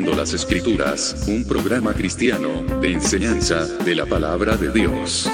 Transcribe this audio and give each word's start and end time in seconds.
Las 0.00 0.32
Escrituras, 0.32 1.26
un 1.28 1.44
programa 1.44 1.92
cristiano 1.92 2.62
de 2.80 2.92
enseñanza 2.92 3.66
de 3.84 3.94
la 3.94 4.06
palabra 4.06 4.56
de 4.56 4.72
Dios. 4.72 5.30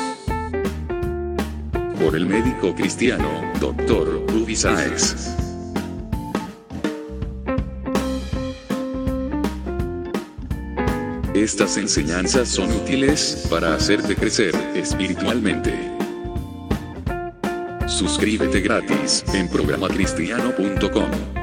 Por 2.01 2.17
el 2.17 2.27
médico 2.27 2.75
cristiano, 2.75 3.31
Dr. 3.61 4.27
Ruby 4.27 4.57
Sáez. 4.57 5.37
Estas 11.35 11.77
enseñanzas 11.77 12.49
son 12.49 12.69
útiles 12.73 13.47
para 13.49 13.77
hacerte 13.77 14.17
crecer 14.17 14.57
espiritualmente. 14.75 15.73
Suscríbete 17.87 18.61
gratis 18.61 19.25
en 19.33 19.49
programacristiano.com. 19.49 21.38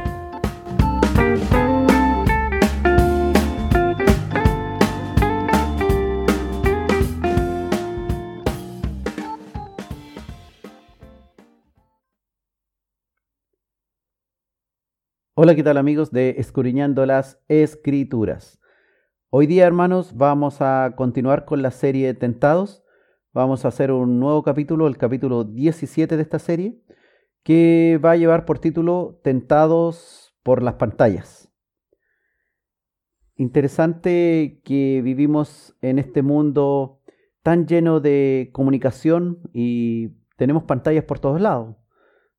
Hola, 15.45 15.53
¿qué 15.53 15.61
tal 15.61 15.77
amigos 15.77 16.09
de 16.09 16.37
Escudriñando 16.39 17.05
las 17.05 17.39
Escrituras? 17.49 18.59
Hoy 19.29 19.45
día, 19.45 19.67
hermanos, 19.67 20.17
vamos 20.17 20.59
a 20.59 20.93
continuar 20.95 21.45
con 21.45 21.61
la 21.61 21.69
serie 21.69 22.15
Tentados. 22.15 22.83
Vamos 23.31 23.63
a 23.63 23.67
hacer 23.67 23.91
un 23.91 24.19
nuevo 24.19 24.41
capítulo, 24.41 24.87
el 24.87 24.97
capítulo 24.97 25.43
17 25.43 26.17
de 26.17 26.23
esta 26.23 26.39
serie, 26.39 26.81
que 27.43 27.99
va 28.03 28.13
a 28.13 28.15
llevar 28.15 28.45
por 28.45 28.57
título 28.57 29.19
Tentados 29.23 30.35
por 30.41 30.63
las 30.63 30.73
pantallas. 30.73 31.53
Interesante 33.35 34.61
que 34.65 35.03
vivimos 35.03 35.77
en 35.81 35.99
este 35.99 36.23
mundo 36.23 37.03
tan 37.43 37.67
lleno 37.67 37.99
de 37.99 38.49
comunicación 38.51 39.41
y 39.53 40.07
tenemos 40.37 40.63
pantallas 40.63 41.03
por 41.03 41.19
todos 41.19 41.39
lados 41.39 41.84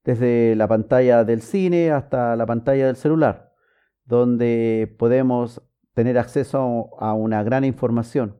desde 0.07 0.55
la 0.55 0.69
pantalla 0.69 1.25
del 1.25 1.43
cine 1.43 1.91
hasta 1.91 2.37
la 2.37 2.47
pantalla 2.47 2.87
del 2.87 2.95
celular, 2.95 3.53
donde 4.05 4.95
podemos 4.99 5.61
tener 5.95 6.17
acceso 6.17 6.91
a 7.01 7.13
una 7.13 7.43
gran 7.43 7.65
información. 7.65 8.37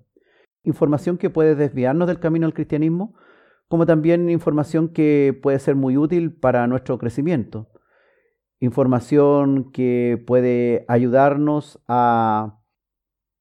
Información 0.63 1.19
que 1.19 1.29
puede 1.29 1.57
desviarnos 1.57 2.07
del 2.07 2.21
camino 2.21 2.47
al 2.47 2.55
cristianismo, 2.55 3.15
como 3.67 3.85
también 3.85 4.31
información 4.31 4.91
que 4.91 5.37
puede 5.43 5.59
ser 5.59 5.75
muy 5.75 5.97
útil 5.97 6.33
para 6.33 6.69
nuestro 6.69 6.99
crecimiento. 6.99 7.69
Información 8.61 9.73
que 9.73 10.23
puede 10.25 10.85
ayudarnos 10.87 11.83
a 11.89 12.61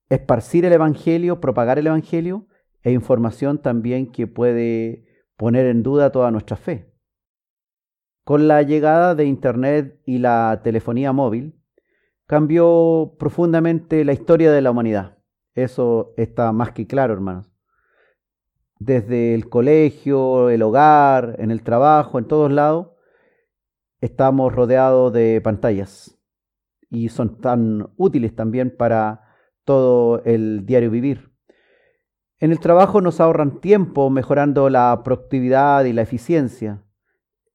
esparcir 0.09 0.65
el 0.65 0.73
Evangelio, 0.73 1.39
propagar 1.39 1.77
el 1.77 1.87
Evangelio, 1.87 2.47
e 2.81 2.91
información 2.91 3.59
también 3.59 4.11
que 4.11 4.25
puede 4.25 5.05
poner 5.37 5.67
en 5.67 5.83
duda 5.83 6.11
toda 6.11 6.31
nuestra 6.31 6.57
fe. 6.57 6.94
Con 8.25 8.47
la 8.47 8.63
llegada 8.63 9.13
de 9.13 9.25
Internet 9.25 10.01
y 10.03 10.17
la 10.17 10.61
telefonía 10.63 11.13
móvil, 11.13 11.61
cambió 12.25 13.17
profundamente 13.19 14.03
la 14.03 14.13
historia 14.13 14.51
de 14.51 14.63
la 14.63 14.71
humanidad. 14.71 15.19
Eso 15.53 16.15
está 16.17 16.51
más 16.51 16.71
que 16.71 16.87
claro, 16.87 17.13
hermanos. 17.13 17.51
Desde 18.79 19.35
el 19.35 19.47
colegio, 19.47 20.49
el 20.49 20.63
hogar, 20.63 21.35
en 21.37 21.51
el 21.51 21.61
trabajo, 21.61 22.17
en 22.17 22.25
todos 22.25 22.51
lados, 22.51 22.87
estamos 24.01 24.51
rodeados 24.51 25.13
de 25.13 25.39
pantallas 25.41 26.19
y 26.89 27.09
son 27.09 27.39
tan 27.39 27.91
útiles 27.95 28.35
también 28.35 28.75
para 28.75 29.21
todo 29.65 30.23
el 30.23 30.65
diario 30.65 30.89
vivir. 30.89 31.31
En 32.39 32.51
el 32.51 32.59
trabajo 32.59 33.01
nos 33.01 33.21
ahorran 33.21 33.61
tiempo 33.61 34.09
mejorando 34.09 34.71
la 34.71 34.99
productividad 35.03 35.85
y 35.85 35.93
la 35.93 36.01
eficiencia 36.01 36.84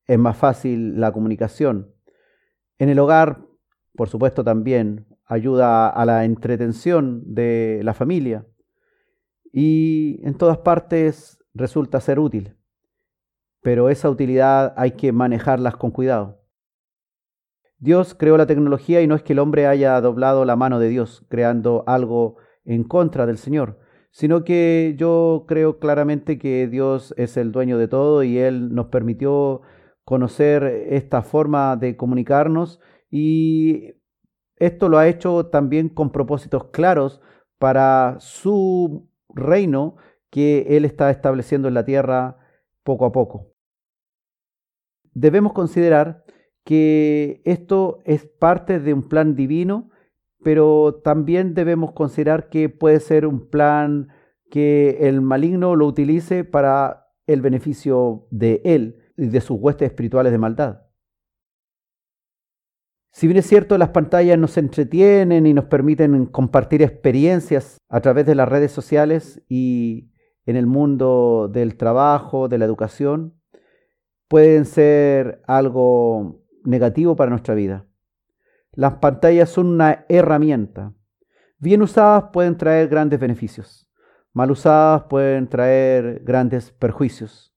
es 0.07 0.19
más 0.19 0.37
fácil 0.37 1.01
la 1.01 1.13
comunicación. 1.13 1.95
En 2.79 2.89
el 2.89 2.99
hogar, 2.99 3.47
por 3.95 4.09
supuesto, 4.09 4.45
también 4.45 5.07
ayuda 5.27 5.89
a 5.89 6.05
la 6.05 6.25
entretención 6.25 7.23
de 7.35 7.81
la 7.85 7.95
familia 7.95 8.47
y 9.53 10.21
en 10.27 10.35
todas 10.35 10.59
partes 10.59 11.39
resulta 11.55 12.01
ser 12.01 12.19
útil. 12.19 12.57
Pero 13.63 13.91
esa 13.91 14.09
utilidad 14.09 14.75
hay 14.77 14.93
que 14.93 15.13
manejarlas 15.13 15.77
con 15.77 15.91
cuidado. 15.91 16.41
Dios 17.79 18.15
creó 18.15 18.37
la 18.37 18.47
tecnología 18.47 19.01
y 19.01 19.07
no 19.07 19.15
es 19.15 19.23
que 19.23 19.33
el 19.33 19.39
hombre 19.39 19.67
haya 19.67 20.01
doblado 20.01 20.45
la 20.45 20.57
mano 20.57 20.79
de 20.79 20.89
Dios 20.89 21.25
creando 21.29 21.85
algo 21.87 22.37
en 22.65 22.85
contra 22.85 23.25
del 23.25 23.39
Señor, 23.39 23.79
sino 24.11 24.45
que 24.45 24.95
yo 24.99 25.45
creo 25.49 25.79
claramente 25.79 26.39
que 26.39 26.69
Dios 26.69 27.15
es 27.17 27.37
el 27.37 27.53
dueño 27.53 27.79
de 27.79 27.89
todo 27.89 28.23
y 28.23 28.39
Él 28.39 28.75
nos 28.75 28.87
permitió 28.87 29.63
conocer 30.11 30.65
esta 30.89 31.23
forma 31.23 31.77
de 31.77 31.97
comunicarnos 31.97 32.81
y 33.13 33.95
esto 34.57 34.89
lo 34.89 34.99
ha 34.99 35.07
hecho 35.07 35.47
también 35.47 35.89
con 35.89 36.11
propósitos 36.11 36.65
claros 36.73 37.21
para 37.59 38.17
su 38.19 39.09
reino 39.29 39.95
que 40.29 40.77
Él 40.77 40.85
está 40.85 41.13
estableciendo 41.13 41.69
en 41.69 41.75
la 41.75 41.85
tierra 41.85 42.39
poco 42.83 43.05
a 43.05 43.13
poco. 43.13 43.53
Debemos 45.15 45.53
considerar 45.53 46.25
que 46.65 47.41
esto 47.45 48.01
es 48.05 48.25
parte 48.27 48.81
de 48.81 48.93
un 48.93 49.09
plan 49.09 49.37
divino, 49.37 49.91
pero 50.43 51.03
también 51.05 51.55
debemos 51.55 51.93
considerar 51.93 52.49
que 52.49 52.69
puede 52.69 52.99
ser 52.99 53.27
un 53.27 53.49
plan 53.49 54.09
que 54.51 55.07
el 55.09 55.21
maligno 55.21 55.77
lo 55.77 55.87
utilice 55.87 56.43
para 56.43 57.13
el 57.29 57.43
beneficio 57.43 58.27
de 58.33 58.61
Él 58.65 59.00
de 59.29 59.41
sus 59.41 59.59
huestes 59.61 59.91
espirituales 59.91 60.33
de 60.33 60.39
maldad. 60.39 60.83
Si 63.13 63.27
bien 63.27 63.39
es 63.39 63.47
cierto, 63.47 63.77
las 63.77 63.91
pantallas 63.91 64.39
nos 64.39 64.57
entretienen 64.57 65.47
y 65.47 65.53
nos 65.53 65.65
permiten 65.65 66.27
compartir 66.27 66.83
experiencias 66.83 67.79
a 67.89 68.01
través 68.01 68.25
de 68.25 68.35
las 68.35 68.49
redes 68.49 68.73
sociales 68.73 69.43
y 69.49 70.11
en 70.47 70.57
el 70.57 70.67
mundo 70.67 71.51
del 71.53 71.77
trabajo, 71.77 72.49
de 72.49 72.59
la 72.59 72.65
educación, 72.65 73.35
pueden 74.29 74.65
ser 74.65 75.43
algo 75.47 76.41
negativo 76.65 77.17
para 77.17 77.31
nuestra 77.31 77.55
vida. 77.55 77.87
Las 78.73 78.95
pantallas 78.95 79.51
son 79.51 79.67
una 79.67 80.07
herramienta. 80.09 80.95
Bien 81.59 81.83
usadas 81.83 82.31
pueden 82.33 82.57
traer 82.57 82.89
grandes 82.89 83.19
beneficios. 83.19 83.91
Mal 84.33 84.53
usadas 84.53 85.05
pueden 85.11 85.49
traer 85.49 86.23
grandes 86.25 86.71
perjuicios 86.71 87.50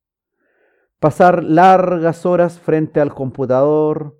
pasar 1.04 1.44
largas 1.44 2.24
horas 2.24 2.58
frente 2.58 2.98
al 2.98 3.12
computador, 3.12 4.18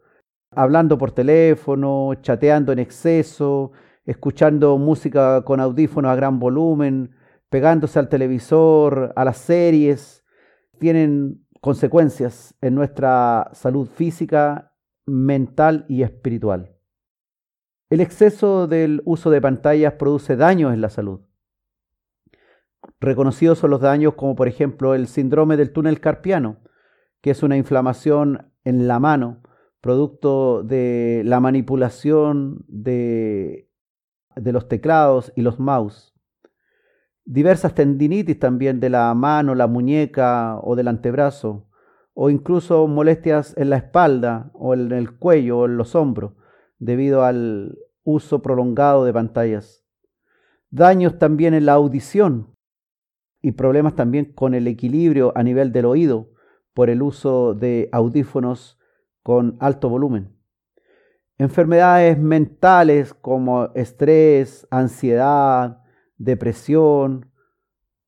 hablando 0.51 0.99
por 0.99 1.13
teléfono, 1.13 2.13
chateando 2.21 2.73
en 2.73 2.79
exceso, 2.79 3.73
escuchando 4.05 4.77
música 4.77 5.43
con 5.47 5.61
audífonos 5.61 6.13
a 6.13 6.15
gran 6.15 6.39
volumen, 6.39 7.17
pegándose 7.49 7.99
al 7.99 8.11
televisor, 8.11 9.15
a 9.17 9.25
las 9.25 9.39
series, 9.39 10.27
tienen 10.79 11.47
consecuencias 11.63 12.55
en 12.61 12.75
nuestra 12.75 13.49
salud 13.55 13.89
física, 13.89 14.75
mental 15.07 15.87
y 15.89 16.03
espiritual. 16.03 16.77
El 17.89 18.03
exceso 18.03 18.67
del 18.67 19.01
uso 19.07 19.31
de 19.31 19.41
pantallas 19.41 19.95
produce 19.95 20.37
daños 20.37 20.75
en 20.75 20.83
la 20.83 20.91
salud. 20.91 21.23
Reconocidos 23.01 23.59
son 23.59 23.71
los 23.71 23.81
daños 23.81 24.13
como 24.17 24.37
por 24.37 24.49
ejemplo 24.49 24.95
el 24.95 25.07
síndrome 25.07 25.57
del 25.57 25.73
túnel 25.73 25.99
carpiano, 25.99 26.59
que 27.25 27.31
es 27.31 27.43
una 27.43 27.57
inflamación 27.57 28.53
en 28.65 28.87
la 28.87 29.01
mano, 29.01 29.41
producto 29.81 30.63
de 30.63 31.23
la 31.25 31.41
manipulación 31.41 32.67
de, 32.69 33.71
de 34.37 34.53
los 34.53 34.69
teclados 34.69 35.33
y 35.35 35.41
los 35.41 35.59
mouse. 35.59 36.13
Diversas 37.25 37.75
tendinitis 37.75 38.39
también 38.39 38.79
de 38.79 38.91
la 38.91 39.15
mano, 39.15 39.55
la 39.55 39.67
muñeca 39.67 40.61
o 40.63 40.77
del 40.77 40.87
antebrazo, 40.87 41.67
o 42.13 42.29
incluso 42.29 42.87
molestias 42.89 43.57
en 43.57 43.71
la 43.71 43.79
espalda 43.79 44.51
o 44.53 44.75
en 44.75 44.93
el 44.93 45.17
cuello 45.17 45.61
o 45.61 45.65
en 45.65 45.79
los 45.79 45.95
hombros, 45.95 46.35
debido 46.79 47.25
al 47.25 47.79
uso 48.03 48.43
prolongado 48.43 49.07
de 49.07 49.15
pantallas. 49.15 49.83
Daños 50.69 51.19
también 51.19 51.55
en 51.55 51.65
la 51.65 51.73
audición 51.73 52.55
y 53.41 53.53
problemas 53.53 53.95
también 53.95 54.35
con 54.35 54.53
el 54.53 54.67
equilibrio 54.67 55.33
a 55.35 55.43
nivel 55.43 55.73
del 55.73 55.87
oído, 55.87 56.34
por 56.75 56.91
el 56.91 57.03
uso 57.03 57.55
de 57.55 57.89
audífonos 57.93 58.79
con 59.23 59.57
alto 59.61 59.89
volumen. 59.89 60.37
Enfermedades 61.39 62.19
mentales 62.19 63.15
como 63.15 63.73
estrés, 63.75 64.67
ansiedad, 64.71 65.83
depresión 66.19 67.31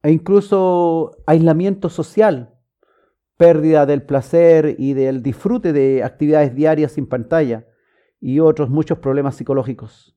e 0.03 0.13
incluso 0.13 1.17
aislamiento 1.27 1.89
social, 1.89 2.55
pérdida 3.37 3.87
del 3.87 4.03
placer 4.03 4.77
y 4.79 4.95
del 4.95 5.23
disfrute 5.23 5.73
de 5.73 6.05
actividades 6.05 6.55
diarias 6.55 6.93
sin 6.93 7.07
pantalla 7.07 7.67
y 8.21 8.41
otros 8.41 8.71
muchos 8.71 8.99
problemas 8.99 9.37
psicológicos. 9.37 10.17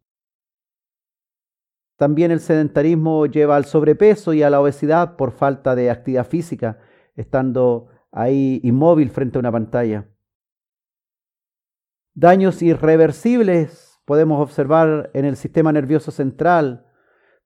También 1.97 2.31
el 2.31 2.39
sedentarismo 2.39 3.25
lleva 3.25 3.57
al 3.57 3.65
sobrepeso 3.65 4.33
y 4.33 4.41
a 4.41 4.49
la 4.49 4.61
obesidad 4.61 5.17
por 5.17 5.31
falta 5.31 5.75
de 5.75 5.89
actividad 5.89 6.25
física, 6.25 6.79
estando 7.15 7.87
ahí 8.11 8.59
inmóvil 8.63 9.09
frente 9.09 9.37
a 9.37 9.41
una 9.41 9.51
pantalla. 9.51 10.07
Daños 12.13 12.61
irreversibles 12.61 13.99
podemos 14.05 14.41
observar 14.41 15.11
en 15.13 15.25
el 15.25 15.35
sistema 15.35 15.71
nervioso 15.71 16.11
central, 16.11 16.85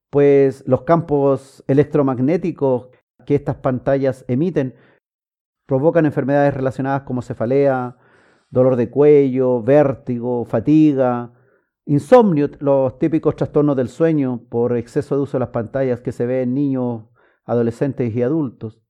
pues 0.10 0.64
los 0.68 0.84
campos 0.84 1.64
electromagnéticos 1.68 2.90
que 3.26 3.36
estas 3.36 3.58
pantallas 3.58 4.26
emiten 4.28 4.76
provocan 5.66 6.06
enfermedades 6.06 6.54
relacionadas 6.54 7.04
como 7.04 7.22
cefalea, 7.22 7.98
dolor 8.50 8.76
de 8.76 8.90
cuello, 8.90 9.62
vértigo, 9.64 10.46
fatiga, 10.46 11.34
insomnio, 11.86 12.50
los 12.60 13.00
típicos 13.00 13.36
trastornos 13.36 13.76
del 13.76 13.90
sueño 13.90 14.42
por 14.50 14.78
exceso 14.78 15.16
de 15.16 15.22
uso 15.24 15.38
de 15.38 15.42
las 15.42 15.50
pantallas 15.50 16.02
que 16.02 16.12
se 16.12 16.26
ve 16.26 16.44
en 16.44 16.54
niños, 16.54 17.06
adolescentes 17.46 18.16
y 18.16 18.22
adultos. 18.22 18.83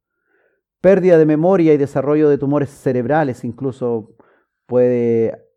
Pérdida 0.84 1.18
de 1.18 1.26
memoria 1.26 1.74
y 1.74 1.78
desarrollo 1.78 2.28
de 2.28 2.38
tumores 2.38 2.70
cerebrales 2.70 3.46
incluso 3.46 4.18
puede 4.66 5.48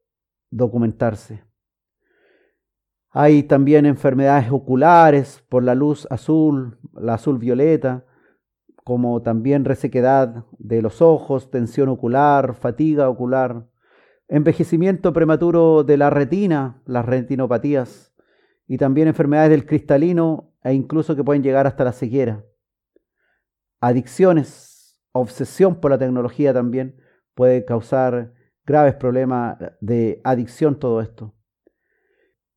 documentarse. 0.52 1.42
Hay 3.10 3.42
también 3.42 3.86
enfermedades 3.86 4.52
oculares 4.52 5.44
por 5.48 5.64
la 5.64 5.74
luz 5.74 6.06
azul, 6.12 6.78
la 6.92 7.14
azul 7.14 7.38
violeta, 7.38 8.04
como 8.84 9.20
también 9.20 9.64
resequedad 9.64 10.44
de 10.60 10.80
los 10.80 11.02
ojos, 11.02 11.50
tensión 11.50 11.88
ocular, 11.88 12.54
fatiga 12.54 13.08
ocular, 13.08 13.68
envejecimiento 14.28 15.12
prematuro 15.12 15.82
de 15.82 15.96
la 15.96 16.08
retina, 16.08 16.80
las 16.86 17.04
retinopatías, 17.04 18.14
y 18.68 18.78
también 18.78 19.08
enfermedades 19.08 19.50
del 19.50 19.66
cristalino 19.66 20.52
e 20.62 20.72
incluso 20.72 21.16
que 21.16 21.24
pueden 21.24 21.42
llegar 21.42 21.66
hasta 21.66 21.82
la 21.82 21.92
ceguera. 21.92 22.44
Adicciones, 23.80 24.75
obsesión 25.16 25.80
por 25.80 25.90
la 25.90 25.98
tecnología 25.98 26.52
también 26.52 26.96
puede 27.34 27.64
causar 27.64 28.32
graves 28.64 28.94
problemas 28.94 29.58
de 29.80 30.20
adicción 30.24 30.78
todo 30.78 31.00
esto. 31.00 31.34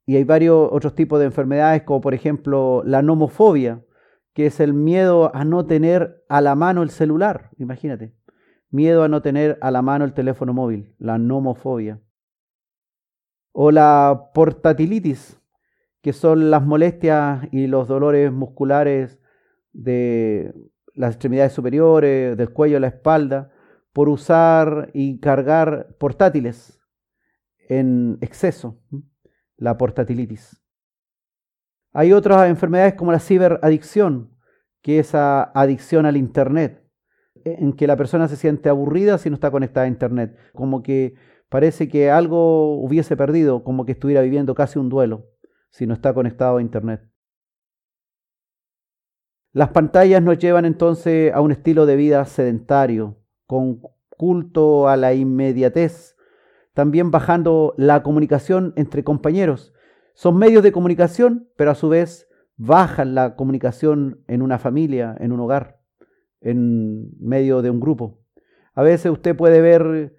Y 0.05 0.15
hay 0.15 0.23
varios 0.23 0.69
otros 0.71 0.95
tipos 0.95 1.19
de 1.19 1.25
enfermedades, 1.25 1.83
como 1.83 2.01
por 2.01 2.15
ejemplo 2.15 2.81
la 2.83 3.01
nomofobia, 3.03 3.85
que 4.33 4.47
es 4.47 4.59
el 4.59 4.73
miedo 4.73 5.35
a 5.35 5.45
no 5.45 5.65
tener 5.67 6.23
a 6.29 6.41
la 6.41 6.55
mano 6.55 6.81
el 6.81 6.89
celular, 6.89 7.51
imagínate. 7.57 8.15
Miedo 8.71 9.03
a 9.03 9.07
no 9.07 9.21
tener 9.21 9.57
a 9.61 9.69
la 9.69 9.81
mano 9.81 10.05
el 10.05 10.13
teléfono 10.13 10.53
móvil, 10.53 10.95
la 10.97 11.17
nomofobia. 11.17 12.01
O 13.51 13.71
la 13.71 14.31
portatilitis, 14.33 15.39
que 16.01 16.13
son 16.13 16.49
las 16.49 16.65
molestias 16.65 17.47
y 17.51 17.67
los 17.67 17.87
dolores 17.87 18.31
musculares 18.31 19.19
de 19.73 20.53
las 20.99 21.11
extremidades 21.13 21.53
superiores, 21.53 22.35
del 22.35 22.49
cuello, 22.49 22.77
la 22.77 22.87
espalda, 22.87 23.53
por 23.93 24.09
usar 24.09 24.91
y 24.93 25.21
cargar 25.21 25.95
portátiles 25.97 26.77
en 27.69 28.17
exceso 28.19 28.81
la 29.55 29.77
portatilitis. 29.77 30.61
Hay 31.93 32.11
otras 32.11 32.49
enfermedades 32.49 32.95
como 32.95 33.13
la 33.13 33.21
ciberadicción, 33.21 34.37
que 34.81 34.99
es 34.99 35.07
esa 35.07 35.43
adicción 35.43 36.05
al 36.05 36.17
Internet, 36.17 36.85
en 37.45 37.71
que 37.71 37.87
la 37.87 37.95
persona 37.95 38.27
se 38.27 38.35
siente 38.35 38.67
aburrida 38.67 39.17
si 39.19 39.29
no 39.29 39.35
está 39.35 39.51
conectada 39.51 39.85
a 39.85 39.89
Internet, 39.89 40.37
como 40.53 40.83
que 40.83 41.15
parece 41.47 41.87
que 41.87 42.11
algo 42.11 42.75
hubiese 42.75 43.15
perdido, 43.15 43.63
como 43.63 43.85
que 43.85 43.93
estuviera 43.93 44.21
viviendo 44.21 44.53
casi 44.53 44.77
un 44.79 44.89
duelo 44.89 45.27
si 45.69 45.87
no 45.87 45.93
está 45.93 46.13
conectado 46.13 46.57
a 46.57 46.61
Internet. 46.61 47.08
Las 49.51 49.69
pantallas 49.69 50.21
nos 50.21 50.37
llevan 50.37 50.65
entonces 50.65 51.33
a 51.33 51.41
un 51.41 51.51
estilo 51.51 51.87
de 51.87 51.95
vida 51.95 52.23
sedentario, 52.25 53.17
con 53.47 53.81
culto 54.15 54.87
a 54.87 54.95
la 54.95 55.15
inmediatez, 55.15 56.15
también 56.75 57.09
bajando 57.09 57.73
la 57.75 58.03
comunicación 58.03 58.73
entre 58.75 59.03
compañeros. 59.03 59.73
Son 60.13 60.37
medios 60.37 60.61
de 60.61 60.71
comunicación, 60.71 61.49
pero 61.55 61.71
a 61.71 61.75
su 61.75 61.89
vez 61.89 62.27
bajan 62.57 63.15
la 63.15 63.35
comunicación 63.35 64.23
en 64.27 64.43
una 64.43 64.59
familia, 64.59 65.15
en 65.19 65.31
un 65.31 65.39
hogar, 65.39 65.79
en 66.41 67.09
medio 67.19 67.63
de 67.63 67.71
un 67.71 67.79
grupo. 67.79 68.19
A 68.75 68.83
veces 68.83 69.11
usted 69.11 69.35
puede 69.35 69.61
ver 69.61 70.15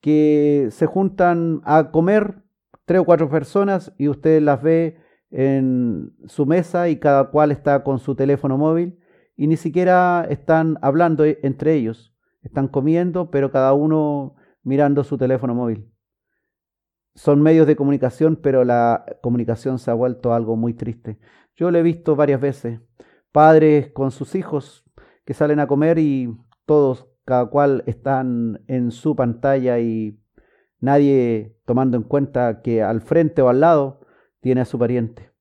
que 0.00 0.68
se 0.70 0.84
juntan 0.84 1.62
a 1.64 1.90
comer 1.90 2.42
tres 2.84 3.00
o 3.00 3.04
cuatro 3.04 3.30
personas 3.30 3.94
y 3.96 4.08
usted 4.08 4.42
las 4.42 4.62
ve 4.62 4.98
en 5.34 6.14
su 6.26 6.46
mesa 6.46 6.88
y 6.88 6.98
cada 6.98 7.30
cual 7.30 7.50
está 7.50 7.82
con 7.84 7.98
su 7.98 8.14
teléfono 8.14 8.56
móvil 8.56 8.98
y 9.36 9.46
ni 9.46 9.56
siquiera 9.56 10.26
están 10.30 10.78
hablando 10.80 11.24
entre 11.24 11.74
ellos. 11.74 12.14
Están 12.42 12.68
comiendo, 12.68 13.30
pero 13.30 13.50
cada 13.50 13.72
uno 13.72 14.36
mirando 14.62 15.02
su 15.04 15.18
teléfono 15.18 15.54
móvil 15.54 15.90
son 17.14 17.42
medios 17.42 17.66
de 17.66 17.76
comunicación, 17.76 18.36
pero 18.36 18.64
la 18.64 19.04
comunicación 19.22 19.78
se 19.78 19.90
ha 19.90 19.94
vuelto 19.94 20.34
algo 20.34 20.56
muy 20.56 20.74
triste. 20.74 21.18
Yo 21.54 21.70
lo 21.70 21.78
he 21.78 21.82
visto 21.82 22.16
varias 22.16 22.40
veces, 22.40 22.80
padres 23.32 23.92
con 23.92 24.10
sus 24.10 24.34
hijos 24.34 24.84
que 25.24 25.34
salen 25.34 25.60
a 25.60 25.66
comer 25.66 25.98
y 25.98 26.36
todos, 26.66 27.08
cada 27.24 27.46
cual 27.46 27.84
están 27.86 28.64
en 28.66 28.90
su 28.90 29.14
pantalla 29.14 29.78
y 29.78 30.20
nadie 30.80 31.56
tomando 31.64 31.96
en 31.96 32.02
cuenta 32.02 32.62
que 32.62 32.82
al 32.82 33.00
frente 33.00 33.42
o 33.42 33.48
al 33.48 33.60
lado 33.60 34.00
tiene 34.44 34.60
a 34.60 34.66
su 34.66 34.78
pariente. 34.78 35.32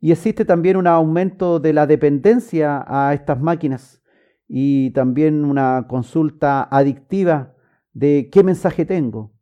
Y 0.00 0.12
existe 0.12 0.46
también 0.46 0.78
un 0.78 0.86
aumento 0.86 1.60
de 1.60 1.74
la 1.74 1.86
dependencia 1.86 2.82
a 2.88 3.12
estas 3.12 3.38
máquinas 3.38 4.02
y 4.48 4.92
también 4.92 5.44
una 5.44 5.88
consulta 5.88 6.62
adictiva 6.62 7.54
de 7.92 8.30
qué 8.32 8.42
mensaje 8.42 8.86
tengo, 8.86 9.34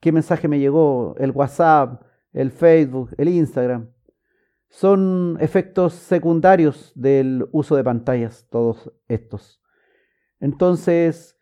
qué 0.00 0.10
mensaje 0.10 0.48
me 0.48 0.58
llegó, 0.58 1.14
el 1.18 1.30
WhatsApp, 1.30 2.02
el 2.32 2.50
Facebook, 2.50 3.14
el 3.18 3.28
Instagram. 3.28 3.92
Son 4.68 5.36
efectos 5.38 5.94
secundarios 5.94 6.90
del 6.96 7.46
uso 7.52 7.76
de 7.76 7.84
pantallas, 7.84 8.48
todos 8.50 8.92
estos. 9.06 9.62
Entonces, 10.40 11.38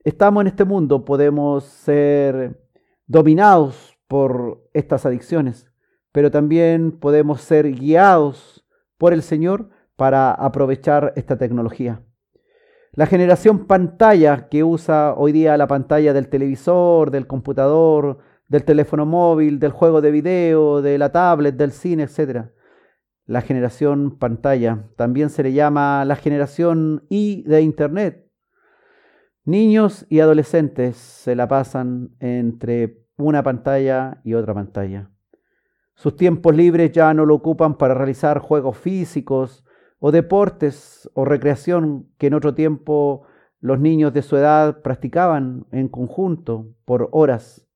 estamos 0.00 0.42
en 0.42 0.48
este 0.48 0.66
mundo, 0.66 1.06
podemos 1.06 1.64
ser 1.64 2.60
dominados 3.06 3.93
por 4.08 4.68
estas 4.72 5.06
adicciones, 5.06 5.70
pero 6.12 6.30
también 6.30 6.92
podemos 6.92 7.40
ser 7.40 7.70
guiados 7.72 8.66
por 8.98 9.12
el 9.12 9.22
Señor 9.22 9.70
para 9.96 10.32
aprovechar 10.32 11.12
esta 11.16 11.36
tecnología. 11.36 12.02
La 12.92 13.06
generación 13.06 13.66
pantalla 13.66 14.48
que 14.48 14.62
usa 14.62 15.14
hoy 15.16 15.32
día 15.32 15.56
la 15.56 15.66
pantalla 15.66 16.12
del 16.12 16.28
televisor, 16.28 17.10
del 17.10 17.26
computador, 17.26 18.18
del 18.48 18.64
teléfono 18.64 19.04
móvil, 19.04 19.58
del 19.58 19.72
juego 19.72 20.00
de 20.00 20.12
video, 20.12 20.80
de 20.80 20.96
la 20.96 21.10
tablet, 21.10 21.56
del 21.56 21.72
cine, 21.72 22.04
etc. 22.04 22.50
La 23.26 23.40
generación 23.40 24.16
pantalla 24.18 24.90
también 24.96 25.30
se 25.30 25.42
le 25.42 25.52
llama 25.52 26.04
la 26.04 26.14
generación 26.14 27.04
I 27.08 27.42
de 27.42 27.62
Internet. 27.62 28.30
Niños 29.44 30.06
y 30.08 30.20
adolescentes 30.20 30.96
se 30.96 31.34
la 31.34 31.48
pasan 31.48 32.14
entre 32.20 33.03
una 33.16 33.42
pantalla 33.42 34.20
y 34.24 34.34
otra 34.34 34.54
pantalla. 34.54 35.10
Sus 35.94 36.16
tiempos 36.16 36.54
libres 36.56 36.92
ya 36.92 37.14
no 37.14 37.24
lo 37.24 37.34
ocupan 37.34 37.76
para 37.76 37.94
realizar 37.94 38.38
juegos 38.38 38.76
físicos, 38.76 39.64
o 40.06 40.12
deportes 40.12 41.10
o 41.14 41.24
recreación 41.24 42.10
que 42.18 42.26
en 42.26 42.34
otro 42.34 42.54
tiempo 42.54 43.22
los 43.60 43.80
niños 43.80 44.12
de 44.12 44.20
su 44.20 44.36
edad 44.36 44.82
practicaban 44.82 45.66
en 45.72 45.88
conjunto 45.88 46.74
por 46.84 47.08
horas. 47.12 47.66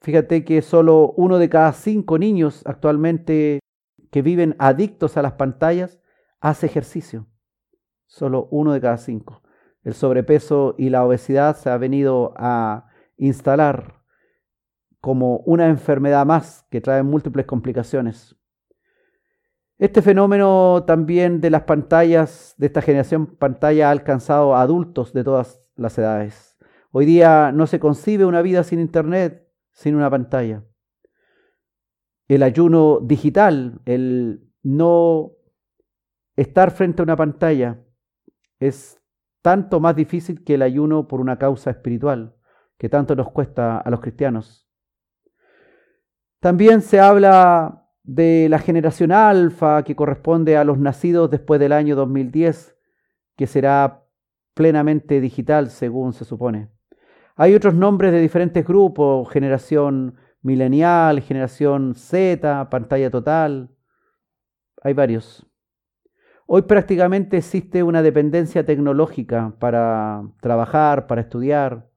Fíjate 0.00 0.42
que 0.42 0.62
solo 0.62 1.12
uno 1.18 1.36
de 1.38 1.50
cada 1.50 1.70
cinco 1.74 2.16
niños 2.18 2.62
actualmente 2.64 3.60
que 4.10 4.22
viven 4.22 4.56
adictos 4.58 5.18
a 5.18 5.22
las 5.22 5.32
pantallas 5.32 6.00
hace 6.40 6.64
ejercicio. 6.64 7.26
Solo 8.06 8.48
uno 8.50 8.72
de 8.72 8.80
cada 8.80 8.96
cinco. 8.96 9.42
El 9.82 9.92
sobrepeso 9.92 10.76
y 10.78 10.88
la 10.88 11.04
obesidad 11.04 11.56
se 11.56 11.68
ha 11.68 11.76
venido 11.76 12.32
a 12.38 12.86
instalar 13.16 14.02
como 15.00 15.38
una 15.40 15.68
enfermedad 15.68 16.24
más 16.24 16.66
que 16.70 16.80
trae 16.80 17.02
múltiples 17.02 17.46
complicaciones. 17.46 18.36
Este 19.76 20.02
fenómeno 20.02 20.84
también 20.86 21.40
de 21.40 21.50
las 21.50 21.64
pantallas, 21.64 22.54
de 22.58 22.66
esta 22.66 22.80
generación 22.80 23.26
pantalla, 23.26 23.88
ha 23.88 23.90
alcanzado 23.90 24.54
a 24.54 24.62
adultos 24.62 25.12
de 25.12 25.24
todas 25.24 25.60
las 25.76 25.98
edades. 25.98 26.56
Hoy 26.90 27.06
día 27.06 27.50
no 27.52 27.66
se 27.66 27.80
concibe 27.80 28.24
una 28.24 28.40
vida 28.40 28.62
sin 28.62 28.78
Internet, 28.78 29.46
sin 29.72 29.96
una 29.96 30.08
pantalla. 30.08 30.64
El 32.28 32.42
ayuno 32.42 33.00
digital, 33.02 33.80
el 33.84 34.48
no 34.62 35.32
estar 36.36 36.70
frente 36.70 37.02
a 37.02 37.04
una 37.04 37.16
pantalla, 37.16 37.84
es 38.60 39.02
tanto 39.42 39.80
más 39.80 39.96
difícil 39.96 40.44
que 40.44 40.54
el 40.54 40.62
ayuno 40.62 41.08
por 41.08 41.20
una 41.20 41.38
causa 41.38 41.70
espiritual, 41.70 42.33
que 42.78 42.88
tanto 42.88 43.14
nos 43.14 43.30
cuesta 43.30 43.78
a 43.78 43.90
los 43.90 44.00
cristianos. 44.00 44.68
También 46.40 46.82
se 46.82 47.00
habla 47.00 47.88
de 48.02 48.48
la 48.50 48.58
generación 48.58 49.12
alfa 49.12 49.82
que 49.82 49.96
corresponde 49.96 50.56
a 50.56 50.64
los 50.64 50.78
nacidos 50.78 51.30
después 51.30 51.58
del 51.58 51.72
año 51.72 51.96
2010, 51.96 52.76
que 53.36 53.46
será 53.46 54.04
plenamente 54.52 55.20
digital 55.20 55.70
según 55.70 56.12
se 56.12 56.24
supone. 56.24 56.68
Hay 57.36 57.54
otros 57.54 57.74
nombres 57.74 58.12
de 58.12 58.20
diferentes 58.20 58.64
grupos, 58.64 59.28
generación 59.30 60.16
milenial, 60.42 61.20
generación 61.20 61.94
Z, 61.94 62.68
pantalla 62.70 63.10
total. 63.10 63.70
Hay 64.82 64.92
varios. 64.92 65.46
Hoy 66.46 66.62
prácticamente 66.62 67.38
existe 67.38 67.82
una 67.82 68.02
dependencia 68.02 68.66
tecnológica 68.66 69.54
para 69.58 70.22
trabajar, 70.42 71.06
para 71.06 71.22
estudiar, 71.22 71.88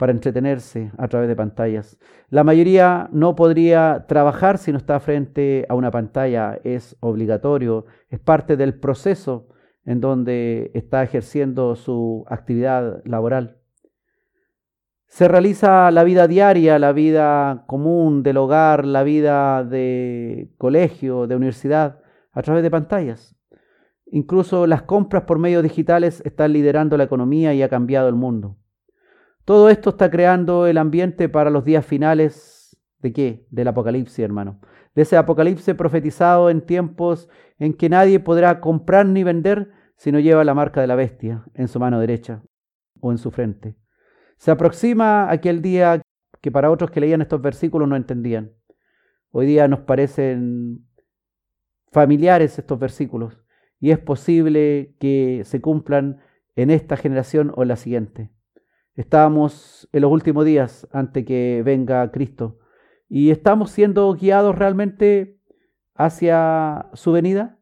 para 0.00 0.12
entretenerse 0.12 0.90
a 0.96 1.08
través 1.08 1.28
de 1.28 1.36
pantallas. 1.36 1.98
La 2.30 2.42
mayoría 2.42 3.10
no 3.12 3.36
podría 3.36 4.06
trabajar 4.08 4.56
si 4.56 4.72
no 4.72 4.78
está 4.78 4.98
frente 4.98 5.66
a 5.68 5.74
una 5.74 5.90
pantalla. 5.90 6.58
Es 6.64 6.96
obligatorio, 7.00 7.84
es 8.08 8.18
parte 8.18 8.56
del 8.56 8.72
proceso 8.72 9.48
en 9.84 10.00
donde 10.00 10.70
está 10.72 11.02
ejerciendo 11.02 11.76
su 11.76 12.24
actividad 12.30 13.02
laboral. 13.04 13.58
Se 15.06 15.28
realiza 15.28 15.90
la 15.90 16.02
vida 16.02 16.26
diaria, 16.26 16.78
la 16.78 16.92
vida 16.92 17.64
común 17.66 18.22
del 18.22 18.38
hogar, 18.38 18.86
la 18.86 19.02
vida 19.02 19.64
de 19.64 20.50
colegio, 20.56 21.26
de 21.26 21.36
universidad, 21.36 22.00
a 22.32 22.40
través 22.40 22.62
de 22.62 22.70
pantallas. 22.70 23.36
Incluso 24.06 24.66
las 24.66 24.80
compras 24.80 25.24
por 25.24 25.38
medios 25.38 25.62
digitales 25.62 26.22
están 26.24 26.54
liderando 26.54 26.96
la 26.96 27.04
economía 27.04 27.52
y 27.52 27.62
ha 27.62 27.68
cambiado 27.68 28.08
el 28.08 28.14
mundo. 28.14 28.56
Todo 29.50 29.68
esto 29.68 29.90
está 29.90 30.08
creando 30.12 30.68
el 30.68 30.78
ambiente 30.78 31.28
para 31.28 31.50
los 31.50 31.64
días 31.64 31.84
finales 31.84 32.80
de 33.00 33.12
qué? 33.12 33.48
Del 33.50 33.66
apocalipsis, 33.66 34.20
hermano. 34.20 34.60
De 34.94 35.02
ese 35.02 35.16
apocalipsis 35.16 35.74
profetizado 35.74 36.50
en 36.50 36.60
tiempos 36.60 37.28
en 37.58 37.74
que 37.74 37.88
nadie 37.88 38.20
podrá 38.20 38.60
comprar 38.60 39.06
ni 39.06 39.24
vender 39.24 39.72
si 39.96 40.12
no 40.12 40.20
lleva 40.20 40.44
la 40.44 40.54
marca 40.54 40.80
de 40.80 40.86
la 40.86 40.94
bestia 40.94 41.42
en 41.54 41.66
su 41.66 41.80
mano 41.80 41.98
derecha 41.98 42.44
o 43.00 43.10
en 43.10 43.18
su 43.18 43.32
frente. 43.32 43.74
Se 44.36 44.52
aproxima 44.52 45.28
aquel 45.32 45.62
día 45.62 46.00
que 46.40 46.52
para 46.52 46.70
otros 46.70 46.92
que 46.92 47.00
leían 47.00 47.20
estos 47.20 47.42
versículos 47.42 47.88
no 47.88 47.96
entendían. 47.96 48.52
Hoy 49.32 49.46
día 49.46 49.66
nos 49.66 49.80
parecen 49.80 50.86
familiares 51.90 52.56
estos 52.56 52.78
versículos 52.78 53.42
y 53.80 53.90
es 53.90 53.98
posible 53.98 54.94
que 55.00 55.42
se 55.44 55.60
cumplan 55.60 56.20
en 56.54 56.70
esta 56.70 56.96
generación 56.96 57.52
o 57.56 57.62
en 57.62 57.68
la 57.68 57.74
siguiente. 57.74 58.30
Estamos 59.00 59.88
en 59.92 60.02
los 60.02 60.12
últimos 60.12 60.44
días 60.44 60.86
antes 60.92 61.24
que 61.24 61.62
venga 61.64 62.10
Cristo 62.10 62.58
y 63.08 63.30
estamos 63.30 63.70
siendo 63.70 64.12
guiados 64.12 64.54
realmente 64.54 65.40
hacia 65.94 66.90
su 66.92 67.10
venida. 67.10 67.58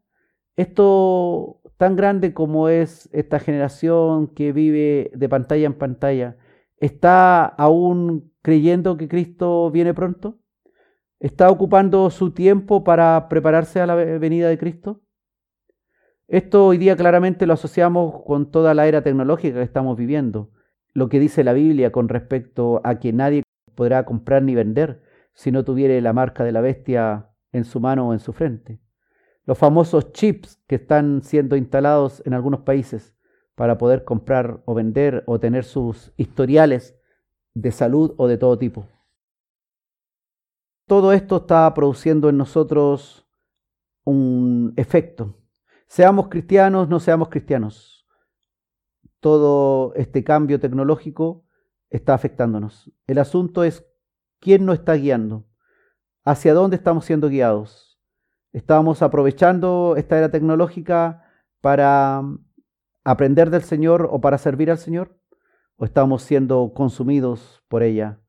Esto 0.56 1.60
tan 1.76 1.94
grande 1.94 2.34
como 2.34 2.68
es 2.68 3.08
esta 3.12 3.38
generación 3.38 4.34
que 4.34 4.52
vive 4.52 5.12
de 5.14 5.28
pantalla 5.28 5.66
en 5.66 5.74
pantalla, 5.74 6.36
¿está 6.78 7.44
aún 7.44 8.32
creyendo 8.42 8.96
que 8.96 9.06
Cristo 9.06 9.70
viene 9.70 9.94
pronto? 9.94 10.40
¿Está 11.20 11.52
ocupando 11.52 12.10
su 12.10 12.32
tiempo 12.32 12.82
para 12.82 13.28
prepararse 13.28 13.80
a 13.80 13.86
la 13.86 13.94
venida 13.94 14.48
de 14.48 14.58
Cristo? 14.58 15.02
Esto 16.26 16.66
hoy 16.66 16.78
día 16.78 16.96
claramente 16.96 17.46
lo 17.46 17.52
asociamos 17.52 18.24
con 18.26 18.50
toda 18.50 18.74
la 18.74 18.88
era 18.88 19.02
tecnológica 19.02 19.58
que 19.58 19.62
estamos 19.62 19.96
viviendo 19.96 20.50
lo 20.98 21.08
que 21.08 21.20
dice 21.20 21.44
la 21.44 21.52
Biblia 21.52 21.92
con 21.92 22.08
respecto 22.08 22.80
a 22.84 22.98
que 22.98 23.12
nadie 23.12 23.42
podrá 23.74 24.04
comprar 24.04 24.42
ni 24.42 24.54
vender 24.54 25.02
si 25.32 25.52
no 25.52 25.64
tuviere 25.64 26.00
la 26.00 26.12
marca 26.12 26.44
de 26.44 26.52
la 26.52 26.60
bestia 26.60 27.30
en 27.52 27.64
su 27.64 27.80
mano 27.80 28.08
o 28.08 28.12
en 28.12 28.18
su 28.18 28.32
frente. 28.32 28.80
Los 29.44 29.56
famosos 29.56 30.12
chips 30.12 30.60
que 30.66 30.74
están 30.74 31.22
siendo 31.22 31.56
instalados 31.56 32.22
en 32.26 32.34
algunos 32.34 32.60
países 32.60 33.16
para 33.54 33.78
poder 33.78 34.04
comprar 34.04 34.62
o 34.66 34.74
vender 34.74 35.22
o 35.26 35.38
tener 35.40 35.64
sus 35.64 36.12
historiales 36.16 36.98
de 37.54 37.70
salud 37.72 38.14
o 38.18 38.28
de 38.28 38.36
todo 38.36 38.58
tipo. 38.58 38.86
Todo 40.86 41.12
esto 41.12 41.38
está 41.38 41.72
produciendo 41.74 42.28
en 42.28 42.36
nosotros 42.36 43.26
un 44.04 44.74
efecto. 44.76 45.36
Seamos 45.86 46.28
cristianos, 46.28 46.88
no 46.88 47.00
seamos 47.00 47.28
cristianos 47.28 47.97
todo 49.20 49.94
este 49.94 50.24
cambio 50.24 50.60
tecnológico 50.60 51.44
está 51.90 52.14
afectándonos. 52.14 52.92
El 53.06 53.18
asunto 53.18 53.64
es 53.64 53.84
quién 54.40 54.64
nos 54.64 54.78
está 54.78 54.94
guiando, 54.94 55.46
hacia 56.24 56.54
dónde 56.54 56.76
estamos 56.76 57.04
siendo 57.04 57.28
guiados. 57.28 58.00
¿Estamos 58.52 59.02
aprovechando 59.02 59.94
esta 59.96 60.18
era 60.18 60.30
tecnológica 60.30 61.24
para 61.60 62.22
aprender 63.04 63.50
del 63.50 63.62
Señor 63.62 64.08
o 64.10 64.20
para 64.20 64.38
servir 64.38 64.70
al 64.70 64.78
Señor? 64.78 65.18
¿O 65.76 65.84
estamos 65.84 66.22
siendo 66.22 66.72
consumidos 66.74 67.62
por 67.68 67.82
ella? 67.82 68.20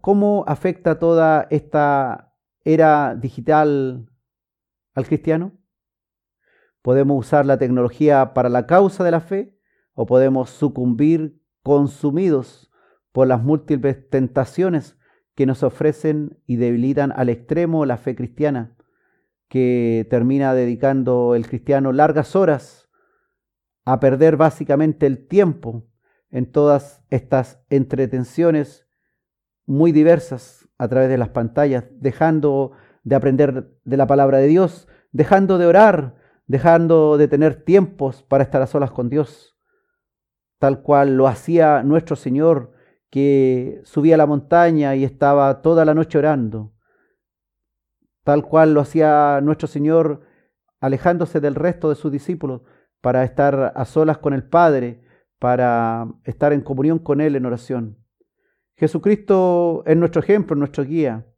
¿Cómo 0.00 0.44
afecta 0.46 0.98
toda 0.98 1.46
esta 1.50 2.34
era 2.64 3.14
digital 3.14 4.10
al 4.94 5.06
cristiano? 5.06 5.59
Podemos 6.82 7.18
usar 7.18 7.46
la 7.46 7.58
tecnología 7.58 8.32
para 8.32 8.48
la 8.48 8.66
causa 8.66 9.04
de 9.04 9.10
la 9.10 9.20
fe 9.20 9.56
o 9.94 10.06
podemos 10.06 10.50
sucumbir 10.50 11.40
consumidos 11.62 12.70
por 13.12 13.26
las 13.26 13.42
múltiples 13.42 14.08
tentaciones 14.08 14.96
que 15.34 15.46
nos 15.46 15.62
ofrecen 15.62 16.38
y 16.46 16.56
debilitan 16.56 17.12
al 17.14 17.28
extremo 17.28 17.84
la 17.84 17.96
fe 17.96 18.14
cristiana, 18.14 18.76
que 19.48 20.06
termina 20.10 20.54
dedicando 20.54 21.34
el 21.34 21.46
cristiano 21.46 21.92
largas 21.92 22.36
horas 22.36 22.88
a 23.84 24.00
perder 24.00 24.36
básicamente 24.36 25.06
el 25.06 25.26
tiempo 25.26 25.86
en 26.30 26.50
todas 26.50 27.02
estas 27.10 27.62
entretenciones 27.70 28.86
muy 29.66 29.92
diversas 29.92 30.68
a 30.78 30.88
través 30.88 31.08
de 31.08 31.18
las 31.18 31.30
pantallas, 31.30 31.84
dejando 31.92 32.72
de 33.02 33.16
aprender 33.16 33.70
de 33.84 33.96
la 33.96 34.06
palabra 34.06 34.38
de 34.38 34.46
Dios, 34.46 34.88
dejando 35.12 35.58
de 35.58 35.66
orar, 35.66 36.19
dejando 36.50 37.16
de 37.16 37.28
tener 37.28 37.62
tiempos 37.62 38.24
para 38.24 38.42
estar 38.42 38.60
a 38.60 38.66
solas 38.66 38.90
con 38.90 39.08
Dios, 39.08 39.56
tal 40.58 40.82
cual 40.82 41.16
lo 41.16 41.28
hacía 41.28 41.84
nuestro 41.84 42.16
Señor, 42.16 42.72
que 43.08 43.80
subía 43.84 44.16
a 44.16 44.18
la 44.18 44.26
montaña 44.26 44.96
y 44.96 45.04
estaba 45.04 45.62
toda 45.62 45.84
la 45.84 45.94
noche 45.94 46.18
orando, 46.18 46.74
tal 48.24 48.42
cual 48.42 48.74
lo 48.74 48.80
hacía 48.80 49.40
nuestro 49.40 49.68
Señor 49.68 50.22
alejándose 50.80 51.38
del 51.38 51.54
resto 51.54 51.88
de 51.88 51.94
sus 51.94 52.10
discípulos 52.10 52.62
para 53.00 53.22
estar 53.22 53.72
a 53.76 53.84
solas 53.84 54.18
con 54.18 54.32
el 54.32 54.42
Padre, 54.42 55.04
para 55.38 56.08
estar 56.24 56.52
en 56.52 56.62
comunión 56.62 56.98
con 56.98 57.20
Él 57.20 57.36
en 57.36 57.46
oración. 57.46 57.96
Jesucristo 58.74 59.84
es 59.86 59.96
nuestro 59.96 60.20
ejemplo, 60.20 60.56
nuestro 60.56 60.82
guía, 60.82 61.28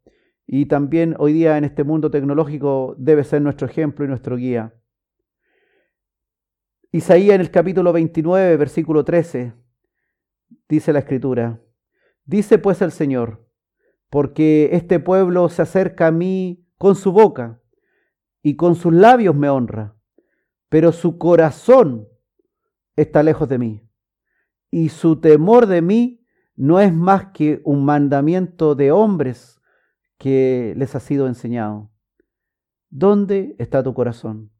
y 0.47 0.65
también 0.65 1.17
hoy 1.19 1.35
día 1.35 1.59
en 1.59 1.65
este 1.65 1.85
mundo 1.85 2.11
tecnológico 2.11 2.95
debe 2.97 3.25
ser 3.25 3.43
nuestro 3.43 3.67
ejemplo 3.67 4.07
y 4.07 4.09
nuestro 4.09 4.39
guía. 4.39 4.73
Isaías 6.95 7.37
en 7.37 7.41
el 7.41 7.51
capítulo 7.51 7.91
29, 7.91 8.55
versículo 8.59 9.03
13, 9.03 9.55
dice 10.69 10.93
la 10.93 10.99
escritura, 10.99 11.59
dice 12.27 12.59
pues 12.59 12.83
el 12.83 12.93
Señor, 12.93 13.49
porque 14.11 14.69
este 14.73 15.01
pueblo 15.01 15.49
se 15.49 15.63
acerca 15.63 16.09
a 16.09 16.11
mí 16.11 16.69
con 16.77 16.95
su 16.95 17.13
boca 17.13 17.63
y 18.43 18.57
con 18.57 18.75
sus 18.75 18.93
labios 18.93 19.35
me 19.35 19.49
honra, 19.49 19.97
pero 20.69 20.93
su 20.93 21.17
corazón 21.17 22.09
está 22.95 23.23
lejos 23.23 23.49
de 23.49 23.57
mí 23.57 23.89
y 24.71 24.91
su 24.91 25.19
temor 25.19 25.69
de 25.69 25.81
mí 25.81 26.27
no 26.57 26.79
es 26.79 26.93
más 26.93 27.29
que 27.33 27.63
un 27.65 27.87
mandamiento 27.87 28.75
de 28.75 28.93
hombres 28.93 29.63
que 30.19 30.75
les 30.77 30.95
ha 30.95 31.01
sido 31.01 31.27
enseñado. 31.27 31.91
¿Dónde 32.91 33.57
está 33.59 33.83
tu 33.83 33.95
corazón? 33.95 34.53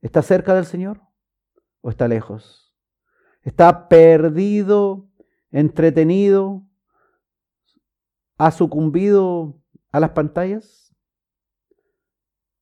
¿Está 0.00 0.22
cerca 0.22 0.54
del 0.54 0.64
Señor? 0.64 1.09
O 1.80 1.90
está 1.90 2.08
lejos? 2.08 2.74
¿Está 3.42 3.88
perdido, 3.88 5.08
entretenido? 5.50 6.66
¿Ha 8.36 8.50
sucumbido 8.50 9.60
a 9.92 10.00
las 10.00 10.10
pantallas? 10.10 10.94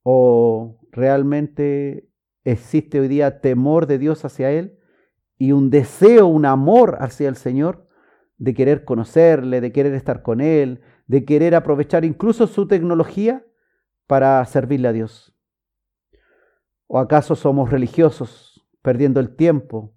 ¿O 0.02 0.78
realmente 0.92 2.08
existe 2.44 3.00
hoy 3.00 3.08
día 3.08 3.40
temor 3.40 3.86
de 3.86 3.98
Dios 3.98 4.24
hacia 4.24 4.50
Él 4.50 4.78
y 5.36 5.52
un 5.52 5.70
deseo, 5.70 6.26
un 6.26 6.46
amor 6.46 6.96
hacia 7.00 7.28
el 7.28 7.36
Señor 7.36 7.86
de 8.38 8.54
querer 8.54 8.84
conocerle, 8.84 9.60
de 9.60 9.72
querer 9.72 9.94
estar 9.94 10.22
con 10.22 10.40
Él, 10.40 10.80
de 11.06 11.24
querer 11.24 11.54
aprovechar 11.54 12.04
incluso 12.04 12.46
su 12.46 12.66
tecnología 12.66 13.44
para 14.06 14.44
servirle 14.46 14.88
a 14.88 14.92
Dios? 14.92 15.34
¿O 16.86 16.98
acaso 16.98 17.34
somos 17.34 17.70
religiosos 17.70 18.47
perdiendo 18.88 19.20
el 19.20 19.36
tiempo, 19.36 19.92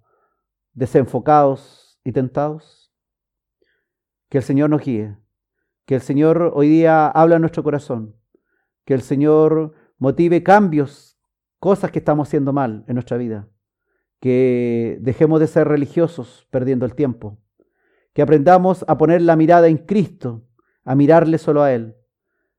desenfocados 0.74 1.98
y 2.04 2.12
tentados? 2.12 2.92
Que 4.28 4.36
el 4.36 4.44
Señor 4.44 4.68
nos 4.68 4.82
guíe, 4.82 5.16
que 5.86 5.94
el 5.94 6.02
Señor 6.02 6.52
hoy 6.54 6.68
día 6.68 7.08
habla 7.08 7.36
en 7.36 7.40
nuestro 7.40 7.62
corazón, 7.62 8.16
Que 8.84 8.92
el 8.92 9.00
Señor 9.00 9.72
motive 9.96 10.42
cambios, 10.42 11.18
cosas 11.58 11.90
que 11.90 12.00
estamos 12.00 12.28
haciendo 12.28 12.52
mal 12.52 12.84
en 12.86 12.96
nuestra 12.96 13.16
vida. 13.16 13.48
Que 14.20 14.98
dejemos 15.00 15.40
de 15.40 15.46
ser 15.46 15.68
religiosos 15.68 16.46
perdiendo 16.50 16.84
el 16.84 16.94
tiempo. 16.94 17.38
Que 18.12 18.20
aprendamos 18.20 18.84
a 18.88 18.98
poner 18.98 19.22
la 19.22 19.36
mirada 19.36 19.68
en 19.68 19.78
Cristo, 19.78 20.44
a 20.84 20.94
mirarle 20.94 21.38
solo 21.38 21.62
a 21.62 21.72
Él. 21.72 21.96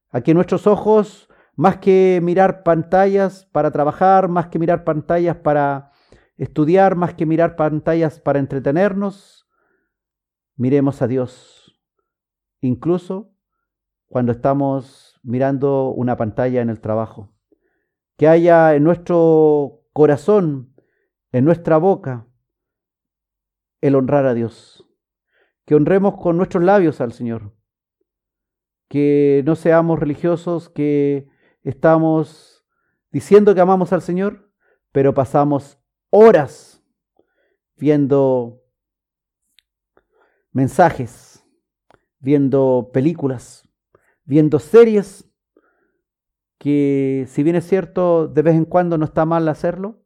A 0.09 0.21
que 0.21 0.33
nuestros 0.33 0.65
ojos, 0.65 1.29
más 1.55 1.77
que 1.77 2.21
mirar 2.23 2.63
pantallas 2.63 3.45
para 3.51 3.69
trabajar, 3.69 4.29
más 4.29 4.47
que 4.47 4.57
mirar 4.57 4.83
pantallas 4.83 5.35
para 5.35 5.92
estudiar, 6.37 6.95
más 6.95 7.13
que 7.13 7.25
mirar 7.25 7.55
pantallas 7.55 8.19
para 8.19 8.39
entretenernos, 8.39 9.47
miremos 10.55 11.01
a 11.01 11.07
Dios. 11.07 11.79
Incluso 12.61 13.33
cuando 14.07 14.31
estamos 14.31 15.19
mirando 15.23 15.89
una 15.89 16.17
pantalla 16.17 16.61
en 16.61 16.69
el 16.69 16.79
trabajo. 16.79 17.33
Que 18.15 18.27
haya 18.27 18.75
en 18.75 18.83
nuestro 18.83 19.81
corazón, 19.91 20.75
en 21.31 21.45
nuestra 21.45 21.77
boca, 21.77 22.27
el 23.81 23.95
honrar 23.95 24.25
a 24.25 24.33
Dios. 24.33 24.87
Que 25.65 25.75
honremos 25.75 26.15
con 26.17 26.37
nuestros 26.37 26.63
labios 26.63 27.01
al 27.01 27.11
Señor. 27.11 27.55
Que 28.87 29.41
no 29.45 29.55
seamos 29.55 29.99
religiosos, 29.99 30.69
que 30.69 31.27
estamos 31.63 32.65
diciendo 33.11 33.55
que 33.55 33.61
amamos 33.61 33.93
al 33.93 34.01
Señor, 34.01 34.51
pero 34.91 35.13
pasamos 35.13 35.82
horas 36.15 36.79
viendo 37.75 38.61
mensajes, 40.51 41.43
viendo 42.19 42.91
películas, 42.93 43.67
viendo 44.23 44.59
series, 44.59 45.27
que 46.59 47.25
si 47.27 47.41
bien 47.41 47.55
es 47.55 47.67
cierto, 47.67 48.27
de 48.27 48.43
vez 48.43 48.53
en 48.53 48.65
cuando 48.65 48.99
no 48.99 49.05
está 49.05 49.25
mal 49.25 49.49
hacerlo, 49.49 50.03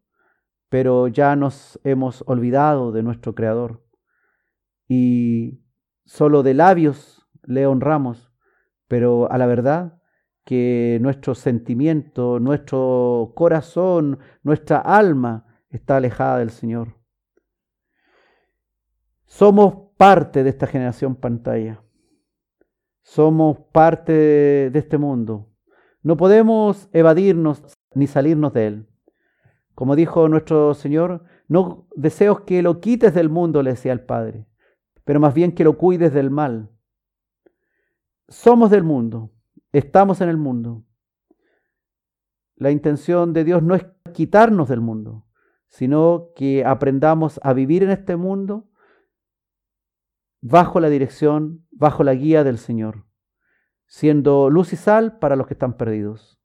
pero 0.69 1.09
ya 1.09 1.35
nos 1.35 1.77
hemos 1.83 2.23
olvidado 2.25 2.93
de 2.93 3.03
nuestro 3.03 3.35
Creador. 3.35 3.83
Y 4.87 5.59
solo 6.05 6.41
de 6.41 6.53
labios 6.53 7.27
le 7.43 7.67
honramos, 7.67 8.31
pero 8.87 9.29
a 9.29 9.37
la 9.37 9.45
verdad 9.45 10.01
que 10.45 10.99
nuestro 11.01 11.35
sentimiento, 11.35 12.39
nuestro 12.39 13.33
corazón, 13.35 14.19
nuestra 14.41 14.77
alma 14.77 15.46
está 15.77 15.97
alejada 15.97 16.39
del 16.39 16.49
Señor. 16.49 16.95
Somos 19.25 19.91
parte 19.97 20.43
de 20.43 20.49
esta 20.49 20.67
generación 20.67 21.15
pantalla. 21.15 21.83
Somos 23.03 23.59
parte 23.71 24.13
de 24.13 24.79
este 24.79 24.97
mundo. 24.97 25.49
No 26.01 26.17
podemos 26.17 26.89
evadirnos 26.93 27.63
ni 27.93 28.07
salirnos 28.07 28.53
de 28.53 28.67
él. 28.67 28.87
Como 29.75 29.95
dijo 29.95 30.27
nuestro 30.27 30.73
Señor, 30.73 31.23
no 31.47 31.87
deseos 31.95 32.41
que 32.41 32.61
lo 32.61 32.79
quites 32.79 33.13
del 33.13 33.29
mundo, 33.29 33.61
le 33.61 33.71
decía 33.71 33.93
el 33.93 34.01
Padre, 34.01 34.47
pero 35.03 35.19
más 35.19 35.33
bien 35.33 35.53
que 35.53 35.63
lo 35.63 35.77
cuides 35.77 36.13
del 36.13 36.31
mal. 36.31 36.71
Somos 38.27 38.71
del 38.71 38.83
mundo, 38.83 39.31
estamos 39.71 40.19
en 40.21 40.29
el 40.29 40.37
mundo. 40.37 40.83
La 42.55 42.71
intención 42.71 43.33
de 43.33 43.43
Dios 43.43 43.61
no 43.61 43.75
es 43.75 43.85
quitarnos 44.13 44.67
del 44.67 44.81
mundo, 44.81 45.26
sino 45.67 46.29
que 46.35 46.65
aprendamos 46.65 47.39
a 47.43 47.53
vivir 47.53 47.83
en 47.83 47.91
este 47.91 48.15
mundo 48.15 48.69
bajo 50.41 50.79
la 50.79 50.89
dirección, 50.89 51.65
bajo 51.71 52.03
la 52.03 52.13
guía 52.13 52.43
del 52.43 52.57
Señor, 52.57 53.05
siendo 53.85 54.49
luz 54.49 54.73
y 54.73 54.75
sal 54.75 55.19
para 55.19 55.35
los 55.35 55.47
que 55.47 55.53
están 55.53 55.77
perdidos, 55.77 56.39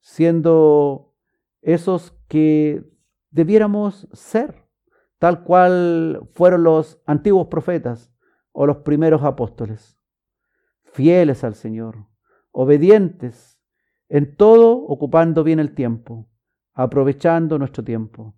siendo 0.00 1.14
esos 1.62 2.12
que 2.28 2.84
debiéramos 3.30 4.08
ser, 4.12 4.66
tal 5.18 5.44
cual 5.44 6.28
fueron 6.34 6.62
los 6.62 7.00
antiguos 7.06 7.48
profetas 7.48 8.12
o 8.52 8.66
los 8.66 8.78
primeros 8.78 9.22
apóstoles, 9.22 9.98
fieles 10.84 11.44
al 11.44 11.54
Señor, 11.54 12.06
obedientes, 12.50 13.60
en 14.08 14.36
todo 14.36 14.76
ocupando 14.78 15.44
bien 15.44 15.60
el 15.60 15.74
tiempo, 15.74 16.28
aprovechando 16.78 17.58
nuestro 17.58 17.82
tiempo 17.82 18.36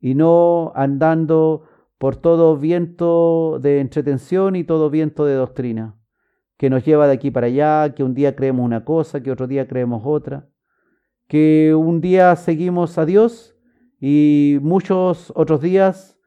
y 0.00 0.14
no 0.14 0.72
andando 0.74 1.68
por 1.98 2.16
todo 2.16 2.56
viento 2.56 3.58
de 3.60 3.80
entretención 3.80 4.56
y 4.56 4.64
todo 4.64 4.88
viento 4.88 5.26
de 5.26 5.34
doctrina, 5.34 6.00
que 6.56 6.70
nos 6.70 6.86
lleva 6.86 7.06
de 7.06 7.12
aquí 7.12 7.30
para 7.30 7.48
allá, 7.48 7.94
que 7.94 8.02
un 8.02 8.14
día 8.14 8.34
creemos 8.34 8.64
una 8.64 8.86
cosa, 8.86 9.22
que 9.22 9.30
otro 9.30 9.46
día 9.46 9.68
creemos 9.68 10.02
otra, 10.06 10.48
que 11.28 11.74
un 11.74 12.00
día 12.00 12.34
seguimos 12.36 12.96
a 12.96 13.04
Dios 13.04 13.54
y 14.00 14.56
muchos 14.62 15.30
otros 15.36 15.60
días 15.60 16.18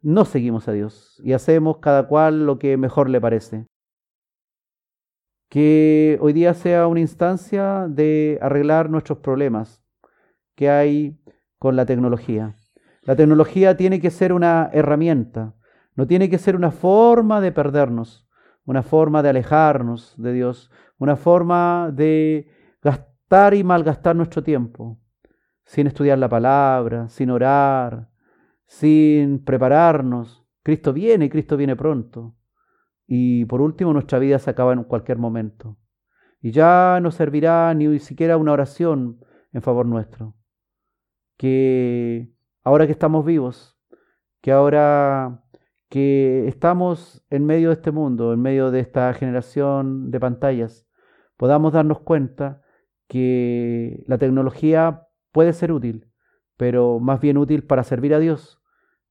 no 0.00 0.24
seguimos 0.24 0.66
a 0.66 0.72
Dios 0.72 1.20
y 1.22 1.34
hacemos 1.34 1.76
cada 1.78 2.08
cual 2.08 2.46
lo 2.46 2.58
que 2.58 2.78
mejor 2.78 3.10
le 3.10 3.20
parece. 3.20 3.66
Que 5.50 6.16
hoy 6.22 6.32
día 6.32 6.54
sea 6.54 6.86
una 6.86 7.00
instancia 7.00 7.86
de 7.86 8.38
arreglar 8.40 8.88
nuestros 8.88 9.18
problemas 9.18 9.85
que 10.56 10.68
hay 10.68 11.20
con 11.58 11.76
la 11.76 11.86
tecnología 11.86 12.56
la 13.06 13.14
tecnología 13.14 13.76
tiene 13.76 14.00
que 14.00 14.10
ser 14.10 14.32
una 14.32 14.68
herramienta, 14.72 15.54
no 15.94 16.08
tiene 16.08 16.28
que 16.28 16.38
ser 16.38 16.56
una 16.56 16.72
forma 16.72 17.40
de 17.40 17.52
perdernos, 17.52 18.28
una 18.64 18.82
forma 18.82 19.22
de 19.22 19.28
alejarnos 19.28 20.14
de 20.18 20.32
Dios, 20.32 20.72
una 20.98 21.14
forma 21.14 21.92
de 21.92 22.50
gastar 22.82 23.54
y 23.54 23.62
malgastar 23.62 24.16
nuestro 24.16 24.42
tiempo, 24.42 24.98
sin 25.64 25.86
estudiar 25.86 26.18
la 26.18 26.28
palabra, 26.28 27.08
sin 27.08 27.30
orar, 27.30 28.08
sin 28.66 29.44
prepararnos. 29.44 30.44
Cristo 30.64 30.92
viene 30.92 31.26
y 31.26 31.30
Cristo 31.30 31.56
viene 31.56 31.76
pronto. 31.76 32.34
Y 33.06 33.44
por 33.44 33.60
último, 33.60 33.92
nuestra 33.92 34.18
vida 34.18 34.40
se 34.40 34.50
acaba 34.50 34.72
en 34.72 34.82
cualquier 34.82 35.18
momento. 35.18 35.78
Y 36.40 36.50
ya 36.50 36.98
no 37.00 37.12
servirá 37.12 37.72
ni 37.72 38.00
siquiera 38.00 38.36
una 38.36 38.50
oración 38.50 39.24
en 39.52 39.62
favor 39.62 39.86
nuestro. 39.86 40.34
Que 41.36 42.32
ahora 42.64 42.86
que 42.86 42.92
estamos 42.92 43.24
vivos, 43.24 43.78
que 44.40 44.52
ahora 44.52 45.42
que 45.88 46.48
estamos 46.48 47.24
en 47.30 47.46
medio 47.46 47.68
de 47.68 47.74
este 47.74 47.92
mundo, 47.92 48.32
en 48.32 48.40
medio 48.40 48.70
de 48.70 48.80
esta 48.80 49.12
generación 49.14 50.10
de 50.10 50.20
pantallas, 50.20 50.86
podamos 51.36 51.72
darnos 51.72 52.00
cuenta 52.00 52.62
que 53.08 54.02
la 54.06 54.18
tecnología 54.18 55.06
puede 55.32 55.52
ser 55.52 55.72
útil, 55.72 56.10
pero 56.56 56.98
más 56.98 57.20
bien 57.20 57.38
útil 57.38 57.64
para 57.64 57.84
servir 57.84 58.14
a 58.14 58.18
Dios 58.18 58.60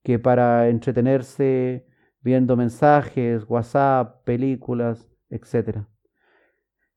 que 0.04 0.20
para 0.20 0.70
entretenerse 0.70 1.88
viendo 2.22 2.56
mensajes, 2.56 3.44
WhatsApp, 3.48 4.24
películas, 4.24 5.10
etc. 5.30 5.88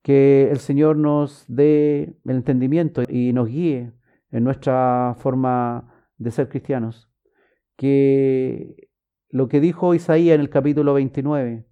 Que 0.03 0.51
el 0.51 0.59
Señor 0.59 0.97
nos 0.97 1.45
dé 1.49 2.17
el 2.25 2.37
entendimiento 2.37 3.03
y 3.09 3.33
nos 3.33 3.49
guíe 3.49 3.93
en 4.31 4.45
nuestra 4.45 5.17
forma 5.19 6.07
de 6.17 6.31
ser 6.31 6.49
cristianos, 6.49 7.11
que 7.77 8.91
lo 9.31 9.49
que 9.49 9.61
dijo 9.61 9.95
Isaías 9.95 10.35
en 10.35 10.41
el 10.41 10.51
capítulo 10.51 10.95
29, 10.95 11.67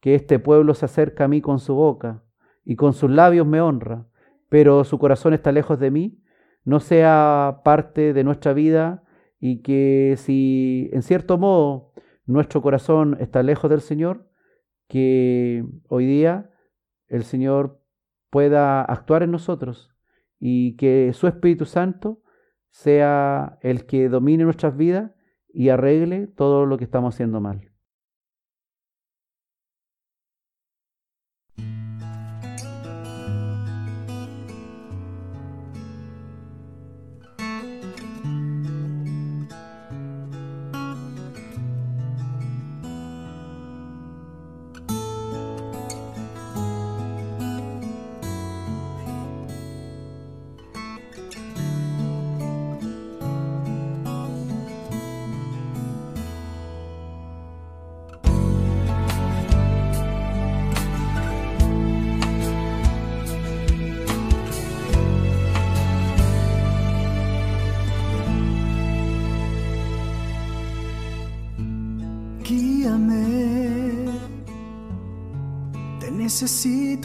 que 0.00 0.14
este 0.14 0.38
pueblo 0.38 0.74
se 0.74 0.86
acerca 0.86 1.24
a 1.24 1.28
mí 1.28 1.40
con 1.40 1.58
su 1.58 1.74
boca 1.74 2.22
y 2.64 2.76
con 2.76 2.92
sus 2.92 3.10
labios 3.10 3.46
me 3.46 3.60
honra, 3.60 4.06
pero 4.48 4.84
su 4.84 4.98
corazón 4.98 5.34
está 5.34 5.52
lejos 5.52 5.78
de 5.78 5.90
mí, 5.90 6.22
no 6.64 6.80
sea 6.80 7.60
parte 7.64 8.12
de 8.12 8.24
nuestra 8.24 8.52
vida 8.52 9.02
y 9.38 9.62
que 9.62 10.14
si 10.16 10.90
en 10.92 11.02
cierto 11.02 11.38
modo 11.38 11.92
nuestro 12.26 12.62
corazón 12.62 13.16
está 13.20 13.42
lejos 13.42 13.70
del 13.70 13.80
Señor, 13.80 14.28
que 14.88 15.64
hoy 15.88 16.06
día 16.06 16.50
el 17.08 17.24
Señor 17.24 17.80
pueda 18.30 18.82
actuar 18.82 19.22
en 19.22 19.30
nosotros 19.30 19.89
y 20.40 20.76
que 20.76 21.12
su 21.12 21.28
Espíritu 21.28 21.66
Santo 21.66 22.22
sea 22.70 23.58
el 23.62 23.86
que 23.86 24.08
domine 24.08 24.44
nuestras 24.44 24.76
vidas 24.76 25.12
y 25.52 25.68
arregle 25.68 26.26
todo 26.26 26.66
lo 26.66 26.78
que 26.78 26.84
estamos 26.84 27.14
haciendo 27.14 27.40
mal. 27.40 27.69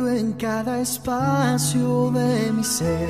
En 0.04 0.34
cada 0.34 0.82
espacio 0.82 2.12
de 2.12 2.52
mi 2.52 2.64
ser. 2.64 3.10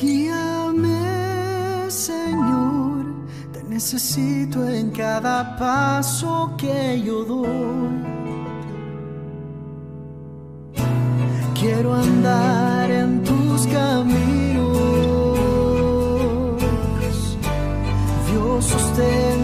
Guíame, 0.00 1.90
Señor, 1.90 3.04
te 3.52 3.64
necesito 3.64 4.68
en 4.68 4.90
cada 4.90 5.56
paso 5.56 6.54
que 6.56 7.02
yo 7.02 7.24
doy. 7.24 8.04
Quiero 11.58 11.92
andar 11.94 12.88
en 12.88 13.24
tus 13.24 13.66
caminos. 13.66 14.76
Dios, 18.30 18.64
sosténme 18.64 19.35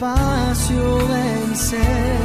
cada 0.00 0.52
espacio 0.54 0.98
de 1.08 1.46
mi 1.48 1.56
ser. 1.56 2.18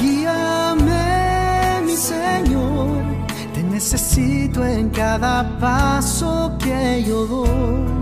Guíame, 0.00 1.80
mi 1.86 1.96
Señor, 1.96 3.02
te 3.54 3.62
necesito 3.62 4.64
en 4.64 4.90
cada 4.90 5.58
paso 5.58 6.56
que 6.58 7.04
yo 7.06 7.26
doy. 7.26 7.95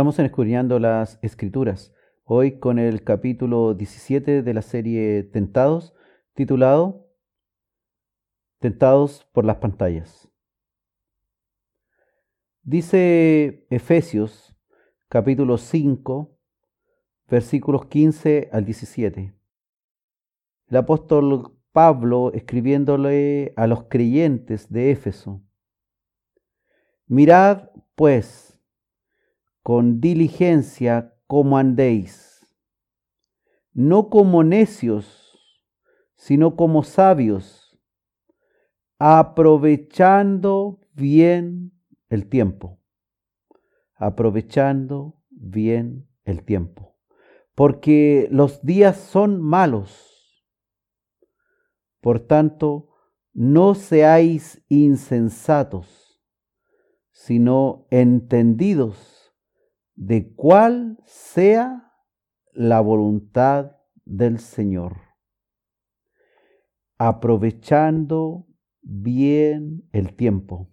Estamos 0.00 0.18
escudriñando 0.18 0.78
las 0.78 1.18
escrituras, 1.20 1.92
hoy 2.24 2.58
con 2.58 2.78
el 2.78 3.04
capítulo 3.04 3.74
17 3.74 4.42
de 4.42 4.54
la 4.54 4.62
serie 4.62 5.24
Tentados, 5.24 5.92
titulado 6.32 7.06
Tentados 8.60 9.28
por 9.34 9.44
las 9.44 9.56
pantallas. 9.56 10.26
Dice 12.62 13.66
Efesios 13.68 14.56
capítulo 15.10 15.58
5, 15.58 16.34
versículos 17.28 17.84
15 17.84 18.48
al 18.54 18.64
17. 18.64 19.34
El 20.68 20.76
apóstol 20.78 21.58
Pablo 21.72 22.32
escribiéndole 22.32 23.52
a 23.54 23.66
los 23.66 23.84
creyentes 23.84 24.72
de 24.72 24.92
Éfeso. 24.92 25.42
Mirad, 27.06 27.68
pues, 27.94 28.49
con 29.70 30.00
diligencia 30.00 31.14
como 31.28 31.56
andéis, 31.56 32.44
no 33.72 34.10
como 34.10 34.42
necios, 34.42 35.38
sino 36.16 36.56
como 36.56 36.82
sabios, 36.82 37.80
aprovechando 38.98 40.80
bien 40.92 41.70
el 42.08 42.28
tiempo, 42.28 42.80
aprovechando 43.94 45.22
bien 45.30 46.08
el 46.24 46.42
tiempo, 46.42 46.96
porque 47.54 48.26
los 48.32 48.62
días 48.62 48.96
son 48.96 49.40
malos. 49.40 50.44
Por 52.00 52.18
tanto, 52.18 52.88
no 53.32 53.76
seáis 53.76 54.64
insensatos, 54.68 56.20
sino 57.12 57.86
entendidos 57.92 59.19
de 60.00 60.34
cuál 60.34 60.96
sea 61.04 61.92
la 62.52 62.80
voluntad 62.80 63.76
del 64.06 64.38
Señor. 64.38 64.96
aprovechando 67.02 68.46
bien 68.82 69.88
el 69.92 70.14
tiempo. 70.14 70.68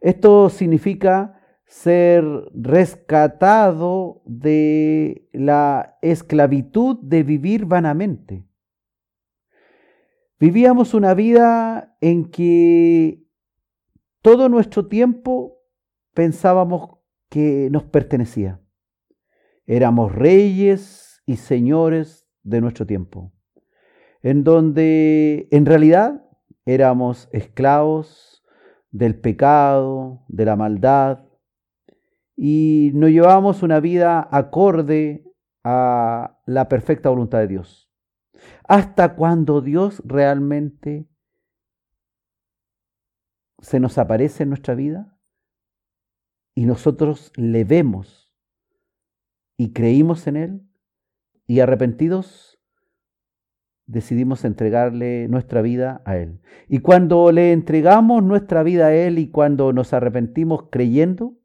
Esto 0.00 0.48
significa 0.50 1.40
ser 1.66 2.22
rescatado 2.54 4.22
de 4.24 5.28
la 5.32 5.98
esclavitud 6.00 6.96
de 7.02 7.24
vivir 7.24 7.66
vanamente. 7.66 8.46
Vivíamos 10.38 10.94
una 10.94 11.14
vida 11.14 11.96
en 12.00 12.30
que 12.30 13.26
todo 14.20 14.48
nuestro 14.48 14.86
tiempo 14.86 15.58
pensábamos 16.14 17.01
que 17.32 17.70
nos 17.70 17.84
pertenecía. 17.84 18.60
Éramos 19.64 20.14
reyes 20.14 21.22
y 21.24 21.36
señores 21.36 22.28
de 22.42 22.60
nuestro 22.60 22.86
tiempo, 22.86 23.32
en 24.20 24.44
donde 24.44 25.48
en 25.50 25.64
realidad 25.64 26.28
éramos 26.66 27.30
esclavos 27.32 28.44
del 28.90 29.18
pecado, 29.18 30.26
de 30.28 30.44
la 30.44 30.56
maldad, 30.56 31.24
y 32.36 32.90
nos 32.92 33.08
llevábamos 33.08 33.62
una 33.62 33.80
vida 33.80 34.28
acorde 34.30 35.24
a 35.64 36.38
la 36.44 36.68
perfecta 36.68 37.08
voluntad 37.08 37.38
de 37.38 37.48
Dios. 37.48 37.90
Hasta 38.64 39.14
cuando 39.14 39.62
Dios 39.62 40.02
realmente 40.04 41.08
se 43.60 43.80
nos 43.80 43.96
aparece 43.96 44.42
en 44.42 44.50
nuestra 44.50 44.74
vida 44.74 45.11
y 46.54 46.66
nosotros 46.66 47.32
le 47.36 47.64
vemos 47.64 48.32
y 49.56 49.72
creímos 49.72 50.26
en 50.26 50.36
Él 50.36 50.62
y 51.46 51.60
arrepentidos 51.60 52.58
decidimos 53.86 54.44
entregarle 54.44 55.28
nuestra 55.28 55.60
vida 55.60 56.02
a 56.04 56.16
Él. 56.16 56.40
Y 56.68 56.78
cuando 56.78 57.30
le 57.32 57.52
entregamos 57.52 58.22
nuestra 58.22 58.62
vida 58.62 58.86
a 58.86 58.94
Él 58.94 59.18
y 59.18 59.30
cuando 59.30 59.72
nos 59.72 59.92
arrepentimos 59.92 60.68
creyendo, 60.70 61.38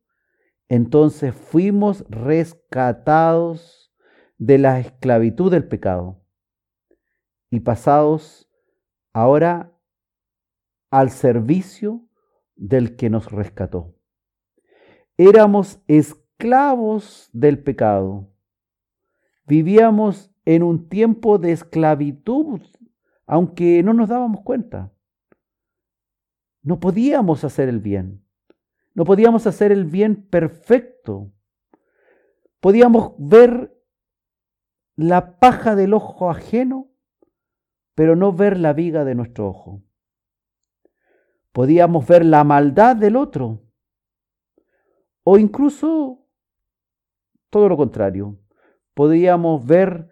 entonces 0.70 1.34
fuimos 1.34 2.06
rescatados 2.10 3.93
de 4.38 4.58
la 4.58 4.80
esclavitud 4.80 5.52
del 5.52 5.67
pecado 5.67 6.24
y 7.50 7.62
pasados 7.62 8.50
ahora 9.13 9.74
al 10.91 11.10
servicio 11.10 12.08
del 12.56 12.96
que 12.96 13.10
nos 13.10 13.32
rescató. 13.32 13.96
Éramos 15.17 15.82
esclavos 15.88 17.30
del 17.34 17.63
pecado. 17.63 18.32
Vivíamos 19.47 20.32
en 20.45 20.62
un 20.62 20.88
tiempo 20.89 21.39
de 21.39 21.53
esclavitud, 21.53 22.62
aunque 23.25 23.82
no 23.82 23.93
nos 23.93 24.10
dábamos 24.10 24.41
cuenta. 24.41 24.93
No 26.62 26.80
podíamos 26.80 27.43
hacer 27.43 27.67
el 27.67 27.80
bien. 27.80 28.23
No 28.93 29.06
podíamos 29.06 29.47
hacer 29.47 29.71
el 29.71 29.86
bien 29.86 30.27
perfecto. 30.27 31.32
Podíamos 32.60 33.13
ver 33.17 33.75
la 34.95 35.39
paja 35.39 35.75
del 35.75 35.93
ojo 35.93 36.30
ajeno, 36.30 36.91
pero 37.95 38.15
no 38.15 38.34
ver 38.34 38.60
la 38.60 38.73
viga 38.73 39.03
de 39.03 39.15
nuestro 39.15 39.47
ojo. 39.47 39.84
Podíamos 41.53 42.06
ver 42.06 42.23
la 42.23 42.43
maldad 42.43 42.95
del 42.95 43.15
otro, 43.15 43.66
o 45.30 45.38
incluso 45.38 46.26
todo 47.50 47.68
lo 47.68 47.76
contrario. 47.76 48.40
Podíamos 48.94 49.66
ver 49.66 50.08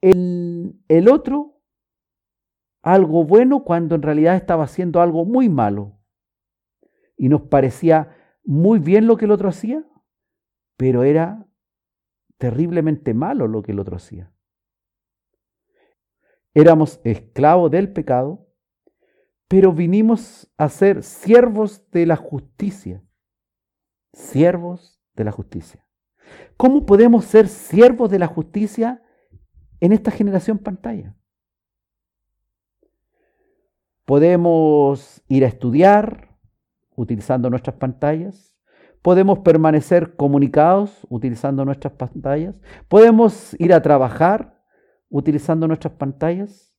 en 0.00 0.84
el 0.86 1.08
otro 1.08 1.60
algo 2.80 3.24
bueno 3.24 3.64
cuando 3.64 3.96
en 3.96 4.02
realidad 4.02 4.36
estaba 4.36 4.62
haciendo 4.62 5.00
algo 5.00 5.24
muy 5.24 5.48
malo 5.48 5.98
y 7.16 7.28
nos 7.28 7.42
parecía 7.42 8.16
muy 8.44 8.78
bien 8.78 9.08
lo 9.08 9.16
que 9.16 9.24
el 9.24 9.32
otro 9.32 9.48
hacía, 9.48 9.84
pero 10.76 11.02
era 11.02 11.48
terriblemente 12.38 13.14
malo 13.14 13.48
lo 13.48 13.62
que 13.62 13.72
el 13.72 13.80
otro 13.80 13.96
hacía. 13.96 14.32
Éramos 16.54 17.00
esclavos 17.02 17.72
del 17.72 17.92
pecado, 17.92 18.46
pero 19.48 19.72
vinimos 19.72 20.48
a 20.56 20.68
ser 20.68 21.02
siervos 21.02 21.90
de 21.90 22.06
la 22.06 22.14
justicia. 22.14 23.02
Siervos 24.12 25.00
de 25.14 25.24
la 25.24 25.32
justicia. 25.32 25.86
¿Cómo 26.56 26.86
podemos 26.86 27.24
ser 27.24 27.48
siervos 27.48 28.10
de 28.10 28.18
la 28.18 28.26
justicia 28.26 29.02
en 29.80 29.92
esta 29.92 30.10
generación 30.10 30.58
pantalla? 30.58 31.16
Podemos 34.04 35.22
ir 35.28 35.44
a 35.44 35.48
estudiar, 35.48 36.30
utilizando 36.96 37.48
nuestras 37.50 37.76
pantallas. 37.76 38.56
Podemos 39.02 39.38
permanecer 39.38 40.16
comunicados 40.16 41.06
utilizando 41.08 41.64
nuestras 41.64 41.94
pantallas. 41.94 42.60
Podemos 42.88 43.56
ir 43.58 43.72
a 43.72 43.80
trabajar 43.80 44.62
utilizando 45.08 45.66
nuestras 45.66 45.94
pantallas. 45.94 46.74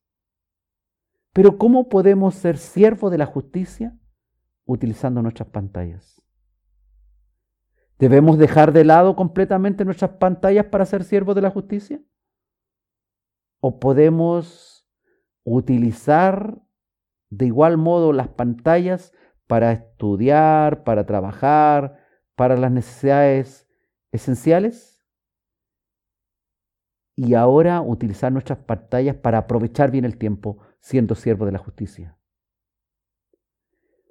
Pero 1.32 1.58
¿cómo 1.58 1.88
podemos 1.88 2.34
ser 2.34 2.58
siervos 2.58 3.10
de 3.10 3.18
la 3.18 3.26
justicia 3.26 3.98
utilizando 4.64 5.22
nuestras 5.22 5.48
pantallas? 5.48 6.21
¿Debemos 8.02 8.36
dejar 8.36 8.72
de 8.72 8.84
lado 8.84 9.14
completamente 9.14 9.84
nuestras 9.84 10.10
pantallas 10.18 10.66
para 10.66 10.84
ser 10.86 11.04
siervos 11.04 11.36
de 11.36 11.42
la 11.42 11.50
justicia? 11.50 12.02
¿O 13.60 13.78
podemos 13.78 14.84
utilizar 15.44 16.60
de 17.30 17.46
igual 17.46 17.78
modo 17.78 18.12
las 18.12 18.26
pantallas 18.26 19.12
para 19.46 19.70
estudiar, 19.70 20.82
para 20.82 21.06
trabajar, 21.06 21.96
para 22.34 22.56
las 22.56 22.72
necesidades 22.72 23.68
esenciales. 24.10 25.06
Y 27.14 27.34
ahora 27.34 27.82
utilizar 27.82 28.32
nuestras 28.32 28.58
pantallas 28.58 29.14
para 29.14 29.38
aprovechar 29.38 29.92
bien 29.92 30.04
el 30.04 30.18
tiempo 30.18 30.58
siendo 30.80 31.14
siervo 31.14 31.46
de 31.46 31.52
la 31.52 31.58
justicia. 31.58 32.18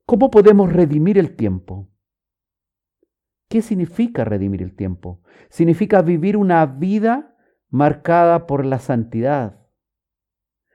¿Cómo 0.06 0.32
podemos 0.32 0.72
redimir 0.72 1.18
el 1.18 1.36
tiempo? 1.36 1.91
¿Qué 3.52 3.62
significa 3.62 4.24
redimir 4.24 4.62
el 4.62 4.74
tiempo? 4.74 5.20
Significa 5.50 6.02
vivir 6.02 6.38
una 6.38 6.66
vida 6.66 7.36
marcada 7.70 8.48
por 8.48 8.66
la 8.66 8.80
santidad, 8.80 9.60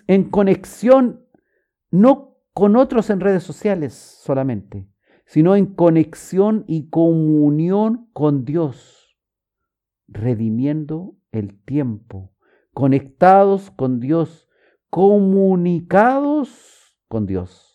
en 0.07 0.29
conexión 0.29 1.25
no 1.91 2.37
con 2.53 2.77
otros 2.77 3.09
en 3.09 3.21
redes 3.21 3.45
sociales 3.45 3.95
solamente, 3.95 4.91
sino 5.25 5.57
en 5.57 5.65
conexión 5.65 6.67
y 6.69 6.91
comunión 6.91 8.11
con 8.13 8.45
Dios, 8.45 9.17
redimiendo 10.07 11.17
el 11.33 11.59
tiempo, 11.59 12.35
conectados 12.75 13.71
con 13.71 14.01
Dios, 14.01 14.51
comunicados 14.91 16.95
con 17.09 17.25
Dios. 17.25 17.66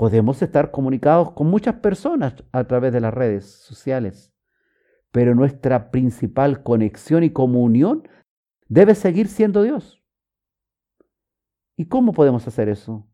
Podemos 0.00 0.40
estar 0.40 0.70
comunicados 0.70 1.32
con 1.32 1.48
muchas 1.48 1.74
personas 1.74 2.34
a 2.52 2.64
través 2.64 2.90
de 2.90 3.02
las 3.02 3.12
redes 3.12 3.44
sociales, 3.44 4.32
pero 5.10 5.34
nuestra 5.34 5.90
principal 5.90 6.62
conexión 6.62 7.22
y 7.22 7.30
comunión 7.30 8.08
debe 8.66 8.94
seguir 8.94 9.28
siendo 9.28 9.62
Dios. 9.62 10.02
¿Y 11.76 11.84
cómo 11.84 12.14
podemos 12.14 12.48
hacer 12.48 12.70
eso? 12.70 13.10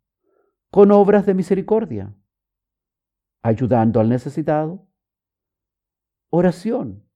con 0.77 0.91
obras 0.93 1.25
de 1.25 1.33
misericordia, 1.33 2.15
ayudando 3.43 3.99
al 3.99 4.11
necesitado, 4.11 4.87
oración, 6.29 7.09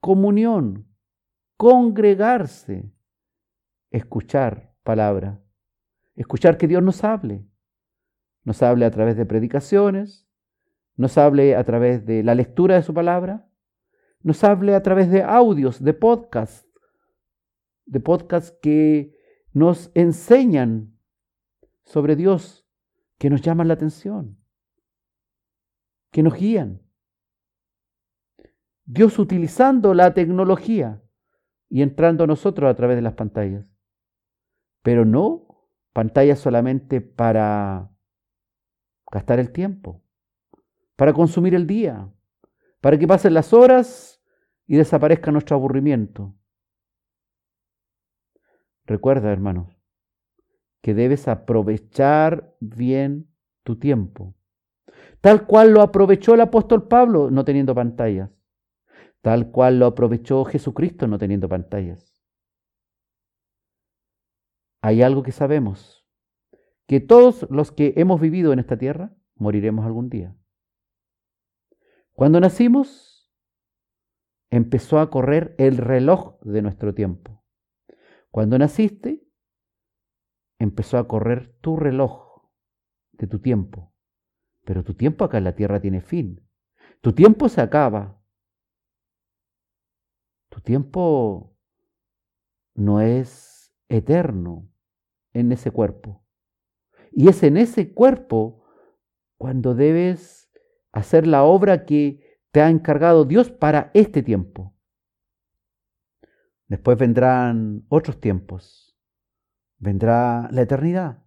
comunión, 0.00 0.86
congregarse, 1.56 2.92
escuchar 3.90 4.72
palabra, 4.84 5.42
escuchar 6.14 6.56
que 6.58 6.68
Dios 6.68 6.82
nos 6.82 7.02
hable, 7.02 7.44
nos 8.44 8.62
hable 8.62 8.84
a 8.84 8.90
través 8.90 9.16
de 9.16 9.26
predicaciones, 9.26 10.28
nos 10.96 11.16
hable 11.18 11.56
a 11.56 11.64
través 11.64 12.04
de 12.06 12.22
la 12.22 12.34
lectura 12.34 12.76
de 12.76 12.82
su 12.82 12.92
palabra, 12.92 13.48
nos 14.22 14.42
hable 14.44 14.74
a 14.74 14.82
través 14.82 15.10
de 15.10 15.22
audios, 15.22 15.82
de 15.82 15.94
podcasts, 15.94 16.68
de 17.86 18.00
podcasts 18.00 18.56
que 18.62 19.16
nos 19.52 19.90
enseñan 19.94 20.96
sobre 21.84 22.16
Dios 22.16 22.62
que 23.18 23.30
nos 23.30 23.40
llaman 23.40 23.68
la 23.68 23.74
atención, 23.74 24.36
que 26.10 26.24
nos 26.24 26.34
guían. 26.34 26.82
Dios 28.84 29.18
utilizando 29.20 29.94
la 29.94 30.12
tecnología 30.12 31.00
y 31.68 31.82
entrando 31.82 32.24
a 32.24 32.26
nosotros 32.26 32.68
a 32.68 32.74
través 32.74 32.96
de 32.96 33.02
las 33.02 33.14
pantallas. 33.14 33.64
Pero 34.82 35.04
no 35.04 35.46
pantallas 35.92 36.40
solamente 36.40 37.00
para 37.00 37.91
gastar 39.12 39.38
el 39.38 39.52
tiempo, 39.52 40.02
para 40.96 41.12
consumir 41.12 41.54
el 41.54 41.66
día, 41.66 42.10
para 42.80 42.98
que 42.98 43.06
pasen 43.06 43.34
las 43.34 43.52
horas 43.52 44.20
y 44.66 44.76
desaparezca 44.76 45.30
nuestro 45.30 45.54
aburrimiento. 45.54 46.34
Recuerda, 48.86 49.30
hermanos, 49.30 49.68
que 50.80 50.94
debes 50.94 51.28
aprovechar 51.28 52.56
bien 52.58 53.32
tu 53.62 53.78
tiempo, 53.78 54.34
tal 55.20 55.46
cual 55.46 55.72
lo 55.72 55.82
aprovechó 55.82 56.34
el 56.34 56.40
apóstol 56.40 56.88
Pablo 56.88 57.30
no 57.30 57.44
teniendo 57.44 57.74
pantallas, 57.74 58.30
tal 59.20 59.52
cual 59.52 59.78
lo 59.78 59.86
aprovechó 59.86 60.44
Jesucristo 60.44 61.06
no 61.06 61.18
teniendo 61.18 61.48
pantallas. 61.48 62.18
Hay 64.80 65.02
algo 65.02 65.22
que 65.22 65.30
sabemos, 65.30 66.01
que 66.86 67.00
todos 67.00 67.46
los 67.50 67.72
que 67.72 67.94
hemos 67.96 68.20
vivido 68.20 68.52
en 68.52 68.58
esta 68.58 68.76
tierra 68.76 69.14
moriremos 69.36 69.86
algún 69.86 70.08
día. 70.08 70.36
Cuando 72.12 72.40
nacimos, 72.40 73.32
empezó 74.50 74.98
a 74.98 75.10
correr 75.10 75.54
el 75.58 75.78
reloj 75.78 76.38
de 76.42 76.62
nuestro 76.62 76.94
tiempo. 76.94 77.42
Cuando 78.30 78.58
naciste, 78.58 79.26
empezó 80.58 80.98
a 80.98 81.08
correr 81.08 81.56
tu 81.60 81.76
reloj 81.76 82.42
de 83.12 83.26
tu 83.26 83.40
tiempo. 83.40 83.94
Pero 84.64 84.84
tu 84.84 84.94
tiempo 84.94 85.24
acá 85.24 85.38
en 85.38 85.44
la 85.44 85.54
tierra 85.54 85.80
tiene 85.80 86.00
fin. 86.00 86.46
Tu 87.00 87.12
tiempo 87.12 87.48
se 87.48 87.60
acaba. 87.60 88.22
Tu 90.50 90.60
tiempo 90.60 91.56
no 92.74 93.00
es 93.00 93.74
eterno 93.88 94.68
en 95.32 95.52
ese 95.52 95.70
cuerpo. 95.70 96.21
Y 97.12 97.28
es 97.28 97.42
en 97.42 97.56
ese 97.56 97.92
cuerpo 97.92 98.64
cuando 99.36 99.74
debes 99.74 100.50
hacer 100.92 101.26
la 101.26 101.44
obra 101.44 101.84
que 101.84 102.38
te 102.50 102.60
ha 102.60 102.70
encargado 102.70 103.24
Dios 103.24 103.50
para 103.50 103.90
este 103.94 104.22
tiempo. 104.22 104.74
Después 106.68 106.96
vendrán 106.96 107.84
otros 107.88 108.20
tiempos. 108.20 108.96
Vendrá 109.78 110.48
la 110.52 110.62
eternidad, 110.62 111.24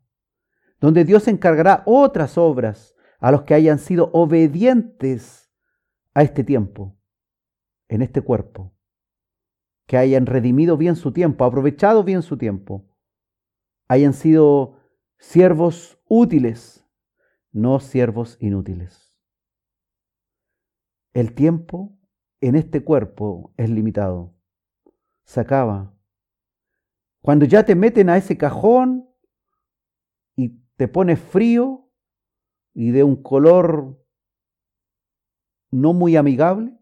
donde 0.79 1.03
Dios 1.03 1.27
encargará 1.27 1.83
otras 1.85 2.37
obras 2.37 2.95
a 3.19 3.31
los 3.31 3.43
que 3.43 3.53
hayan 3.53 3.79
sido 3.79 4.09
obedientes 4.13 5.51
a 6.13 6.23
este 6.23 6.43
tiempo, 6.43 6.97
en 7.89 8.01
este 8.01 8.21
cuerpo, 8.21 8.73
que 9.85 9.97
hayan 9.97 10.25
redimido 10.25 10.77
bien 10.77 10.95
su 10.95 11.11
tiempo, 11.11 11.43
aprovechado 11.43 12.03
bien 12.03 12.21
su 12.21 12.37
tiempo, 12.37 12.87
hayan 13.87 14.13
sido 14.13 14.79
siervos 15.25 15.99
útiles, 16.07 16.87
no 17.51 17.79
siervos 17.79 18.37
inútiles. 18.39 19.17
El 21.13 21.33
tiempo 21.33 21.97
en 22.41 22.55
este 22.55 22.83
cuerpo 22.83 23.51
es 23.57 23.69
limitado. 23.69 24.35
Se 25.23 25.39
acaba. 25.39 25.97
Cuando 27.21 27.45
ya 27.45 27.65
te 27.65 27.73
meten 27.73 28.09
a 28.09 28.17
ese 28.17 28.37
cajón 28.37 29.09
y 30.35 30.59
te 30.77 30.87
pones 30.87 31.19
frío 31.19 31.91
y 32.73 32.91
de 32.91 33.03
un 33.03 33.21
color 33.21 33.99
no 35.71 35.93
muy 35.93 36.15
amigable, 36.15 36.77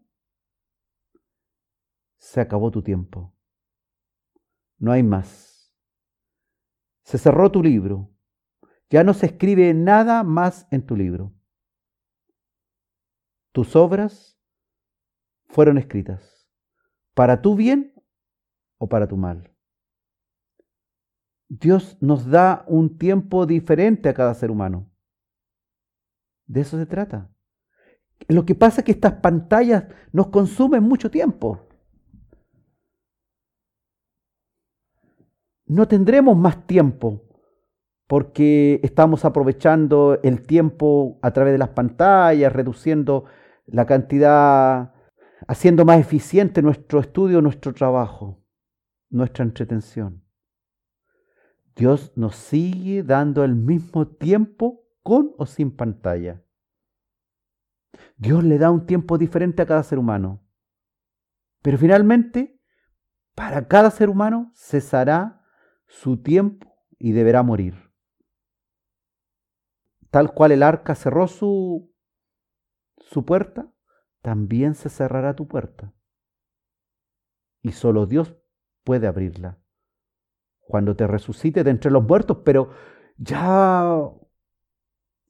se 2.18 2.42
acabó 2.42 2.70
tu 2.70 2.82
tiempo. 2.82 3.34
No 4.76 4.92
hay 4.92 5.02
más. 5.02 5.74
Se 7.04 7.16
cerró 7.16 7.50
tu 7.50 7.62
libro. 7.62 8.13
Ya 8.94 9.02
no 9.02 9.12
se 9.12 9.26
escribe 9.26 9.74
nada 9.74 10.22
más 10.22 10.68
en 10.70 10.86
tu 10.86 10.94
libro. 10.94 11.34
Tus 13.50 13.74
obras 13.74 14.38
fueron 15.46 15.78
escritas 15.78 16.48
para 17.12 17.42
tu 17.42 17.56
bien 17.56 17.92
o 18.78 18.88
para 18.88 19.08
tu 19.08 19.16
mal. 19.16 19.52
Dios 21.48 21.98
nos 22.00 22.26
da 22.26 22.64
un 22.68 22.96
tiempo 22.96 23.46
diferente 23.46 24.08
a 24.08 24.14
cada 24.14 24.32
ser 24.32 24.52
humano. 24.52 24.88
De 26.46 26.60
eso 26.60 26.78
se 26.78 26.86
trata. 26.86 27.34
Lo 28.28 28.46
que 28.46 28.54
pasa 28.54 28.80
es 28.80 28.84
que 28.84 28.92
estas 28.92 29.14
pantallas 29.14 29.86
nos 30.12 30.28
consumen 30.28 30.84
mucho 30.84 31.10
tiempo. 31.10 31.66
No 35.66 35.88
tendremos 35.88 36.36
más 36.36 36.64
tiempo 36.68 37.23
porque 38.06 38.80
estamos 38.82 39.24
aprovechando 39.24 40.20
el 40.22 40.42
tiempo 40.42 41.18
a 41.22 41.32
través 41.32 41.52
de 41.52 41.58
las 41.58 41.70
pantallas, 41.70 42.52
reduciendo 42.52 43.24
la 43.66 43.86
cantidad, 43.86 44.92
haciendo 45.46 45.84
más 45.84 46.00
eficiente 46.00 46.62
nuestro 46.62 47.00
estudio, 47.00 47.40
nuestro 47.40 47.72
trabajo, 47.72 48.44
nuestra 49.10 49.44
entretención. 49.44 50.22
Dios 51.76 52.12
nos 52.14 52.36
sigue 52.36 53.02
dando 53.02 53.42
el 53.42 53.54
mismo 53.54 54.06
tiempo 54.06 54.86
con 55.02 55.32
o 55.38 55.46
sin 55.46 55.74
pantalla. 55.74 56.44
Dios 58.16 58.44
le 58.44 58.58
da 58.58 58.70
un 58.70 58.86
tiempo 58.86 59.18
diferente 59.18 59.62
a 59.62 59.66
cada 59.66 59.82
ser 59.82 59.98
humano. 59.98 60.42
Pero 61.62 61.78
finalmente, 61.78 62.60
para 63.34 63.66
cada 63.66 63.90
ser 63.90 64.08
humano 64.08 64.52
cesará 64.54 65.42
su 65.86 66.22
tiempo 66.22 66.72
y 66.98 67.12
deberá 67.12 67.42
morir. 67.42 67.83
Tal 70.14 70.32
cual 70.32 70.52
el 70.52 70.62
arca 70.62 70.94
cerró 70.94 71.26
su 71.26 71.92
su 72.98 73.24
puerta, 73.24 73.74
también 74.22 74.76
se 74.76 74.88
cerrará 74.88 75.34
tu 75.34 75.48
puerta. 75.48 75.92
Y 77.62 77.72
solo 77.72 78.06
Dios 78.06 78.32
puede 78.84 79.08
abrirla. 79.08 79.58
Cuando 80.60 80.94
te 80.94 81.08
resucite 81.08 81.64
de 81.64 81.70
entre 81.72 81.90
los 81.90 82.04
muertos, 82.04 82.42
pero 82.44 82.70
ya 83.16 84.08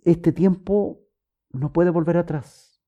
este 0.03 0.33
tiempo 0.33 1.01
no 1.49 1.73
puede 1.73 1.89
volver 1.89 2.19
atrás. 2.19 2.85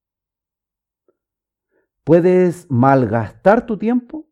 Puedes 2.04 2.70
malgastar 2.70 3.64
tu 3.64 3.78
tiempo 3.78 4.28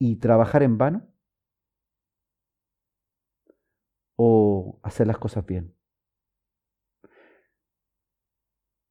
y 0.00 0.16
trabajar 0.16 0.64
en 0.64 0.78
vano 0.78 1.15
o 4.16 4.80
hacer 4.82 5.06
las 5.06 5.18
cosas 5.18 5.46
bien. 5.46 5.74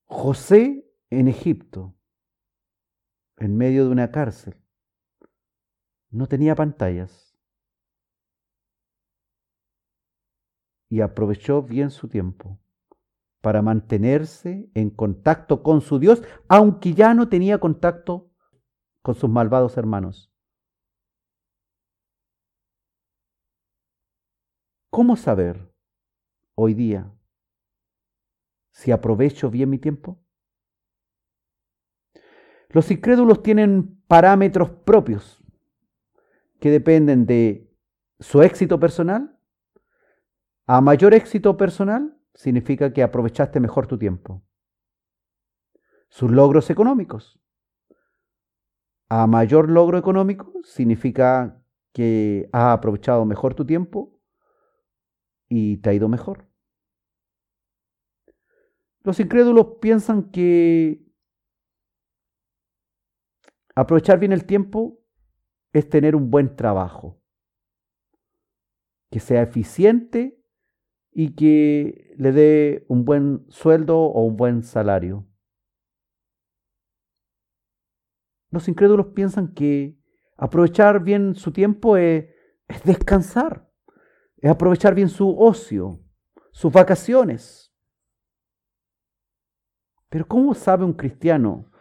José 0.05 0.89
en 1.09 1.27
Egipto, 1.27 1.95
en 3.37 3.57
medio 3.57 3.85
de 3.85 3.91
una 3.91 4.11
cárcel, 4.11 4.55
no 6.09 6.27
tenía 6.27 6.55
pantallas 6.55 7.37
y 10.89 11.01
aprovechó 11.01 11.63
bien 11.63 11.89
su 11.89 12.07
tiempo 12.07 12.59
para 13.41 13.61
mantenerse 13.61 14.69
en 14.73 14.89
contacto 14.89 15.61
con 15.61 15.81
su 15.81 15.99
Dios, 15.99 16.23
aunque 16.47 16.93
ya 16.93 17.13
no 17.13 17.29
tenía 17.29 17.59
contacto 17.59 18.31
con 19.01 19.15
sus 19.15 19.29
malvados 19.29 19.77
hermanos. 19.77 20.34
¿Cómo 24.95 25.17
saber 25.17 25.69
hoy 26.53 26.73
día 26.73 27.11
si 28.71 28.93
aprovecho 28.93 29.51
bien 29.51 29.69
mi 29.69 29.77
tiempo? 29.77 30.23
Los 32.69 32.89
incrédulos 32.89 33.43
tienen 33.43 34.01
parámetros 34.07 34.69
propios 34.69 35.43
que 36.61 36.71
dependen 36.71 37.25
de 37.25 37.69
su 38.21 38.41
éxito 38.41 38.79
personal. 38.79 39.37
A 40.65 40.79
mayor 40.79 41.13
éxito 41.13 41.57
personal 41.57 42.17
significa 42.33 42.93
que 42.93 43.03
aprovechaste 43.03 43.59
mejor 43.59 43.87
tu 43.87 43.97
tiempo. 43.97 44.45
Sus 46.07 46.31
logros 46.31 46.69
económicos. 46.69 47.37
A 49.09 49.27
mayor 49.27 49.69
logro 49.69 49.97
económico 49.97 50.53
significa 50.63 51.61
que 51.91 52.47
has 52.53 52.71
aprovechado 52.71 53.25
mejor 53.25 53.55
tu 53.55 53.65
tiempo 53.65 54.14
y 55.47 55.77
te 55.77 55.89
ha 55.89 55.93
ido 55.93 56.07
mejor. 56.07 56.47
Los 59.03 59.19
incrédulos 59.19 59.77
piensan 59.81 60.31
que 60.31 61.05
aprovechar 63.75 64.19
bien 64.19 64.31
el 64.31 64.45
tiempo 64.45 64.99
es 65.73 65.89
tener 65.89 66.15
un 66.15 66.31
buen 66.31 66.55
trabajo, 66.55 67.21
que 69.11 69.19
sea 69.19 69.43
eficiente 69.43 70.41
y 71.11 71.35
que 71.35 72.15
le 72.17 72.31
dé 72.31 72.85
un 72.87 73.05
buen 73.05 73.45
sueldo 73.49 73.99
o 73.99 74.25
un 74.25 74.37
buen 74.37 74.63
salario. 74.63 75.27
Los 78.49 78.67
incrédulos 78.67 79.07
piensan 79.07 79.53
que 79.53 79.99
aprovechar 80.37 81.03
bien 81.03 81.35
su 81.35 81.51
tiempo 81.51 81.97
es, 81.97 82.25
es 82.67 82.83
descansar, 82.83 83.64
es 84.45 84.51
aprovechar 84.51 84.93
bien 84.93 85.09
su 85.09 85.35
ocio, 85.39 85.99
sus 86.51 86.71
vacaciones. 86.71 87.73
Pero 90.09 90.27
¿cómo 90.27 90.53
sabe 90.53 90.85
un 90.85 90.93
cristiano 90.93 91.71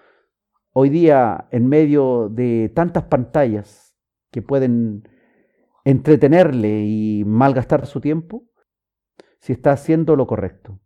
hoy 0.72 0.88
día 0.88 1.46
en 1.50 1.68
medio 1.68 2.30
de 2.30 2.72
tantas 2.74 3.04
pantallas 3.04 3.94
que 4.30 4.40
pueden 4.40 5.06
entretenerle 5.84 6.86
y 6.86 7.22
malgastar 7.26 7.84
su 7.86 8.00
tiempo 8.00 8.48
si 9.40 9.52
está 9.52 9.72
haciendo 9.72 10.16
lo 10.16 10.26
correcto. 10.26 10.80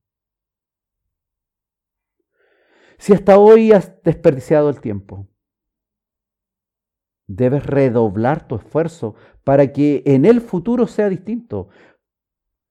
Si 2.98 3.12
hasta 3.12 3.38
hoy 3.38 3.70
has 3.70 4.02
desperdiciado 4.02 4.68
el 4.68 4.80
tiempo, 4.80 5.28
debes 7.28 7.64
redoblar 7.64 8.48
tu 8.48 8.56
esfuerzo 8.56 9.14
para 9.44 9.72
que 9.72 10.02
en 10.06 10.24
el 10.24 10.40
futuro 10.40 10.86
sea 10.88 11.08
distinto. 11.08 11.68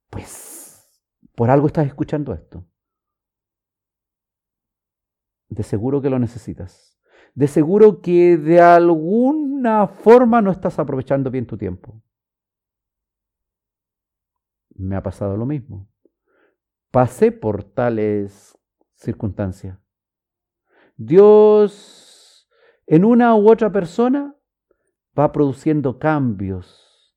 Pues 0.09 1.01
por 1.35 1.49
algo 1.49 1.67
estás 1.67 1.85
escuchando 1.85 2.33
esto. 2.33 2.67
De 5.47 5.63
seguro 5.63 6.01
que 6.01 6.09
lo 6.09 6.19
necesitas. 6.19 6.99
De 7.35 7.47
seguro 7.47 8.01
que 8.01 8.37
de 8.37 8.59
alguna 8.59 9.87
forma 9.87 10.41
no 10.41 10.51
estás 10.51 10.79
aprovechando 10.79 11.29
bien 11.29 11.45
tu 11.45 11.57
tiempo. 11.57 12.01
Me 14.73 14.95
ha 14.95 15.03
pasado 15.03 15.37
lo 15.37 15.45
mismo. 15.45 15.87
Pasé 16.91 17.31
por 17.31 17.63
tales 17.63 18.57
circunstancias. 18.95 19.79
Dios 20.95 22.49
en 22.87 23.05
una 23.05 23.35
u 23.35 23.51
otra 23.51 23.71
persona 23.71 24.36
va 25.17 25.31
produciendo 25.31 25.99
cambios, 25.99 27.15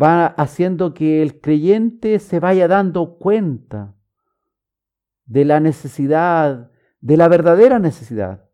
va 0.00 0.26
haciendo 0.26 0.94
que 0.94 1.22
el 1.22 1.40
creyente 1.40 2.18
se 2.18 2.40
vaya 2.40 2.68
dando 2.68 3.18
cuenta 3.18 3.94
de 5.24 5.44
la 5.44 5.60
necesidad, 5.60 6.70
de 7.00 7.16
la 7.16 7.28
verdadera 7.28 7.78
necesidad, 7.78 8.48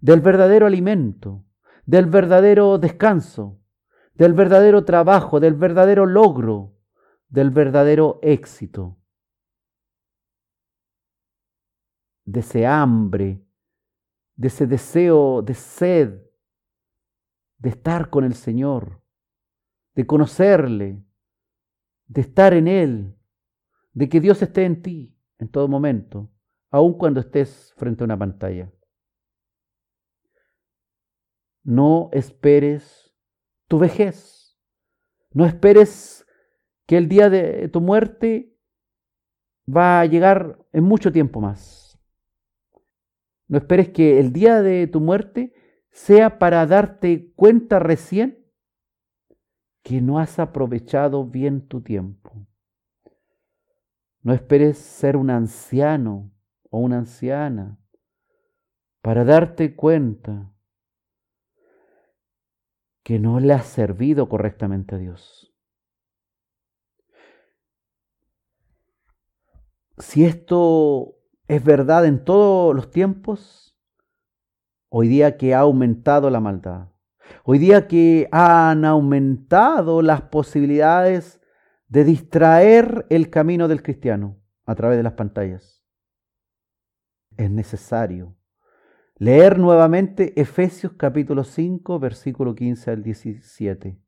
del 0.00 0.20
verdadero 0.20 0.66
alimento, 0.66 1.44
del 1.86 2.06
verdadero 2.06 2.78
descanso, 2.78 3.60
del 4.14 4.32
verdadero 4.32 4.84
trabajo, 4.84 5.40
del 5.40 5.54
verdadero 5.54 6.06
logro, 6.06 6.76
del 7.28 7.50
verdadero 7.50 8.18
éxito, 8.22 8.98
de 12.24 12.40
ese 12.40 12.66
hambre 12.66 13.48
de 14.38 14.48
ese 14.48 14.68
deseo 14.68 15.42
de 15.42 15.52
sed, 15.52 16.20
de 17.58 17.70
estar 17.70 18.10
con 18.10 18.24
el 18.24 18.34
Señor, 18.34 19.02
de 19.94 20.06
conocerle, 20.06 21.02
de 22.06 22.20
estar 22.20 22.54
en 22.54 22.68
Él, 22.68 23.16
de 23.92 24.08
que 24.08 24.20
Dios 24.20 24.40
esté 24.42 24.64
en 24.64 24.82
ti 24.82 25.16
en 25.38 25.48
todo 25.48 25.68
momento, 25.68 26.30
aun 26.70 26.94
cuando 26.94 27.20
estés 27.20 27.74
frente 27.76 28.02
a 28.02 28.06
una 28.06 28.18
pantalla. 28.18 28.72
No 31.62 32.08
esperes 32.12 33.12
tu 33.66 33.78
vejez, 33.78 34.58
no 35.32 35.44
esperes 35.44 36.26
que 36.86 36.96
el 36.96 37.08
día 37.08 37.28
de 37.28 37.68
tu 37.68 37.80
muerte 37.80 38.56
va 39.68 40.00
a 40.00 40.06
llegar 40.06 40.64
en 40.72 40.84
mucho 40.84 41.12
tiempo 41.12 41.40
más. 41.40 41.98
No 43.46 43.58
esperes 43.58 43.90
que 43.90 44.18
el 44.18 44.32
día 44.32 44.62
de 44.62 44.86
tu 44.86 45.00
muerte 45.00 45.54
sea 45.98 46.38
para 46.38 46.64
darte 46.64 47.32
cuenta 47.34 47.80
recién 47.80 48.46
que 49.82 50.00
no 50.00 50.20
has 50.20 50.38
aprovechado 50.38 51.26
bien 51.26 51.66
tu 51.66 51.82
tiempo. 51.82 52.46
No 54.22 54.32
esperes 54.32 54.78
ser 54.78 55.16
un 55.16 55.28
anciano 55.28 56.32
o 56.70 56.78
una 56.78 56.98
anciana 56.98 57.80
para 59.02 59.24
darte 59.24 59.74
cuenta 59.74 60.54
que 63.02 63.18
no 63.18 63.40
le 63.40 63.52
has 63.52 63.66
servido 63.66 64.28
correctamente 64.28 64.94
a 64.94 64.98
Dios. 64.98 65.52
Si 69.98 70.24
esto 70.24 71.18
es 71.48 71.62
verdad 71.64 72.06
en 72.06 72.24
todos 72.24 72.74
los 72.74 72.90
tiempos, 72.90 73.67
hoy 74.88 75.08
día 75.08 75.36
que 75.36 75.54
ha 75.54 75.60
aumentado 75.60 76.30
la 76.30 76.40
maldad, 76.40 76.88
hoy 77.44 77.58
día 77.58 77.86
que 77.88 78.28
han 78.32 78.84
aumentado 78.84 80.02
las 80.02 80.22
posibilidades 80.22 81.40
de 81.88 82.04
distraer 82.04 83.06
el 83.10 83.30
camino 83.30 83.68
del 83.68 83.82
cristiano 83.82 84.40
a 84.64 84.74
través 84.74 84.96
de 84.96 85.02
las 85.02 85.14
pantallas. 85.14 85.84
Es 87.36 87.50
necesario 87.50 88.36
leer 89.16 89.58
nuevamente 89.58 90.38
Efesios 90.40 90.92
capítulo 90.94 91.44
5, 91.44 91.98
versículo 91.98 92.54
15 92.54 92.90
al 92.90 93.02
17. 93.02 94.00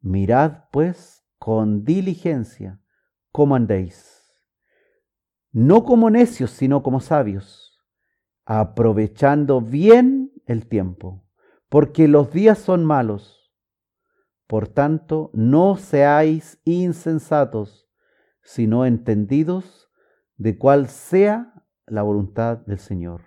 Mirad 0.00 0.64
pues 0.70 1.26
con 1.38 1.84
diligencia 1.84 2.80
cómo 3.32 3.54
andéis 3.56 4.18
no 5.52 5.84
como 5.84 6.10
necios, 6.10 6.50
sino 6.50 6.82
como 6.82 7.00
sabios, 7.00 7.67
aprovechando 8.50 9.60
bien 9.60 10.32
el 10.46 10.66
tiempo, 10.66 11.22
porque 11.68 12.08
los 12.08 12.32
días 12.32 12.58
son 12.58 12.82
malos. 12.82 13.52
Por 14.46 14.68
tanto, 14.68 15.30
no 15.34 15.76
seáis 15.76 16.58
insensatos, 16.64 17.90
sino 18.42 18.86
entendidos 18.86 19.90
de 20.38 20.56
cuál 20.56 20.88
sea 20.88 21.62
la 21.84 22.00
voluntad 22.00 22.56
del 22.64 22.78
Señor. 22.78 23.24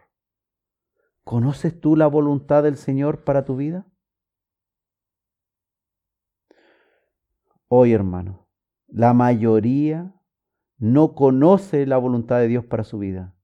¿Conoces 1.23 1.79
tú 1.79 1.95
la 1.95 2.07
voluntad 2.07 2.63
del 2.63 2.77
Señor 2.77 3.23
para 3.23 3.45
tu 3.45 3.55
vida? 3.55 3.85
Hoy, 7.67 7.93
hermano, 7.93 8.49
la 8.87 9.13
mayoría 9.13 10.19
no 10.79 11.13
conoce 11.13 11.85
la 11.85 11.97
voluntad 11.99 12.39
de 12.39 12.47
Dios 12.47 12.65
para 12.65 12.83
su 12.83 12.97
vida. 12.97 13.35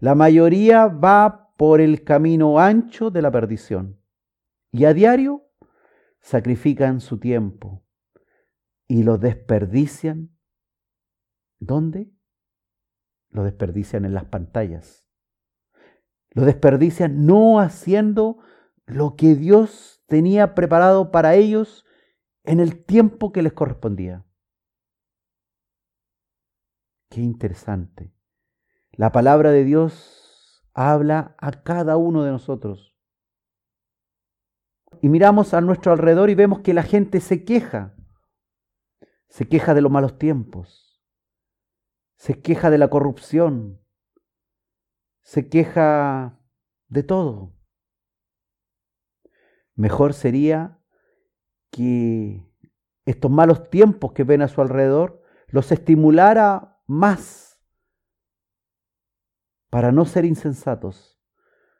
La 0.00 0.14
mayoría 0.14 0.86
va 0.86 1.52
por 1.56 1.80
el 1.80 2.04
camino 2.04 2.60
ancho 2.60 3.10
de 3.10 3.20
la 3.20 3.32
perdición 3.32 4.00
y 4.70 4.84
a 4.84 4.94
diario 4.94 5.50
sacrifican 6.20 7.00
su 7.00 7.18
tiempo 7.18 7.84
y 8.86 9.02
lo 9.02 9.18
desperdician. 9.18 10.30
¿Dónde? 11.58 12.12
Lo 13.30 13.42
desperdician 13.42 14.04
en 14.04 14.14
las 14.14 14.26
pantallas. 14.26 15.04
Lo 16.30 16.44
desperdician 16.44 17.26
no 17.26 17.58
haciendo 17.58 18.38
lo 18.86 19.16
que 19.16 19.34
Dios 19.34 20.02
tenía 20.06 20.54
preparado 20.54 21.10
para 21.10 21.34
ellos 21.34 21.84
en 22.44 22.60
el 22.60 22.84
tiempo 22.84 23.32
que 23.32 23.42
les 23.42 23.52
correspondía. 23.52 24.24
Qué 27.10 27.20
interesante. 27.20 28.17
La 28.98 29.12
palabra 29.12 29.52
de 29.52 29.62
Dios 29.62 30.66
habla 30.74 31.36
a 31.38 31.62
cada 31.62 31.96
uno 31.96 32.24
de 32.24 32.32
nosotros. 32.32 32.96
Y 35.00 35.08
miramos 35.08 35.54
a 35.54 35.60
nuestro 35.60 35.92
alrededor 35.92 36.30
y 36.30 36.34
vemos 36.34 36.62
que 36.62 36.74
la 36.74 36.82
gente 36.82 37.20
se 37.20 37.44
queja. 37.44 37.94
Se 39.28 39.46
queja 39.46 39.74
de 39.74 39.82
los 39.82 39.92
malos 39.92 40.18
tiempos. 40.18 41.00
Se 42.16 42.42
queja 42.42 42.70
de 42.70 42.78
la 42.78 42.90
corrupción. 42.90 43.80
Se 45.22 45.48
queja 45.48 46.40
de 46.88 47.04
todo. 47.04 47.54
Mejor 49.76 50.12
sería 50.12 50.82
que 51.70 52.44
estos 53.04 53.30
malos 53.30 53.70
tiempos 53.70 54.10
que 54.10 54.24
ven 54.24 54.42
a 54.42 54.48
su 54.48 54.60
alrededor 54.60 55.22
los 55.46 55.70
estimulara 55.70 56.82
más 56.88 57.47
para 59.70 59.92
no 59.92 60.04
ser 60.04 60.24
insensatos, 60.24 61.20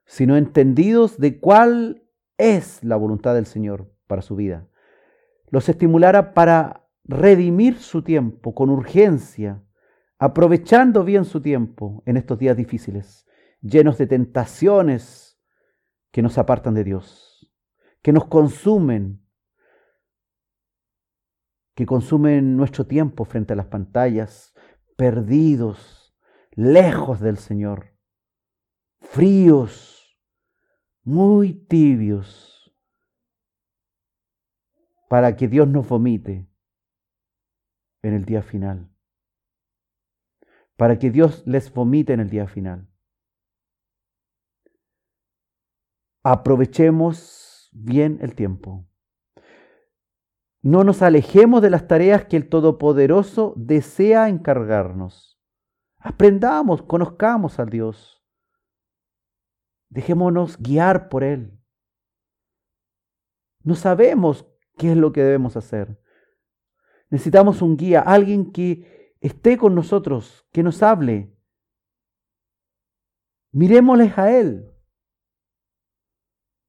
sino 0.04 0.36
entendidos 0.36 1.18
de 1.18 1.38
cuál 1.38 2.02
es 2.36 2.82
la 2.84 2.96
voluntad 2.96 3.34
del 3.34 3.46
Señor 3.46 3.92
para 4.06 4.22
su 4.22 4.36
vida. 4.36 4.68
Los 5.50 5.68
estimulara 5.68 6.34
para 6.34 6.88
redimir 7.04 7.78
su 7.78 8.02
tiempo 8.02 8.54
con 8.54 8.70
urgencia, 8.70 9.62
aprovechando 10.18 11.04
bien 11.04 11.24
su 11.24 11.40
tiempo 11.40 12.02
en 12.06 12.16
estos 12.16 12.38
días 12.38 12.56
difíciles, 12.56 13.26
llenos 13.60 13.98
de 13.98 14.06
tentaciones 14.06 15.40
que 16.10 16.22
nos 16.22 16.38
apartan 16.38 16.74
de 16.74 16.84
Dios, 16.84 17.50
que 18.02 18.12
nos 18.12 18.26
consumen, 18.26 19.22
que 21.74 21.86
consumen 21.86 22.56
nuestro 22.56 22.86
tiempo 22.86 23.24
frente 23.24 23.52
a 23.52 23.56
las 23.56 23.66
pantallas, 23.66 24.54
perdidos, 24.96 25.97
lejos 26.58 27.20
del 27.20 27.38
Señor, 27.38 27.94
fríos, 29.00 30.18
muy 31.04 31.52
tibios, 31.54 32.74
para 35.08 35.36
que 35.36 35.46
Dios 35.46 35.68
nos 35.68 35.88
vomite 35.88 36.50
en 38.02 38.12
el 38.12 38.24
día 38.24 38.42
final, 38.42 38.92
para 40.76 40.98
que 40.98 41.10
Dios 41.12 41.46
les 41.46 41.72
vomite 41.72 42.12
en 42.12 42.18
el 42.18 42.28
día 42.28 42.48
final. 42.48 42.92
Aprovechemos 46.24 47.70
bien 47.72 48.18
el 48.20 48.34
tiempo. 48.34 48.84
no 50.60 50.82
nos 50.82 51.02
alejemos 51.02 51.62
de 51.62 51.70
las 51.70 51.86
tareas 51.86 52.24
que 52.24 52.36
el 52.36 52.48
Todopoderoso 52.48 53.54
desea 53.56 54.28
encargarnos. 54.28 55.37
Aprendamos, 56.08 56.80
conozcamos 56.80 57.58
a 57.60 57.66
Dios. 57.66 58.24
Dejémonos 59.90 60.56
guiar 60.56 61.10
por 61.10 61.22
Él. 61.22 61.60
No 63.62 63.74
sabemos 63.74 64.46
qué 64.78 64.92
es 64.92 64.96
lo 64.96 65.12
que 65.12 65.22
debemos 65.22 65.54
hacer. 65.58 66.02
Necesitamos 67.10 67.60
un 67.60 67.76
guía, 67.76 68.00
alguien 68.00 68.52
que 68.52 69.16
esté 69.20 69.58
con 69.58 69.74
nosotros, 69.74 70.48
que 70.50 70.62
nos 70.62 70.82
hable. 70.82 71.36
Miremosles 73.52 74.16
a 74.16 74.32
Él. 74.34 74.72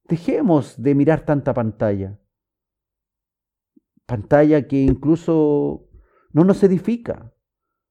Dejemos 0.03 0.83
de 0.83 0.95
mirar 0.95 1.23
tanta 1.23 1.53
pantalla. 1.53 2.19
Pantalla 4.05 4.67
que 4.67 4.81
incluso 4.81 5.89
no 6.33 6.43
nos 6.43 6.61
edifica, 6.61 7.33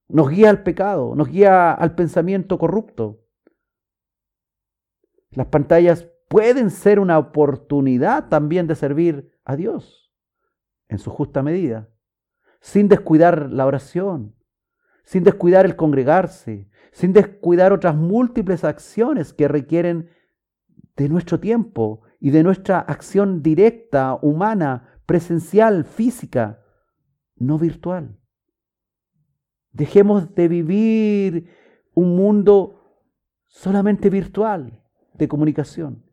nos 0.09 0.31
guía 0.31 0.51
al 0.51 0.63
pecado, 0.63 1.15
nos 1.15 1.29
guía 1.29 1.73
al 1.73 1.95
pensamiento 1.95 2.59
corrupto. 2.59 3.25
Las 5.31 5.47
pantallas 5.49 6.09
pueden 6.29 6.71
ser 6.71 6.99
una 6.99 7.19
oportunidad 7.19 8.29
también 8.29 8.67
de 8.67 8.75
servir 8.75 9.31
a 9.45 9.57
Dios 9.57 10.13
en 10.89 10.99
su 10.99 11.11
justa 11.11 11.43
medida, 11.43 11.91
sin 12.61 12.89
descuidar 12.89 13.51
la 13.51 13.67
oración, 13.67 14.35
sin 15.05 15.23
descuidar 15.25 15.67
el 15.67 15.77
congregarse, 15.77 16.69
sin 16.93 17.13
descuidar 17.13 17.73
otras 17.73 17.95
múltiples 17.95 18.65
acciones 18.65 19.33
que 19.33 19.49
requieren 19.49 20.11
de 20.97 21.09
nuestro 21.09 21.39
tiempo 21.39 22.03
y 22.19 22.31
de 22.31 22.43
nuestra 22.43 22.81
acción 22.81 23.43
directa, 23.43 24.19
humana, 24.21 25.01
presencial, 25.07 25.85
física, 25.85 26.63
no 27.37 27.59
virtual. 27.59 28.19
Dejemos 29.79 30.35
de 30.35 30.49
vivir 30.49 31.55
un 31.95 32.17
mundo 32.17 33.07
solamente 33.47 34.11
virtual 34.11 34.83
de 35.15 35.29
comunicación. 35.29 36.05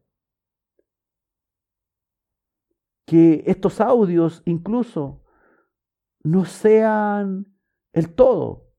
Que 3.07 3.43
estos 3.47 3.82
audios 3.82 4.43
incluso 4.45 5.24
no 6.22 6.45
sean 6.45 7.57
el 7.91 8.13
todo, 8.13 8.72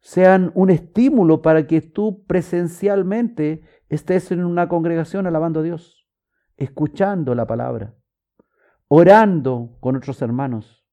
sean 0.00 0.52
un 0.54 0.68
estímulo 0.68 1.40
para 1.40 1.66
que 1.66 1.80
tú 1.80 2.26
presencialmente 2.26 3.62
estés 3.88 4.32
en 4.32 4.44
una 4.44 4.68
congregación 4.68 5.26
alabando 5.26 5.60
a 5.60 5.62
Dios, 5.62 6.06
escuchando 6.58 7.34
la 7.34 7.46
palabra, 7.46 7.96
orando 8.88 9.78
con 9.80 9.96
otros 9.96 10.20
hermanos. 10.20 10.83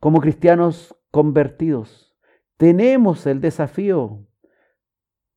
Como 0.00 0.20
cristianos 0.20 0.96
convertidos, 1.10 2.16
tenemos 2.56 3.26
el 3.26 3.40
desafío, 3.40 4.26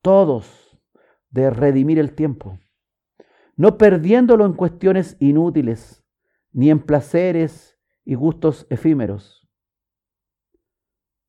todos, 0.02 0.78
de 1.30 1.50
redimir 1.50 2.00
el 2.00 2.14
tiempo, 2.14 2.60
no 3.56 3.78
perdiéndolo 3.78 4.46
en 4.46 4.54
cuestiones 4.54 5.16
inútiles, 5.20 6.04
ni 6.52 6.70
en 6.70 6.80
placeres 6.80 7.80
y 8.04 8.16
gustos 8.16 8.68
efímeros 8.70 9.42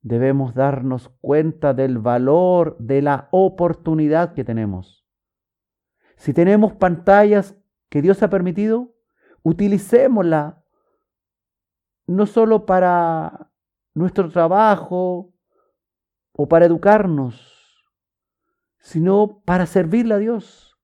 debemos 0.03 0.53
darnos 0.53 1.09
cuenta 1.21 1.73
del 1.73 1.97
valor 1.97 2.77
de 2.77 3.01
la 3.01 3.29
oportunidad 3.31 4.33
que 4.33 4.43
tenemos. 4.43 5.07
Si 6.17 6.33
tenemos 6.33 6.73
pantallas 6.73 7.55
que 7.89 8.01
Dios 8.01 8.21
ha 8.21 8.29
permitido, 8.29 8.93
utilicémosla 9.41 10.62
no 12.07 12.25
solo 12.25 12.65
para 12.65 13.51
nuestro 13.93 14.29
trabajo 14.29 15.33
o 16.31 16.47
para 16.47 16.65
educarnos, 16.65 17.85
sino 18.79 19.41
para 19.45 19.65
servirle 19.65 20.15
a 20.15 20.17
Dios. 20.17 20.77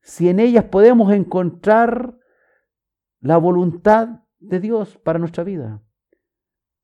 Si 0.00 0.28
en 0.28 0.40
ellas 0.40 0.64
podemos 0.64 1.12
encontrar 1.12 2.18
la 3.20 3.36
voluntad 3.36 4.24
de 4.38 4.60
Dios 4.60 4.96
para 4.98 5.18
nuestra 5.18 5.44
vida. 5.44 5.82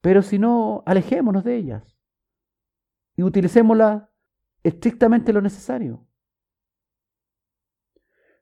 Pero 0.00 0.20
si 0.20 0.38
no, 0.38 0.82
alejémonos 0.84 1.44
de 1.44 1.56
ellas 1.56 1.96
y 3.16 3.22
utilicémoslas 3.22 4.02
estrictamente 4.62 5.32
lo 5.32 5.40
necesario. 5.40 6.06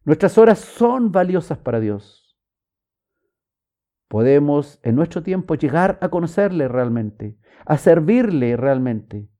Nuestras 0.05 0.37
horas 0.39 0.59
son 0.59 1.13
valiosas 1.13 1.59
para 1.59 1.79
Dios. 1.79 2.22
Podemos 4.13 4.79
en 4.83 4.95
nuestro 4.95 5.23
tiempo 5.23 5.55
llegar 5.55 5.99
a 6.03 6.11
conocerle 6.11 6.69
realmente, 6.69 7.39
a 7.65 7.79
servirle 7.79 8.59
realmente, 8.59 9.31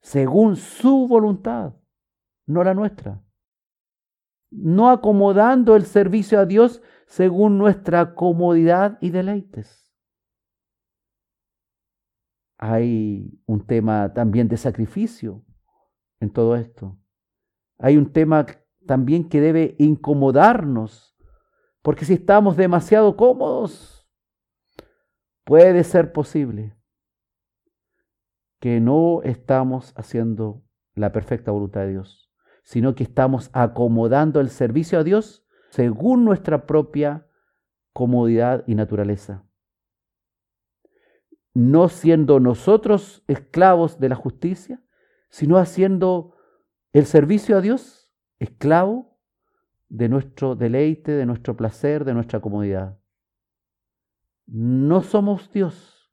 según 0.00 0.56
su 0.56 1.06
voluntad, 1.06 1.74
no 2.46 2.64
la 2.64 2.74
nuestra. 2.74 3.22
No 4.50 4.90
acomodando 4.90 5.76
el 5.76 5.84
servicio 5.84 6.40
a 6.40 6.46
Dios 6.46 6.82
según 7.06 7.58
nuestra 7.58 8.16
comodidad 8.16 8.98
y 9.00 9.10
deleites 9.10 9.88
hay 12.58 13.40
un 13.46 13.64
tema 13.64 14.12
también 14.12 14.48
de 14.48 14.56
sacrificio 14.56 15.44
en 16.20 16.30
todo 16.32 16.56
esto. 16.56 16.98
Hay 17.78 17.96
un 17.96 18.12
tema 18.12 18.44
también 18.84 19.28
que 19.28 19.40
debe 19.40 19.76
incomodarnos, 19.78 21.07
porque 21.88 22.04
si 22.04 22.12
estamos 22.12 22.58
demasiado 22.58 23.16
cómodos, 23.16 24.06
puede 25.44 25.82
ser 25.84 26.12
posible 26.12 26.76
que 28.60 28.78
no 28.78 29.22
estamos 29.22 29.94
haciendo 29.96 30.62
la 30.94 31.12
perfecta 31.12 31.50
voluntad 31.50 31.80
de 31.80 31.92
Dios, 31.92 32.30
sino 32.62 32.94
que 32.94 33.04
estamos 33.04 33.48
acomodando 33.54 34.40
el 34.40 34.50
servicio 34.50 34.98
a 34.98 35.02
Dios 35.02 35.46
según 35.70 36.26
nuestra 36.26 36.66
propia 36.66 37.26
comodidad 37.94 38.64
y 38.66 38.74
naturaleza. 38.74 39.46
No 41.54 41.88
siendo 41.88 42.38
nosotros 42.38 43.24
esclavos 43.28 43.98
de 43.98 44.10
la 44.10 44.14
justicia, 44.14 44.84
sino 45.30 45.56
haciendo 45.56 46.36
el 46.92 47.06
servicio 47.06 47.56
a 47.56 47.62
Dios 47.62 48.12
esclavo 48.38 49.07
de 49.88 50.08
nuestro 50.08 50.54
deleite, 50.54 51.12
de 51.12 51.26
nuestro 51.26 51.56
placer, 51.56 52.04
de 52.04 52.14
nuestra 52.14 52.40
comodidad. 52.40 52.98
No 54.46 55.02
somos 55.02 55.50
Dios, 55.52 56.12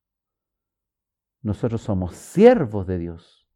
nosotros 1.42 1.82
somos 1.82 2.16
siervos 2.16 2.88
de 2.88 2.98
Dios. 2.98 3.48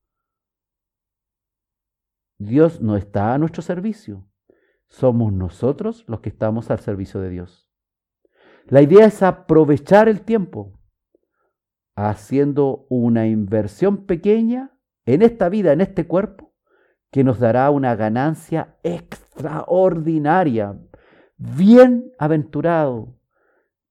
Dios 2.37 2.79
no 2.81 2.95
está 2.95 3.33
a 3.33 3.37
nuestro 3.37 3.61
servicio, 3.61 4.29
somos 4.87 5.33
nosotros 5.33 6.05
los 6.07 6.21
que 6.21 6.29
estamos 6.29 6.71
al 6.71 6.79
servicio 6.79 7.19
de 7.19 7.29
Dios. 7.29 7.69
La 8.65 8.81
idea 8.81 9.05
es 9.05 9.23
aprovechar 9.23 10.07
el 10.07 10.21
tiempo, 10.21 10.79
haciendo 11.95 12.85
una 12.89 13.27
inversión 13.27 14.05
pequeña 14.05 14.77
en 15.05 15.21
esta 15.21 15.49
vida, 15.49 15.73
en 15.73 15.81
este 15.81 16.07
cuerpo, 16.07 16.48
que 17.11 17.23
nos 17.23 17.39
dará 17.39 17.69
una 17.71 17.95
ganancia 17.95 18.77
extraordinaria. 18.83 20.79
Bienaventurado 21.37 23.19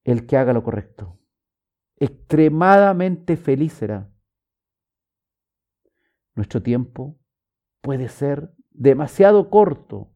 el 0.04 0.26
que 0.26 0.36
haga 0.36 0.52
lo 0.52 0.62
correcto. 0.62 1.18
Extremadamente 1.96 3.36
feliz 3.36 3.72
será. 3.72 4.10
Nuestro 6.34 6.62
tiempo 6.62 7.18
puede 7.80 8.08
ser 8.08 8.52
demasiado 8.70 9.50
corto. 9.50 10.14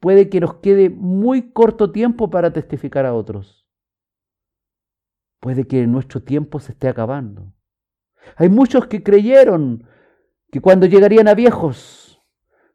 Puede 0.00 0.30
que 0.30 0.40
nos 0.40 0.54
quede 0.54 0.88
muy 0.88 1.52
corto 1.52 1.92
tiempo 1.92 2.30
para 2.30 2.52
testificar 2.52 3.04
a 3.04 3.12
otros. 3.12 3.68
Puede 5.40 5.66
que 5.66 5.86
nuestro 5.86 6.22
tiempo 6.22 6.58
se 6.58 6.72
esté 6.72 6.88
acabando. 6.88 7.52
Hay 8.36 8.48
muchos 8.48 8.86
que 8.86 9.02
creyeron 9.02 9.86
que 10.50 10.60
cuando 10.60 10.86
llegarían 10.86 11.28
a 11.28 11.34
viejos 11.34 12.22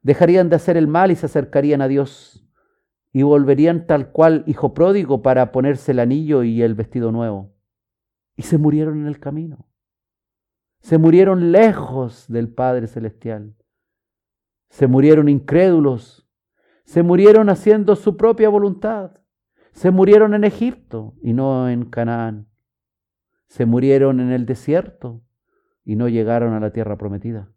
dejarían 0.01 0.49
de 0.49 0.55
hacer 0.55 0.77
el 0.77 0.87
mal 0.87 1.11
y 1.11 1.15
se 1.15 1.25
acercarían 1.25 1.81
a 1.81 1.87
Dios 1.87 2.47
y 3.11 3.23
volverían 3.23 3.87
tal 3.87 4.11
cual 4.11 4.43
hijo 4.47 4.73
pródigo 4.73 5.21
para 5.21 5.51
ponerse 5.51 5.91
el 5.91 5.99
anillo 5.99 6.43
y 6.43 6.61
el 6.61 6.75
vestido 6.75 7.11
nuevo. 7.11 7.53
Y 8.35 8.43
se 8.43 8.57
murieron 8.57 9.01
en 9.01 9.07
el 9.07 9.19
camino. 9.19 9.69
Se 10.81 10.97
murieron 10.97 11.51
lejos 11.51 12.25
del 12.27 12.49
Padre 12.49 12.87
Celestial. 12.87 13.55
Se 14.69 14.87
murieron 14.87 15.29
incrédulos. 15.29 16.29
Se 16.83 17.01
murieron 17.01 17.49
haciendo 17.49 17.95
su 17.95 18.17
propia 18.17 18.49
voluntad. 18.49 19.21
Se 19.71 19.91
murieron 19.91 20.33
en 20.33 20.43
Egipto 20.43 21.15
y 21.21 21.33
no 21.33 21.69
en 21.69 21.85
Canaán 21.85 22.49
se 23.47 23.65
murieron 23.65 24.19
en 24.19 24.31
el 24.31 24.45
desierto 24.45 25.23
y 25.83 25.95
no 25.95 26.09
llegaron 26.09 26.53
a 26.53 26.59
la 26.59 26.71
tierra 26.71 26.97
prometida. 26.97 27.51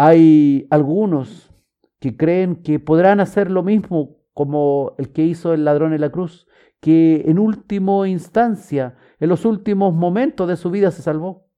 Hay 0.00 0.68
algunos 0.70 1.52
que 1.98 2.16
creen 2.16 2.62
que 2.62 2.78
podrán 2.78 3.18
hacer 3.18 3.50
lo 3.50 3.64
mismo 3.64 4.16
como 4.32 4.94
el 4.96 5.12
que 5.12 5.24
hizo 5.24 5.52
el 5.52 5.64
ladrón 5.64 5.92
en 5.92 6.00
la 6.00 6.10
cruz, 6.10 6.46
que 6.80 7.24
en 7.26 7.40
última 7.40 8.08
instancia, 8.08 8.96
en 9.18 9.28
los 9.28 9.44
últimos 9.44 9.92
momentos 9.92 10.46
de 10.46 10.56
su 10.56 10.70
vida 10.70 10.92
se 10.92 11.02
salvó. 11.02 11.50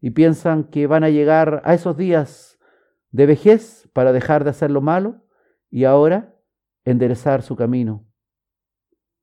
Y 0.00 0.10
piensan 0.10 0.64
que 0.64 0.88
van 0.88 1.04
a 1.04 1.10
llegar 1.10 1.62
a 1.64 1.74
esos 1.74 1.96
días 1.96 2.58
de 3.12 3.26
vejez 3.26 3.88
para 3.92 4.12
dejar 4.12 4.42
de 4.42 4.50
hacer 4.50 4.72
lo 4.72 4.80
malo 4.80 5.22
y 5.70 5.84
ahora 5.84 6.34
enderezar 6.84 7.42
su 7.42 7.54
camino. 7.54 8.04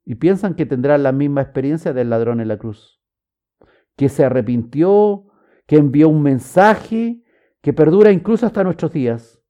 Y 0.05 0.15
piensan 0.15 0.55
que 0.55 0.65
tendrán 0.65 1.03
la 1.03 1.11
misma 1.11 1.41
experiencia 1.41 1.91
del 1.91 2.09
ladrón 2.09 2.39
en 2.39 2.47
la 2.47 2.57
cruz, 2.57 3.01
que 3.97 4.07
se 4.07 4.23
arrepintió, 4.23 5.25
que 5.67 5.75
envió 5.75 6.07
un 6.07 6.23
mensaje 6.23 7.25
que 7.61 7.73
perdura 7.73 8.11
incluso 8.11 8.45
hasta 8.45 8.63
nuestros 8.63 8.91
días 8.91 9.41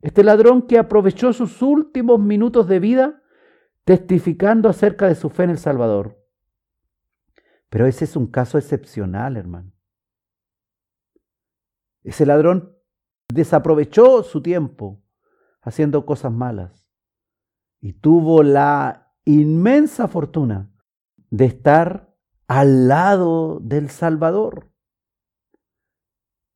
este 0.00 0.24
ladrón 0.24 0.62
que 0.62 0.78
aprovechó 0.78 1.32
sus 1.32 1.62
últimos 1.62 2.18
minutos 2.18 2.66
de 2.66 2.80
vida 2.80 3.22
testificando 3.84 4.68
acerca 4.68 5.06
de 5.06 5.14
su 5.14 5.30
fe 5.30 5.44
en 5.44 5.50
el 5.50 5.58
Salvador. 5.58 6.18
Pero 7.68 7.86
ese 7.86 8.04
es 8.04 8.16
un 8.16 8.26
caso 8.26 8.58
excepcional, 8.58 9.36
hermano. 9.36 9.72
Ese 12.02 12.26
ladrón 12.26 12.76
desaprovechó 13.32 14.24
su 14.24 14.42
tiempo 14.42 15.02
haciendo 15.62 16.04
cosas 16.04 16.32
malas 16.32 16.90
y 17.80 17.92
tuvo 17.92 18.42
la 18.42 19.14
inmensa 19.24 20.08
fortuna 20.08 20.72
de 21.30 21.44
estar 21.44 22.12
al 22.48 22.88
lado 22.88 23.60
del 23.60 23.88
Salvador, 23.88 24.71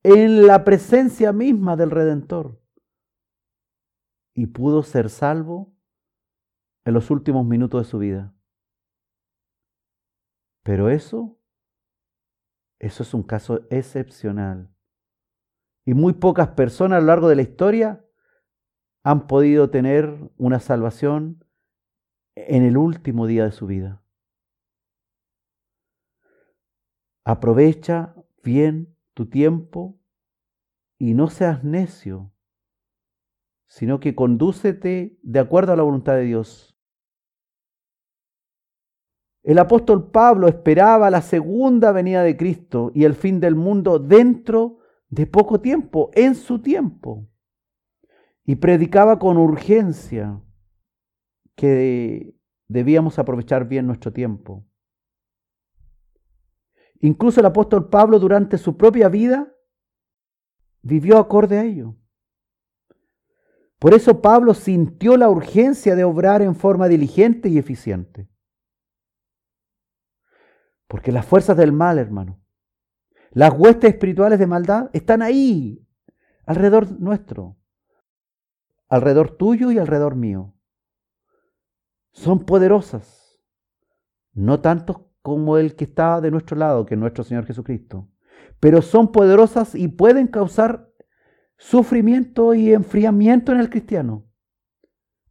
en 0.09 0.47
la 0.47 0.63
presencia 0.63 1.33
misma 1.33 1.75
del 1.75 1.91
Redentor 1.91 2.63
y 4.35 4.47
pudo 4.47 4.85
ser 4.85 5.11
salvo 5.11 5.75
en 6.85 6.95
los 6.95 7.11
últimos 7.11 7.45
minutos 7.45 7.85
de 7.85 7.91
su 7.91 7.99
vida. 7.99 8.33
Pero 10.63 10.91
eso, 10.91 11.41
eso 12.79 13.03
es 13.03 13.15
un 13.15 13.25
caso 13.25 13.67
excepcional. 13.69 14.73
Y 15.85 15.95
muy 15.95 16.13
pocas 16.13 16.49
personas 16.51 16.99
a 16.99 17.01
lo 17.01 17.09
largo 17.09 17.29
de 17.29 17.37
la 17.37 17.43
historia 17.43 18.05
han 19.03 19.27
podido 19.27 19.71
tener 19.71 20.31
una 20.37 20.61
salvación 20.61 21.45
en 22.37 22.63
el 22.63 22.77
último 22.77 23.27
día 23.27 23.45
de 23.45 23.53
su 23.53 23.67
vida. 23.67 24.05
Aprovecha 27.25 28.15
bien 28.45 28.96
tu 29.17 29.27
tiempo 29.27 29.99
y 30.99 31.15
no 31.15 31.29
seas 31.29 31.65
necio 31.65 32.33
sino 33.69 34.01
que 34.01 34.15
condúcete 34.15 35.19
de 35.23 35.41
acuerdo 35.41 35.73
a 35.73 35.77
la 35.77 35.83
voluntad 35.83 36.15
de 36.15 36.23
Dios. 36.25 36.79
El 39.43 39.59
apóstol 39.59 40.11
Pablo 40.11 40.49
esperaba 40.49 41.11
la 41.11 41.23
segunda 41.23 41.93
venida 41.93 42.23
de 42.23 42.37
Cristo 42.37 42.91
y 42.95 43.05
el 43.05 43.15
fin 43.15 43.41
del 43.41 43.55
mundo 43.55 43.99
dentro 43.99 44.79
de 45.09 45.27
poco 45.27 45.61
tiempo, 45.61 46.11
en 46.15 46.35
su 46.35 46.61
tiempo. 46.61 47.29
Y 48.45 48.57
predicaba 48.57 49.19
con 49.19 49.37
urgencia 49.37 50.41
que 51.55 52.35
debíamos 52.69 53.19
aprovechar 53.19 53.69
bien 53.69 53.87
nuestro 53.87 54.13
tiempo. 54.13 54.67
Incluso 57.07 57.39
el 57.39 57.47
apóstol 57.47 57.89
Pablo 57.89 58.19
durante 58.19 58.59
su 58.59 58.77
propia 58.77 59.09
vida 59.09 59.55
vivió 60.83 61.19
acorde 61.19 61.57
a 61.57 61.63
ello. 61.63 61.95
Por 63.79 63.95
eso 63.95 64.21
Pablo 64.21 64.55
sintió 64.55 65.17
la 65.17 65.31
urgencia 65.31 65.95
de 65.95 66.03
obrar 66.03 66.43
en 66.43 66.57
forma 66.57 66.89
diligente 66.89 67.49
y 67.49 67.59
eficiente. 67.59 68.29
Porque 70.89 71.13
las 71.13 71.25
fuerzas 71.25 71.57
del 71.57 71.71
mal, 71.71 72.01
hermano, 72.01 72.43
las 73.31 73.53
huestes 73.57 73.93
espirituales 73.93 74.41
de 74.41 74.49
maldad 74.49 74.91
están 74.93 75.23
ahí, 75.23 75.87
alrededor 76.45 76.91
nuestro, 77.01 77.57
alrededor 78.89 79.37
tuyo 79.37 79.71
y 79.71 79.79
alrededor 79.79 80.17
mío. 80.17 80.57
Son 82.11 82.45
poderosas, 82.45 83.41
no 84.33 84.61
tanto 84.61 85.06
como 85.27 85.59
el 85.59 85.75
que 85.75 85.83
está 85.83 86.21
de 86.21 86.31
nuestro 86.31 86.57
lado, 86.57 86.87
que 86.87 86.95
es 86.95 87.01
nuestro 87.01 87.25
Señor 87.25 87.47
Jesucristo, 87.47 88.09
pero 88.61 88.81
son 88.81 89.11
poderosas 89.11 89.75
y 89.75 89.89
pueden 89.89 90.29
causar 90.29 90.89
sufrimiento 91.59 92.55
y 92.55 92.73
enfriamiento 92.73 93.51
en 93.51 93.59
el 93.59 93.69
cristiano, 93.69 94.25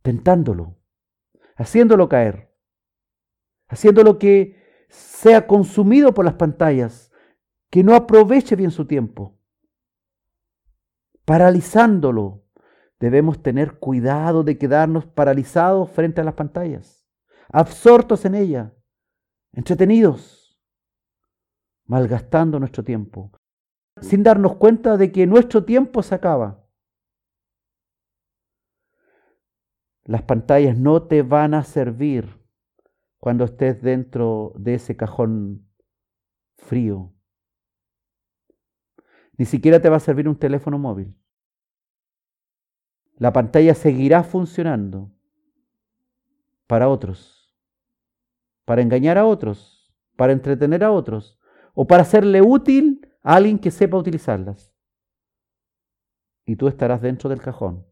tentándolo, 0.01 0.77
haciéndolo 1.55 2.09
caer, 2.09 2.53
haciéndolo 3.69 4.19
que 4.19 4.57
sea 4.89 5.47
consumido 5.47 6.13
por 6.13 6.25
las 6.25 6.33
pantallas, 6.33 7.09
que 7.69 7.81
no 7.81 7.95
aproveche 7.95 8.57
bien 8.57 8.71
su 8.71 8.87
tiempo, 8.87 9.39
paralizándolo. 11.23 12.43
Debemos 12.99 13.41
tener 13.41 13.79
cuidado 13.79 14.43
de 14.43 14.57
quedarnos 14.57 15.05
paralizados 15.05 15.89
frente 15.89 16.19
a 16.19 16.25
las 16.25 16.33
pantallas, 16.33 17.07
absortos 17.47 18.25
en 18.25 18.35
ella, 18.35 18.74
entretenidos, 19.55 20.59
malgastando 21.85 22.59
nuestro 22.59 22.83
tiempo, 22.83 23.31
sin 24.01 24.21
darnos 24.21 24.57
cuenta 24.57 24.97
de 24.97 25.11
que 25.11 25.25
nuestro 25.25 25.63
tiempo 25.63 26.03
se 26.03 26.13
acaba. 26.13 26.61
Las 30.03 30.23
pantallas 30.23 30.77
no 30.77 31.03
te 31.03 31.23
van 31.23 31.53
a 31.53 31.63
servir 31.63 32.39
cuando 33.17 33.45
estés 33.45 33.81
dentro 33.81 34.53
de 34.57 34.75
ese 34.75 34.95
cajón 34.95 35.67
frío. 36.57 37.13
Ni 39.37 39.45
siquiera 39.45 39.81
te 39.81 39.89
va 39.89 39.97
a 39.97 40.01
servir 40.01 40.27
un 40.27 40.37
teléfono 40.37 40.77
móvil. 40.77 41.15
La 43.17 43.31
pantalla 43.31 43.73
seguirá 43.73 44.23
funcionando 44.23 45.11
para 46.67 46.89
otros, 46.89 47.34
para 48.65 48.81
engañar 48.81 49.17
a 49.17 49.25
otros, 49.25 49.93
para 50.15 50.33
entretener 50.33 50.83
a 50.83 50.91
otros 50.91 51.39
o 51.73 51.85
para 51.85 52.03
serle 52.03 52.41
útil 52.41 53.07
alguien 53.21 53.59
que 53.59 53.71
sepa 53.71 53.97
utilizarlas. 53.97 54.73
Y 56.45 56.55
tú 56.55 56.67
estarás 56.67 57.01
dentro 57.01 57.29
del 57.29 57.41
cajón, 57.41 57.85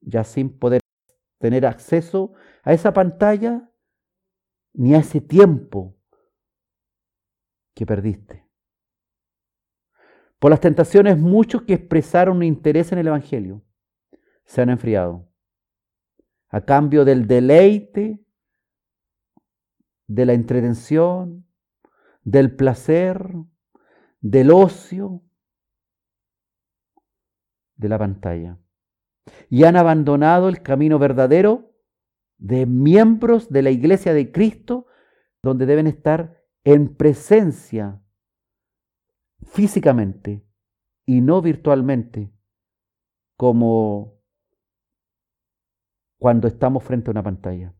ya 0.00 0.24
sin 0.24 0.58
poder 0.58 0.80
tener 1.38 1.66
acceso 1.66 2.32
a 2.62 2.72
esa 2.72 2.92
pantalla 2.92 3.70
ni 4.72 4.94
a 4.94 4.98
ese 4.98 5.20
tiempo 5.20 5.96
que 7.74 7.86
perdiste. 7.86 8.48
Por 10.38 10.50
las 10.50 10.60
tentaciones, 10.60 11.18
muchos 11.18 11.62
que 11.62 11.74
expresaron 11.74 12.42
interés 12.42 12.90
en 12.90 12.98
el 12.98 13.06
Evangelio 13.06 13.64
se 14.44 14.60
han 14.60 14.70
enfriado. 14.70 15.28
A 16.48 16.60
cambio 16.62 17.04
del 17.04 17.26
deleite, 17.26 18.21
de 20.14 20.26
la 20.26 20.34
entretención, 20.34 21.46
del 22.22 22.54
placer, 22.54 23.34
del 24.20 24.50
ocio, 24.50 25.22
de 27.76 27.88
la 27.88 27.98
pantalla. 27.98 28.58
Y 29.48 29.64
han 29.64 29.76
abandonado 29.76 30.48
el 30.48 30.62
camino 30.62 30.98
verdadero 30.98 31.74
de 32.36 32.66
miembros 32.66 33.48
de 33.48 33.62
la 33.62 33.70
iglesia 33.70 34.12
de 34.12 34.30
Cristo, 34.32 34.86
donde 35.42 35.64
deben 35.64 35.86
estar 35.86 36.44
en 36.64 36.94
presencia 36.94 38.02
físicamente 39.46 40.46
y 41.06 41.22
no 41.22 41.40
virtualmente, 41.40 42.32
como 43.36 44.20
cuando 46.18 46.48
estamos 46.48 46.84
frente 46.84 47.10
a 47.10 47.12
una 47.12 47.22
pantalla. 47.22 47.74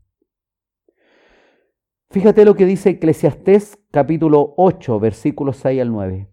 Fíjate 2.12 2.44
lo 2.44 2.54
que 2.54 2.66
dice 2.66 2.90
Eclesiastés 2.90 3.78
capítulo 3.90 4.54
8, 4.56 5.00
versículos 5.00 5.56
6 5.56 5.82
al 5.82 5.90
9 5.90 6.32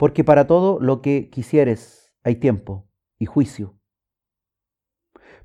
porque 0.00 0.24
para 0.24 0.46
todo 0.46 0.80
lo 0.80 1.02
que 1.02 1.28
quisieres 1.28 2.10
hay 2.22 2.36
tiempo 2.36 2.88
y 3.18 3.26
juicio. 3.26 3.78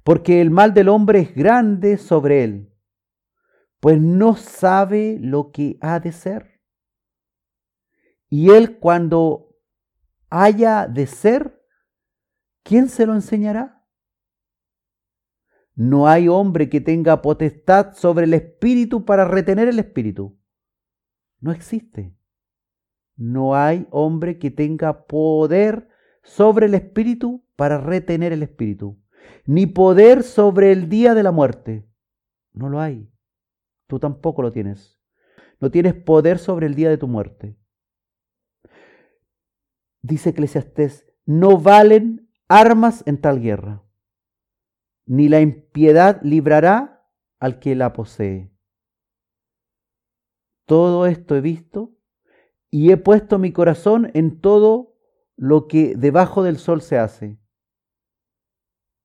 Porque 0.01 0.39
el 0.39 0.49
mal 0.49 0.73
del 0.73 0.87
hombre 0.87 1.19
es 1.19 1.35
grande 1.35 1.97
sobre 1.97 2.45
él, 2.45 2.73
pues 3.81 3.99
no 3.99 4.37
sabe 4.37 5.17
lo 5.19 5.51
que 5.51 5.77
ha 5.81 5.99
de 5.99 6.13
ser. 6.13 6.61
Y 8.29 8.51
él 8.51 8.79
cuando 8.79 9.57
haya 10.29 10.87
de 10.87 11.05
ser, 11.05 11.61
¿quién 12.63 12.87
se 12.87 13.05
lo 13.05 13.13
enseñará? 13.13 13.74
No 15.75 16.07
hay 16.07 16.27
hombre 16.27 16.69
que 16.69 16.81
tenga 16.81 17.21
potestad 17.21 17.93
sobre 17.93 18.25
el 18.25 18.33
espíritu 18.33 19.05
para 19.05 19.25
retener 19.25 19.67
el 19.67 19.79
espíritu. 19.79 20.37
No 21.39 21.51
existe 21.51 22.15
no 23.15 23.55
hay 23.55 23.87
hombre 23.91 24.37
que 24.37 24.51
tenga 24.51 25.05
poder 25.05 25.87
sobre 26.23 26.65
el 26.65 26.73
espíritu 26.73 27.45
para 27.55 27.77
retener 27.77 28.33
el 28.33 28.43
espíritu, 28.43 29.01
ni 29.45 29.65
poder 29.65 30.23
sobre 30.23 30.71
el 30.71 30.89
día 30.89 31.13
de 31.13 31.23
la 31.23 31.31
muerte. 31.31 31.87
No 32.51 32.69
lo 32.69 32.81
hay. 32.81 33.09
Tú 33.87 33.99
tampoco 33.99 34.41
lo 34.41 34.51
tienes. 34.51 34.99
No 35.59 35.71
tienes 35.71 35.93
poder 35.93 36.39
sobre 36.39 36.67
el 36.67 36.75
día 36.75 36.89
de 36.89 36.97
tu 36.97 37.07
muerte. 37.07 37.57
Dice 40.01 40.31
Eclesiastés, 40.31 41.07
no 41.25 41.57
valen 41.57 42.29
armas 42.47 43.03
en 43.05 43.19
tal 43.19 43.41
guerra, 43.41 43.83
ni 45.05 45.29
la 45.29 45.41
impiedad 45.41 46.19
librará 46.23 47.07
al 47.39 47.59
que 47.59 47.75
la 47.75 47.93
posee. 47.93 48.51
Todo 50.65 51.05
esto 51.05 51.35
he 51.35 51.41
visto 51.41 51.95
y 52.71 52.91
he 52.91 52.97
puesto 52.97 53.37
mi 53.37 53.51
corazón 53.51 54.09
en 54.13 54.41
todo 54.41 54.95
lo 55.35 55.67
que 55.67 55.95
debajo 55.95 56.43
del 56.43 56.57
sol 56.57 56.81
se 56.81 56.97
hace. 56.97 57.39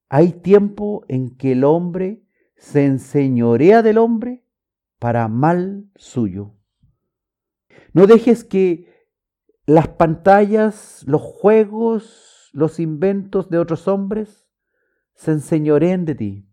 Hay 0.08 0.32
tiempo 0.32 1.04
en 1.08 1.36
que 1.36 1.52
el 1.52 1.64
hombre 1.64 2.24
se 2.56 2.84
enseñorea 2.84 3.82
del 3.82 3.98
hombre 3.98 4.44
para 4.98 5.28
mal 5.28 5.90
suyo. 5.96 6.56
No 7.92 8.06
dejes 8.06 8.44
que 8.44 8.88
las 9.66 9.88
pantallas, 9.88 11.04
los 11.06 11.22
juegos, 11.22 12.50
los 12.52 12.80
inventos 12.80 13.50
de 13.50 13.58
otros 13.58 13.86
hombres 13.86 14.49
se 15.20 15.32
enseñoreen 15.32 16.06
de 16.06 16.14
ti 16.14 16.50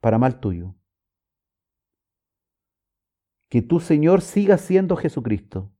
para 0.00 0.18
mal 0.18 0.38
tuyo. 0.38 0.76
Que 3.48 3.60
tu 3.60 3.80
Señor 3.80 4.22
siga 4.22 4.56
siendo 4.56 4.94
Jesucristo, 4.94 5.74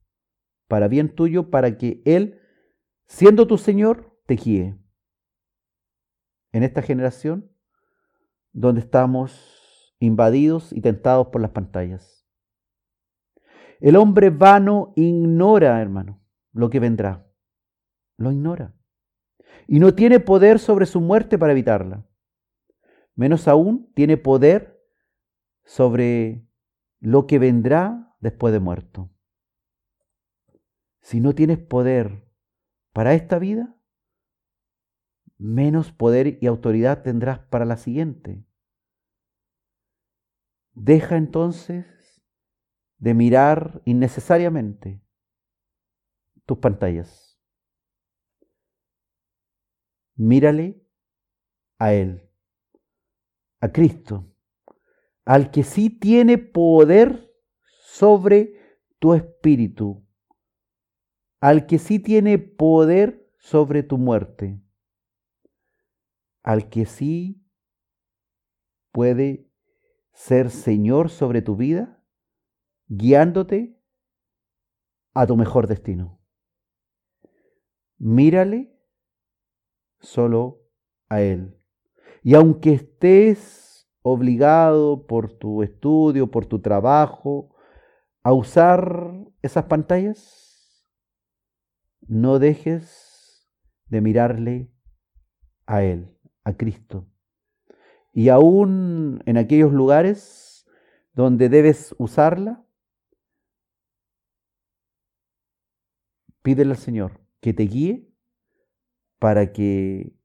para 0.66 0.88
bien 0.88 1.14
tuyo, 1.14 1.48
para 1.48 1.78
que 1.78 2.02
Él, 2.04 2.40
siendo 3.06 3.46
tu 3.46 3.56
Señor, 3.56 4.20
te 4.26 4.34
guíe. 4.34 4.80
En 6.50 6.64
esta 6.64 6.82
generación 6.82 7.56
donde 8.50 8.80
estamos 8.80 9.94
invadidos 10.00 10.72
y 10.72 10.80
tentados 10.80 11.28
por 11.28 11.40
las 11.40 11.52
pantallas. 11.52 12.26
El 13.78 13.94
hombre 13.94 14.30
vano 14.30 14.92
ignora, 14.96 15.80
hermano, 15.80 16.20
lo 16.50 16.68
que 16.68 16.80
vendrá. 16.80 17.32
Lo 18.16 18.32
ignora. 18.32 18.74
Y 19.66 19.78
no 19.78 19.94
tiene 19.94 20.20
poder 20.20 20.58
sobre 20.58 20.86
su 20.86 21.00
muerte 21.00 21.38
para 21.38 21.52
evitarla. 21.52 22.06
Menos 23.14 23.48
aún 23.48 23.92
tiene 23.94 24.16
poder 24.16 24.82
sobre 25.64 26.46
lo 26.98 27.26
que 27.26 27.38
vendrá 27.38 28.16
después 28.20 28.52
de 28.52 28.60
muerto. 28.60 29.10
Si 31.00 31.20
no 31.20 31.34
tienes 31.34 31.58
poder 31.58 32.28
para 32.92 33.14
esta 33.14 33.38
vida, 33.38 33.76
menos 35.38 35.92
poder 35.92 36.38
y 36.40 36.46
autoridad 36.46 37.02
tendrás 37.02 37.38
para 37.38 37.64
la 37.64 37.76
siguiente. 37.76 38.44
Deja 40.74 41.16
entonces 41.16 41.86
de 42.98 43.14
mirar 43.14 43.80
innecesariamente 43.84 45.02
tus 46.44 46.58
pantallas. 46.58 47.29
Mírale 50.22 50.86
a 51.78 51.94
Él, 51.94 52.30
a 53.58 53.72
Cristo, 53.72 54.30
al 55.24 55.50
que 55.50 55.62
sí 55.62 55.88
tiene 55.88 56.36
poder 56.36 57.32
sobre 57.78 58.52
tu 58.98 59.14
espíritu, 59.14 60.06
al 61.40 61.66
que 61.66 61.78
sí 61.78 62.00
tiene 62.00 62.36
poder 62.36 63.32
sobre 63.38 63.82
tu 63.82 63.96
muerte, 63.96 64.60
al 66.42 66.68
que 66.68 66.84
sí 66.84 67.42
puede 68.92 69.50
ser 70.12 70.50
Señor 70.50 71.08
sobre 71.08 71.40
tu 71.40 71.56
vida, 71.56 72.04
guiándote 72.88 73.82
a 75.14 75.26
tu 75.26 75.38
mejor 75.38 75.66
destino. 75.66 76.20
Mírale 77.96 78.79
solo 80.00 80.62
a 81.08 81.22
Él. 81.22 81.56
Y 82.22 82.34
aunque 82.34 82.72
estés 82.74 83.88
obligado 84.02 85.06
por 85.06 85.32
tu 85.32 85.62
estudio, 85.62 86.30
por 86.30 86.46
tu 86.46 86.60
trabajo, 86.60 87.54
a 88.22 88.32
usar 88.32 89.12
esas 89.42 89.64
pantallas, 89.64 90.86
no 92.06 92.38
dejes 92.38 93.48
de 93.86 94.00
mirarle 94.00 94.70
a 95.66 95.82
Él, 95.82 96.16
a 96.44 96.54
Cristo. 96.54 97.06
Y 98.12 98.28
aún 98.28 99.22
en 99.26 99.36
aquellos 99.36 99.72
lugares 99.72 100.66
donde 101.12 101.48
debes 101.48 101.94
usarla, 101.98 102.64
pídele 106.42 106.72
al 106.72 106.78
Señor 106.78 107.20
que 107.40 107.52
te 107.52 107.64
guíe 107.64 108.09
para 109.20 109.52
que 109.52 110.18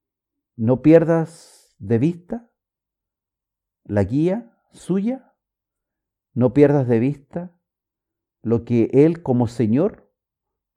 no 0.55 0.81
pierdas 0.81 1.75
de 1.79 1.99
vista 1.99 2.49
la 3.83 4.03
guía 4.05 4.57
suya, 4.71 5.35
no 6.33 6.53
pierdas 6.53 6.87
de 6.87 6.99
vista 6.99 7.59
lo 8.41 8.63
que 8.63 8.89
Él 8.93 9.21
como 9.21 9.47
Señor 9.47 10.11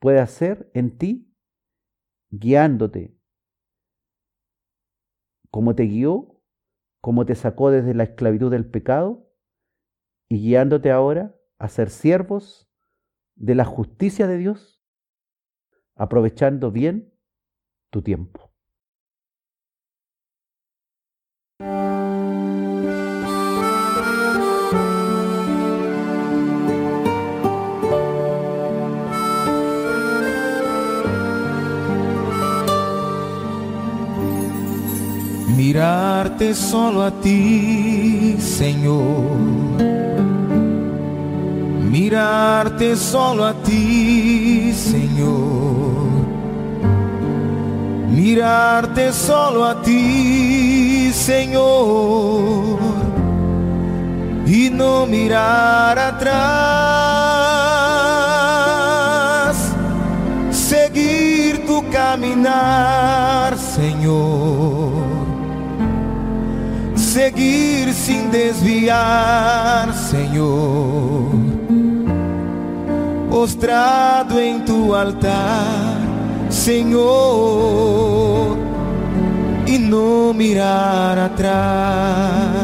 puede 0.01 0.19
hacer 0.19 0.69
en 0.75 0.99
ti, 0.99 1.33
guiándote. 2.31 3.17
Como 5.51 5.77
te 5.77 5.85
guió 5.85 6.43
cómo 7.01 7.25
te 7.25 7.37
sacó 7.37 7.71
desde 7.71 7.95
la 7.95 8.03
esclavitud 8.03 8.51
del 8.51 8.69
pecado 8.69 9.33
y 10.29 10.41
guiándote 10.41 10.91
ahora 10.91 11.37
a 11.59 11.69
ser 11.69 11.89
siervos 11.89 12.69
de 13.37 13.55
la 13.55 13.65
justicia 13.65 14.27
de 14.27 14.39
Dios, 14.39 14.83
aprovechando 15.95 16.73
bien 16.73 17.15
tu 17.91 18.03
tiempo. 18.03 18.49
mirarte 35.69 36.55
solo 36.55 37.03
a 37.03 37.11
ti, 37.11 38.37
Señor. 38.39 39.37
Mirarte 41.91 42.97
solo 42.97 43.45
a 43.45 43.55
ti, 43.63 44.73
Señor. 44.73 45.58
Mirarte 48.19 49.13
solo 49.13 49.65
a 49.65 49.81
ti, 49.83 51.11
Señor. 51.13 52.79
Y 54.47 54.71
no 54.71 55.07
mirar 55.07 55.99
atrás. 55.99 56.39
Seguir 60.51 61.67
tu 61.67 61.89
caminar, 61.91 63.57
Señor 63.57 65.09
seguir 67.19 67.93
sin 67.93 68.31
desviar, 68.31 69.93
Señor. 69.93 71.33
Postrado 73.31 74.39
en 74.39 74.65
tu 74.65 74.95
altar, 74.95 75.88
Señor, 76.69 78.59
y 79.67 79.79
no 79.79 80.35
mirar 80.35 81.19
atrás. 81.19 82.61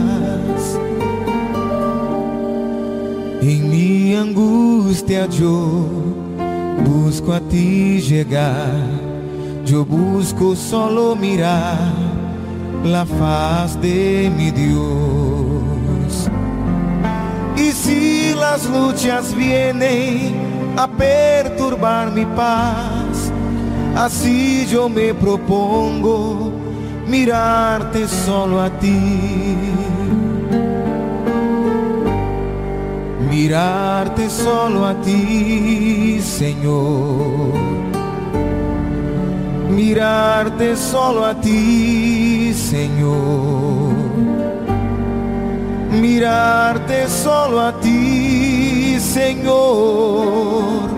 En 3.40 3.70
mi 3.70 4.14
angustia 4.14 5.24
yo 5.24 5.86
busco 6.84 7.32
a 7.32 7.40
ti 7.40 7.98
llegar, 8.02 8.74
yo 9.64 9.86
busco 9.86 10.54
solo 10.54 11.16
mirar 11.16 11.94
la 12.84 13.06
faz 13.06 13.80
de 13.80 14.30
mi 14.36 14.50
Dios. 14.50 16.28
Y 17.56 17.72
si 17.72 18.34
las 18.34 18.68
luchas 18.68 19.34
vienen 19.34 20.74
a 20.76 20.86
perturbar 20.88 22.12
mi 22.12 22.26
paz, 22.26 22.93
así 23.96 24.66
yo 24.66 24.88
me 24.88 25.14
propongo 25.14 26.52
mirarte 27.06 28.06
solo 28.08 28.60
a 28.60 28.70
ti. 28.78 29.00
Mirarte 33.30 34.30
solo 34.30 34.86
a 34.86 34.94
ti, 35.00 36.20
Señor 36.22 37.84
mirarte 39.74 40.76
solo 40.76 41.24
a 41.24 41.34
ti, 41.34 42.52
Señor. 42.54 43.92
Mirarte 45.90 47.08
solo 47.08 47.60
a 47.60 47.72
ti, 47.80 48.98
Señor. 48.98 50.93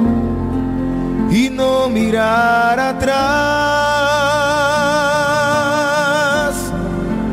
No 1.56 1.88
mirar 1.88 2.78
atrás. 2.78 3.16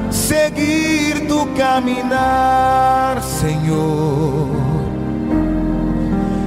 Seguir 0.10 1.28
tu 1.28 1.54
caminar, 1.54 3.22
Señor. 3.22 4.48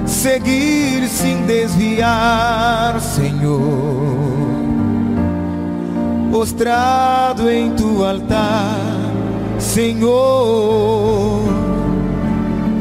Seguir 0.07 1.09
sin 1.09 1.47
desviar, 1.47 3.01
Señor 3.01 4.17
postrado 6.37 7.51
em 7.51 7.71
tu 7.75 8.05
altar, 8.05 8.79
Senhor, 9.59 11.43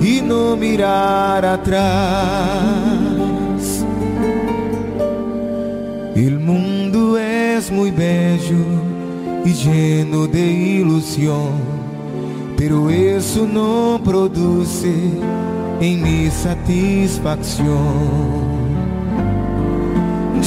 e 0.02 0.22
não 0.22 0.58
mirar 0.58 1.46
atrás. 1.46 2.95
El 6.26 6.40
mundo 6.40 7.20
es 7.20 7.72
muy 7.72 7.92
bello 7.92 8.66
y 9.46 9.54
lleno 9.54 10.26
de 10.26 10.42
ilusión, 10.42 11.52
pero 12.58 12.90
eso 12.90 13.46
no 13.46 14.02
produce 14.04 14.92
en 15.80 16.02
mi 16.02 16.32
satisfacción. 16.32 17.68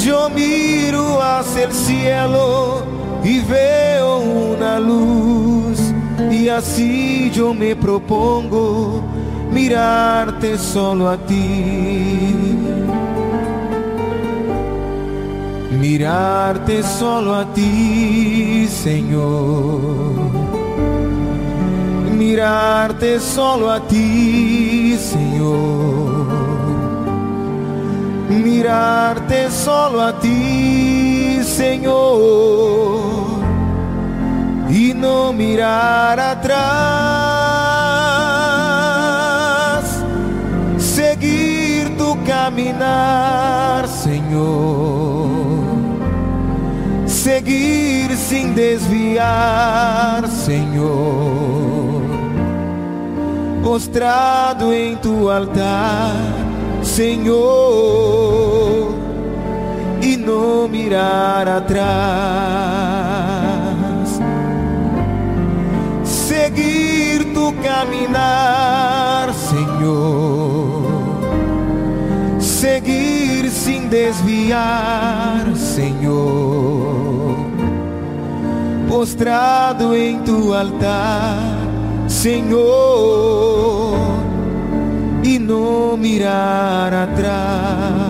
Yo 0.05 0.29
miro 0.31 1.23
hacia 1.23 1.67
el 1.67 1.73
cielo 1.73 2.83
y 3.23 3.39
veo 3.39 4.19
una 4.19 4.81
luz 4.81 5.79
y 6.29 6.49
así 6.49 7.31
yo 7.33 7.55
me 7.55 7.77
propongo 7.77 9.01
mirarte 9.53 10.59
solo 10.59 11.09
a 11.09 11.17
ti. 11.19 12.48
Mirarte 15.81 16.83
solo 16.83 17.37
a 17.37 17.45
ti, 17.55 18.67
Señor. 18.67 20.13
Mirarte 22.19 23.21
solo 23.21 23.71
a 23.71 23.79
ti, 23.87 24.99
Señor. 24.99 26.27
Mirarte 28.29 29.49
solo 29.53 30.03
a 30.03 30.19
ti, 30.19 31.39
Señor. 31.45 33.39
Y 34.69 34.93
no 34.95 35.33
mirar 35.33 36.19
atrás. 36.19 36.59
Seguir 40.77 41.97
tu 41.97 42.19
caminar, 42.25 43.87
Señor. 43.87 45.08
Seguir 47.23 48.17
sin 48.17 48.55
desviar, 48.55 50.29
Señor. 50.29 52.03
Postrado 53.61 54.73
em 54.73 54.97
tu 54.97 55.29
altar, 55.29 56.15
Senhor, 56.81 57.35
e 60.01 60.17
não 60.17 60.69
mirar 60.69 61.49
atrás. 61.49 61.89
Seguir 66.05 67.35
tu 67.35 67.53
caminar, 67.61 69.35
Senhor. 69.35 70.87
Seguir 72.39 73.51
sin 73.51 73.89
desviar, 73.89 75.53
Senhor. 75.57 76.98
Postrado 78.89 79.95
em 79.95 80.19
tu 80.23 80.55
altar, 80.55 81.39
Senhor 82.09 83.69
y 85.23 85.39
no 85.39 85.97
mirar 85.97 86.95
atrás. 86.95 88.08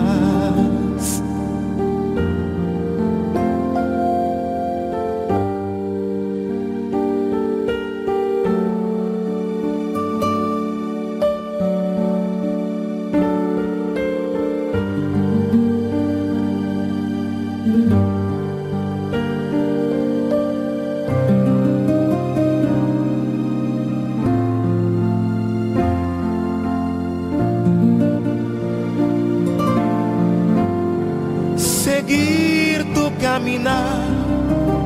Tu 33.39 33.45
caminar, 33.45 34.01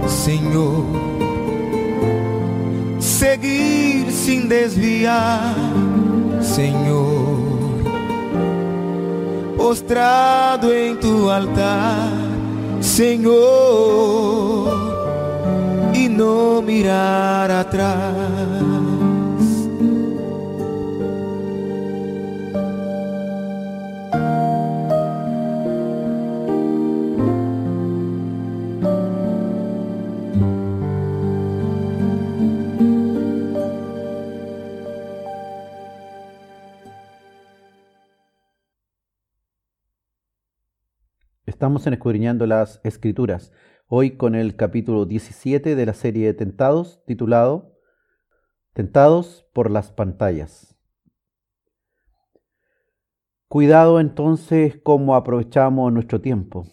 Senhor. 0.07 0.85
Seguir 2.99 4.11
sin 4.11 4.47
desviar, 4.47 5.55
Senhor. 6.41 7.39
Postrado 9.57 10.73
em 10.73 10.95
tu 10.95 11.29
altar, 11.29 12.11
Senhor. 12.81 13.33
E 15.93 16.07
não 16.09 16.61
mirar 16.61 17.49
atrás. 17.49 18.62
Estamos 41.63 41.87
en 41.87 41.93
Escudriñando 41.93 42.45
las 42.45 42.81
Escrituras, 42.83 43.53
hoy 43.87 44.17
con 44.17 44.35
el 44.35 44.57
capítulo 44.57 45.05
17 45.05 45.77
de 45.77 45.85
la 45.85 45.93
serie 45.93 46.25
de 46.25 46.33
Tentados, 46.33 47.01
titulado 47.05 47.79
Tentados 48.73 49.47
por 49.53 49.71
las 49.71 49.93
pantallas. 49.93 50.77
Cuidado 53.47 54.01
entonces 54.01 54.77
cómo 54.83 55.15
aprovechamos 55.15 55.93
nuestro 55.93 56.19
tiempo 56.19 56.67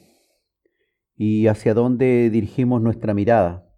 y 1.15 1.47
hacia 1.47 1.73
dónde 1.73 2.29
dirigimos 2.29 2.83
nuestra 2.83 3.15
mirada. 3.15 3.73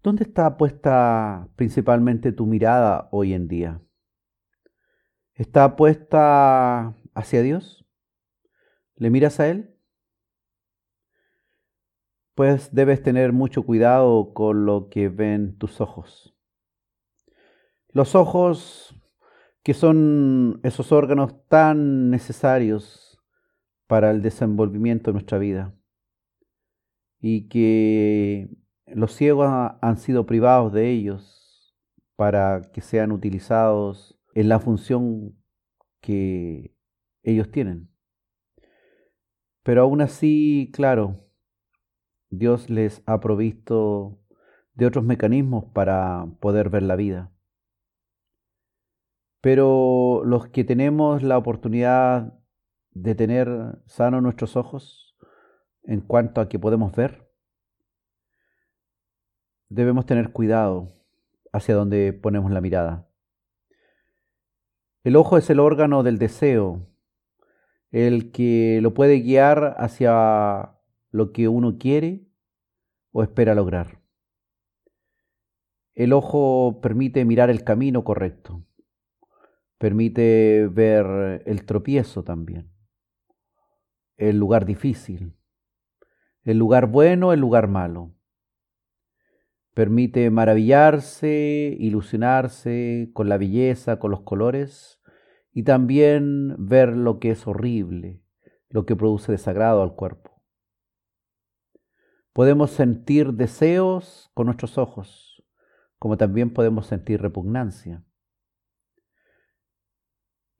¿Dónde 0.00 0.22
está 0.22 0.56
puesta 0.56 1.48
principalmente 1.56 2.30
tu 2.30 2.46
mirada 2.46 3.08
hoy 3.10 3.34
en 3.34 3.48
día? 3.48 3.82
¿Está 5.34 5.74
puesta 5.74 6.94
hacia 7.14 7.42
Dios? 7.42 7.85
¿Le 8.96 9.10
miras 9.10 9.40
a 9.40 9.48
Él? 9.48 9.74
Pues 12.34 12.74
debes 12.74 13.02
tener 13.02 13.32
mucho 13.32 13.62
cuidado 13.62 14.32
con 14.34 14.66
lo 14.66 14.88
que 14.88 15.08
ven 15.08 15.56
tus 15.58 15.80
ojos. 15.80 16.34
Los 17.88 18.14
ojos 18.14 18.94
que 19.62 19.74
son 19.74 20.60
esos 20.62 20.92
órganos 20.92 21.34
tan 21.48 22.10
necesarios 22.10 23.22
para 23.86 24.10
el 24.10 24.22
desenvolvimiento 24.22 25.10
de 25.10 25.12
nuestra 25.14 25.38
vida 25.38 25.74
y 27.20 27.48
que 27.48 28.48
los 28.86 29.12
ciegos 29.12 29.48
han 29.80 29.96
sido 29.96 30.26
privados 30.26 30.72
de 30.72 30.90
ellos 30.90 31.76
para 32.16 32.62
que 32.72 32.80
sean 32.80 33.12
utilizados 33.12 34.18
en 34.34 34.48
la 34.48 34.60
función 34.60 35.36
que 36.00 36.74
ellos 37.22 37.50
tienen. 37.50 37.95
Pero 39.66 39.82
aún 39.82 40.00
así, 40.00 40.70
claro, 40.72 41.26
Dios 42.30 42.70
les 42.70 43.02
ha 43.04 43.18
provisto 43.18 44.16
de 44.74 44.86
otros 44.86 45.04
mecanismos 45.04 45.64
para 45.74 46.28
poder 46.38 46.70
ver 46.70 46.84
la 46.84 46.94
vida. 46.94 47.32
Pero 49.40 50.22
los 50.24 50.46
que 50.50 50.62
tenemos 50.62 51.24
la 51.24 51.36
oportunidad 51.36 52.38
de 52.92 53.16
tener 53.16 53.48
sanos 53.86 54.22
nuestros 54.22 54.54
ojos, 54.54 55.16
en 55.82 56.00
cuanto 56.00 56.40
a 56.40 56.48
que 56.48 56.60
podemos 56.60 56.92
ver, 56.94 57.28
debemos 59.68 60.06
tener 60.06 60.30
cuidado 60.30 60.92
hacia 61.52 61.74
donde 61.74 62.12
ponemos 62.12 62.52
la 62.52 62.60
mirada. 62.60 63.10
El 65.02 65.16
ojo 65.16 65.36
es 65.36 65.50
el 65.50 65.58
órgano 65.58 66.04
del 66.04 66.18
deseo, 66.18 66.86
el 67.90 68.32
que 68.32 68.80
lo 68.82 68.94
puede 68.94 69.20
guiar 69.20 69.76
hacia 69.78 70.72
lo 71.10 71.32
que 71.32 71.48
uno 71.48 71.78
quiere 71.78 72.26
o 73.12 73.22
espera 73.22 73.54
lograr. 73.54 74.02
El 75.94 76.12
ojo 76.12 76.80
permite 76.82 77.24
mirar 77.24 77.48
el 77.48 77.64
camino 77.64 78.04
correcto, 78.04 78.66
permite 79.78 80.68
ver 80.70 81.42
el 81.46 81.64
tropiezo 81.64 82.22
también, 82.22 82.70
el 84.18 84.36
lugar 84.36 84.66
difícil, 84.66 85.34
el 86.42 86.58
lugar 86.58 86.86
bueno, 86.86 87.32
el 87.32 87.40
lugar 87.40 87.68
malo. 87.68 88.12
Permite 89.72 90.30
maravillarse, 90.30 91.76
ilusionarse 91.78 93.10
con 93.12 93.28
la 93.28 93.36
belleza, 93.36 93.98
con 93.98 94.10
los 94.10 94.20
colores 94.22 94.95
y 95.56 95.62
también 95.62 96.54
ver 96.58 96.94
lo 96.94 97.18
que 97.18 97.30
es 97.30 97.46
horrible, 97.46 98.20
lo 98.68 98.84
que 98.84 98.94
produce 98.94 99.32
desagrado 99.32 99.80
al 99.80 99.94
cuerpo. 99.94 100.42
Podemos 102.34 102.72
sentir 102.72 103.32
deseos 103.32 104.30
con 104.34 104.44
nuestros 104.44 104.76
ojos, 104.76 105.42
como 105.98 106.18
también 106.18 106.52
podemos 106.52 106.86
sentir 106.86 107.22
repugnancia. 107.22 108.04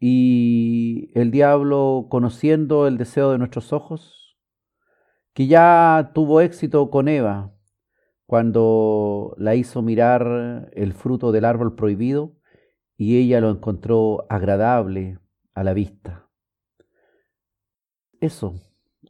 Y 0.00 1.10
el 1.14 1.30
diablo, 1.30 2.06
conociendo 2.08 2.86
el 2.86 2.96
deseo 2.96 3.32
de 3.32 3.36
nuestros 3.36 3.74
ojos, 3.74 4.38
que 5.34 5.46
ya 5.46 6.12
tuvo 6.14 6.40
éxito 6.40 6.88
con 6.88 7.08
Eva 7.08 7.52
cuando 8.24 9.34
la 9.36 9.56
hizo 9.56 9.82
mirar 9.82 10.70
el 10.72 10.94
fruto 10.94 11.32
del 11.32 11.44
árbol 11.44 11.74
prohibido, 11.74 12.35
y 12.96 13.18
ella 13.18 13.40
lo 13.40 13.50
encontró 13.50 14.26
agradable 14.30 15.18
a 15.54 15.64
la 15.64 15.74
vista. 15.74 16.28
Eso, 18.20 18.60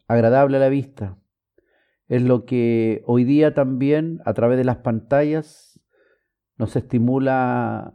agradable 0.09 0.57
a 0.57 0.61
la 0.61 0.68
vista, 0.68 1.18
es 2.09 2.22
lo 2.22 2.45
que 2.45 3.03
hoy 3.07 3.24
día 3.24 3.55
también 3.55 4.20
a 4.24 4.34
través 4.34 4.59
de 4.59 4.64
las 4.64 4.78
pantallas 4.78 5.80
nos 6.57 6.76
estimula 6.76 7.95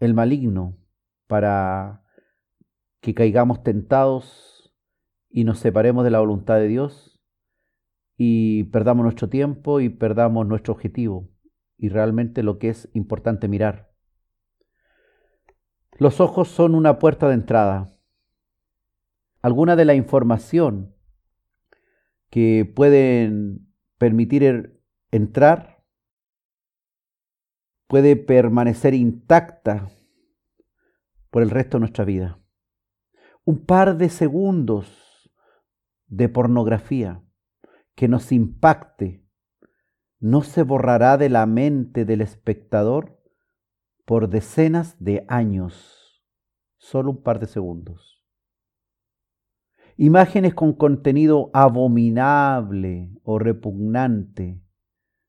el 0.00 0.14
maligno 0.14 0.78
para 1.26 2.04
que 3.00 3.14
caigamos 3.14 3.62
tentados 3.62 4.74
y 5.30 5.44
nos 5.44 5.58
separemos 5.58 6.04
de 6.04 6.10
la 6.10 6.20
voluntad 6.20 6.56
de 6.56 6.68
Dios 6.68 7.20
y 8.16 8.64
perdamos 8.64 9.04
nuestro 9.04 9.28
tiempo 9.28 9.80
y 9.80 9.88
perdamos 9.88 10.46
nuestro 10.46 10.74
objetivo 10.74 11.30
y 11.76 11.88
realmente 11.88 12.42
lo 12.42 12.58
que 12.58 12.70
es 12.70 12.88
importante 12.92 13.48
mirar. 13.48 13.87
Los 15.98 16.20
ojos 16.20 16.46
son 16.46 16.76
una 16.76 17.00
puerta 17.00 17.26
de 17.26 17.34
entrada. 17.34 17.92
Alguna 19.42 19.74
de 19.74 19.84
la 19.84 19.94
información 19.94 20.94
que 22.30 22.64
pueden 22.64 23.68
permitir 23.98 24.44
er, 24.44 24.80
entrar 25.10 25.84
puede 27.88 28.14
permanecer 28.14 28.94
intacta 28.94 29.90
por 31.30 31.42
el 31.42 31.50
resto 31.50 31.78
de 31.78 31.80
nuestra 31.80 32.04
vida. 32.04 32.38
Un 33.44 33.64
par 33.64 33.96
de 33.96 34.08
segundos 34.08 35.32
de 36.06 36.28
pornografía 36.28 37.24
que 37.96 38.06
nos 38.06 38.30
impacte 38.30 39.26
no 40.20 40.42
se 40.42 40.62
borrará 40.62 41.16
de 41.16 41.28
la 41.28 41.46
mente 41.46 42.04
del 42.04 42.20
espectador 42.20 43.17
por 44.08 44.30
decenas 44.30 44.96
de 45.04 45.26
años, 45.28 46.24
solo 46.78 47.10
un 47.10 47.22
par 47.22 47.40
de 47.40 47.46
segundos. 47.46 48.24
Imágenes 49.98 50.54
con 50.54 50.72
contenido 50.72 51.50
abominable 51.52 53.10
o 53.22 53.38
repugnante 53.38 54.62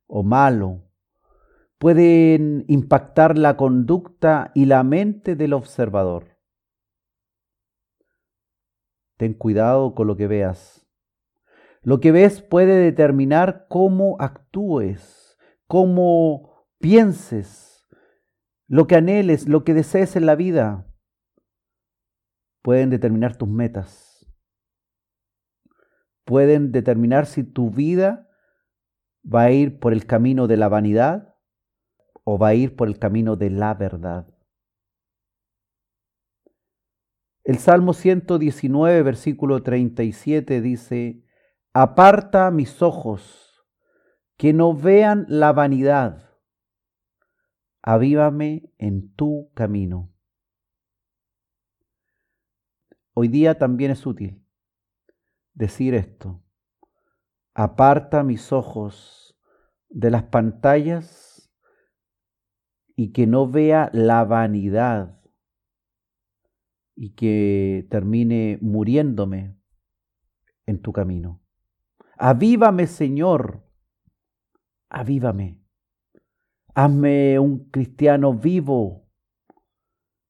o 0.08 0.24
malo 0.24 0.86
pueden 1.78 2.64
impactar 2.70 3.38
la 3.38 3.58
conducta 3.58 4.54
y 4.56 4.64
la 4.64 4.84
mente 4.84 5.36
del 5.36 5.52
observador. 5.52 6.38
Ten 9.18 9.34
cuidado 9.34 9.94
con 9.94 10.08
lo 10.08 10.16
que 10.16 10.28
veas. 10.28 10.88
Lo 11.82 12.00
que 12.00 12.14
ves 12.14 12.42
puede 12.42 12.76
determinar 12.76 13.66
cómo 13.68 14.16
actúes, 14.22 15.38
cómo 15.68 16.66
pienses, 16.78 17.69
lo 18.70 18.86
que 18.86 18.96
anheles, 18.96 19.50
lo 19.50 19.64
que 19.64 19.74
desees 19.74 20.16
en 20.16 20.28
la 20.28 20.36
vida, 20.36 20.88
pueden 22.62 22.92
determinar 22.92 23.36
tus 23.36 23.50
metas. 23.50 24.32
Pueden 26.24 26.72
determinar 26.72 27.26
si 27.26 27.44
tu 27.44 27.72
vida 27.72 28.30
va 29.26 29.44
a 29.44 29.52
ir 29.52 29.80
por 29.80 29.92
el 29.92 30.06
camino 30.06 30.46
de 30.46 30.58
la 30.58 30.68
vanidad 30.68 31.36
o 32.24 32.38
va 32.38 32.50
a 32.50 32.54
ir 32.54 32.76
por 32.76 32.88
el 32.88 33.00
camino 33.00 33.36
de 33.36 33.50
la 33.50 33.74
verdad. 33.74 34.28
El 37.44 37.58
Salmo 37.58 37.94
119, 37.94 39.02
versículo 39.02 39.64
37 39.64 40.62
dice, 40.62 41.26
Aparta 41.74 42.52
mis 42.52 42.84
ojos, 42.84 43.66
que 44.38 44.54
no 44.54 44.76
vean 44.76 45.26
la 45.28 45.54
vanidad 45.54 46.29
avívame 47.82 48.72
en 48.78 49.14
tu 49.16 49.52
camino. 49.54 50.12
Hoy 53.14 53.28
día 53.28 53.58
también 53.58 53.92
es 53.92 54.06
útil 54.06 54.44
decir 55.60 55.94
esto. 55.94 56.42
Aparta 57.54 58.24
mis 58.24 58.54
ojos 58.54 59.38
de 59.90 60.10
las 60.10 60.24
pantallas 60.24 61.52
y 62.96 63.12
que 63.12 63.28
no 63.28 63.48
vea 63.50 63.90
la 63.94 64.24
vanidad 64.24 65.22
y 66.96 67.12
que 67.12 67.88
termine 67.90 68.58
muriéndome 68.62 69.58
en 70.66 70.82
tu 70.82 70.94
camino. 70.94 71.42
Avívame, 72.18 72.88
Señor, 72.88 73.64
avívame. 74.90 75.59
Hazme 76.82 77.38
un 77.40 77.70
cristiano 77.72 78.34
vivo 78.34 79.06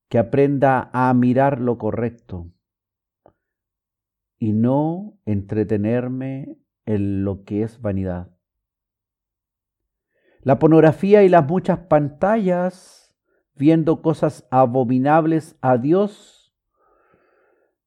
que 0.10 0.18
aprenda 0.18 0.90
a 0.94 1.14
mirar 1.14 1.62
lo 1.62 1.78
correcto 1.78 2.52
y 4.40 4.54
no 4.54 5.20
entretenerme 5.26 6.58
en 6.88 7.24
lo 7.24 7.44
que 7.44 7.62
es 7.62 7.80
vanidad. 7.82 8.36
La 10.42 10.58
pornografía 10.58 11.22
y 11.22 11.30
las 11.30 11.48
muchas 11.48 11.82
pantallas 11.82 13.16
viendo 13.54 14.02
cosas 14.02 14.48
abominables 14.50 15.56
a 15.62 15.78
Dios 15.78 16.58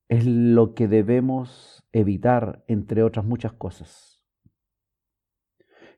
es 0.06 0.24
lo 0.24 0.74
que 0.74 0.86
debemos 0.86 1.84
evitar, 1.90 2.62
entre 2.68 3.02
otras 3.02 3.24
muchas 3.24 3.54
cosas. 3.54 4.11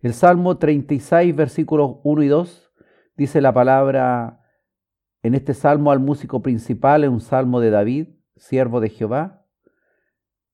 El 0.05 0.12
Salmo 0.12 0.59
36, 0.59 1.34
versículos 1.34 1.96
1 2.02 2.22
y 2.24 2.28
2, 2.28 2.70
dice 3.16 3.40
la 3.40 3.55
palabra 3.55 4.38
en 5.22 5.34
este 5.34 5.55
salmo 5.55 5.92
al 5.92 5.98
músico 5.98 6.42
principal, 6.42 7.05
en 7.05 7.12
un 7.12 7.22
salmo 7.22 7.59
de 7.59 7.70
David, 7.70 8.09
siervo 8.36 8.80
de 8.80 8.90
Jehová. 8.90 9.46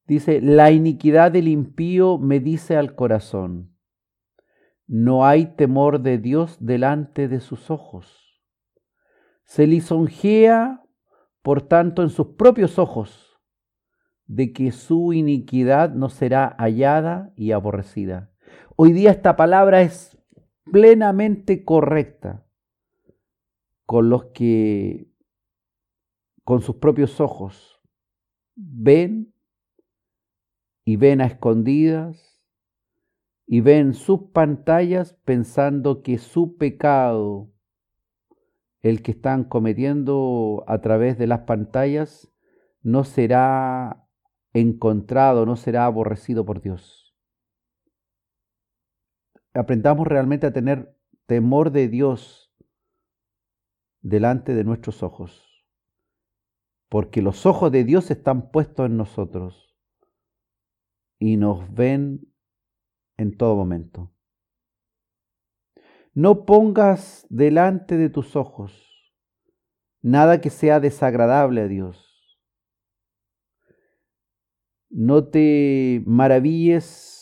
Dice, 0.06 0.40
la 0.40 0.70
iniquidad 0.70 1.32
del 1.32 1.48
impío 1.48 2.16
me 2.16 2.38
dice 2.38 2.76
al 2.76 2.94
corazón, 2.94 3.76
no 4.86 5.26
hay 5.26 5.46
temor 5.56 6.00
de 6.00 6.18
Dios 6.18 6.56
delante 6.60 7.26
de 7.26 7.40
sus 7.40 7.72
ojos. 7.72 8.40
Se 9.42 9.66
lisonjea, 9.66 10.84
por 11.42 11.62
tanto, 11.62 12.04
en 12.04 12.10
sus 12.10 12.36
propios 12.36 12.78
ojos, 12.78 13.36
de 14.26 14.52
que 14.52 14.70
su 14.70 15.12
iniquidad 15.12 15.92
no 15.92 16.08
será 16.08 16.54
hallada 16.56 17.32
y 17.34 17.50
aborrecida. 17.50 18.30
Hoy 18.82 18.92
día 18.92 19.10
esta 19.10 19.36
palabra 19.36 19.82
es 19.82 20.16
plenamente 20.64 21.66
correcta 21.66 22.46
con 23.84 24.08
los 24.08 24.28
que 24.32 25.12
con 26.44 26.62
sus 26.62 26.76
propios 26.76 27.20
ojos 27.20 27.82
ven 28.56 29.34
y 30.86 30.96
ven 30.96 31.20
a 31.20 31.26
escondidas 31.26 32.42
y 33.44 33.60
ven 33.60 33.92
sus 33.92 34.30
pantallas 34.32 35.12
pensando 35.26 36.02
que 36.02 36.16
su 36.16 36.56
pecado, 36.56 37.52
el 38.80 39.02
que 39.02 39.10
están 39.10 39.44
cometiendo 39.44 40.64
a 40.66 40.80
través 40.80 41.18
de 41.18 41.26
las 41.26 41.40
pantallas, 41.40 42.32
no 42.80 43.04
será 43.04 44.08
encontrado, 44.54 45.44
no 45.44 45.56
será 45.56 45.84
aborrecido 45.84 46.46
por 46.46 46.62
Dios. 46.62 47.09
Aprendamos 49.54 50.06
realmente 50.06 50.46
a 50.46 50.52
tener 50.52 50.96
temor 51.26 51.70
de 51.70 51.88
Dios 51.88 52.54
delante 54.00 54.54
de 54.54 54.64
nuestros 54.64 55.02
ojos, 55.02 55.66
porque 56.88 57.22
los 57.22 57.46
ojos 57.46 57.70
de 57.70 57.84
Dios 57.84 58.10
están 58.10 58.50
puestos 58.50 58.86
en 58.86 58.96
nosotros 58.96 59.76
y 61.18 61.36
nos 61.36 61.72
ven 61.72 62.32
en 63.16 63.36
todo 63.36 63.56
momento. 63.56 64.12
No 66.14 66.44
pongas 66.44 67.26
delante 67.28 67.96
de 67.96 68.08
tus 68.08 68.36
ojos 68.36 68.90
nada 70.02 70.40
que 70.40 70.50
sea 70.50 70.80
desagradable 70.80 71.62
a 71.62 71.68
Dios. 71.68 72.38
No 74.88 75.28
te 75.28 76.02
maravilles 76.06 77.19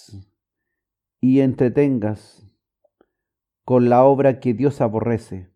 y 1.21 1.41
entretengas 1.41 2.47
con 3.65 3.89
la 3.89 4.05
obra 4.05 4.41
que 4.41 4.55
Dios 4.55 4.81
aborrece. 4.81 5.51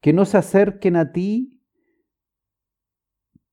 Que 0.00 0.12
no 0.12 0.24
se 0.24 0.38
acerquen 0.38 0.96
a 0.96 1.12
ti 1.12 1.60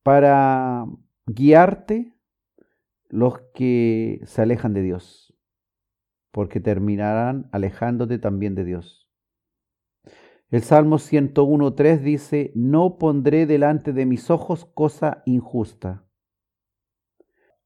para 0.03 0.86
guiarte 1.25 2.17
los 3.09 3.39
que 3.53 4.21
se 4.25 4.41
alejan 4.41 4.73
de 4.73 4.82
Dios, 4.82 5.34
porque 6.32 6.59
terminarán 6.59 7.49
alejándote 7.51 8.19
también 8.19 8.55
de 8.55 8.65
Dios. 8.65 9.09
El 10.49 10.61
Salmo 10.61 10.97
101.3 10.97 11.99
dice, 11.99 12.51
no 12.55 12.97
pondré 12.97 13.45
delante 13.45 13.91
de 13.91 14.05
mis 14.05 14.30
ojos 14.30 14.65
cosa 14.65 15.23
injusta. 15.25 16.05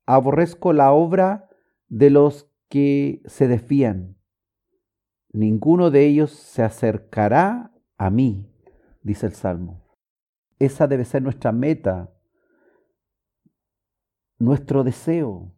Aborrezco 0.08 0.74
la 0.74 0.92
obra 0.92 1.48
de 1.90 2.10
los 2.10 2.51
que 2.72 3.22
se 3.26 3.50
desfían. 3.50 4.18
Ninguno 5.34 5.92
de 5.92 6.06
ellos 6.08 6.32
se 6.32 6.64
acercará 6.64 7.74
a 7.98 8.10
mí, 8.10 8.50
dice 9.04 9.26
el 9.26 9.34
Salmo. 9.34 9.86
Esa 10.58 10.88
debe 10.88 11.04
ser 11.04 11.22
nuestra 11.22 11.52
meta, 11.52 12.14
nuestro 14.40 14.86
deseo, 14.86 15.54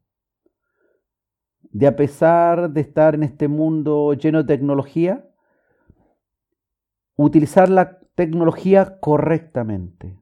de 1.61 1.85
a 1.85 1.95
pesar 1.95 2.71
de 2.71 2.81
estar 2.81 3.13
en 3.13 3.21
este 3.21 3.47
mundo 3.47 4.13
lleno 4.13 4.39
de 4.39 4.55
tecnología, 4.55 5.29
utilizar 7.15 7.69
la 7.69 7.99
tecnología 8.15 8.99
correctamente, 8.99 10.19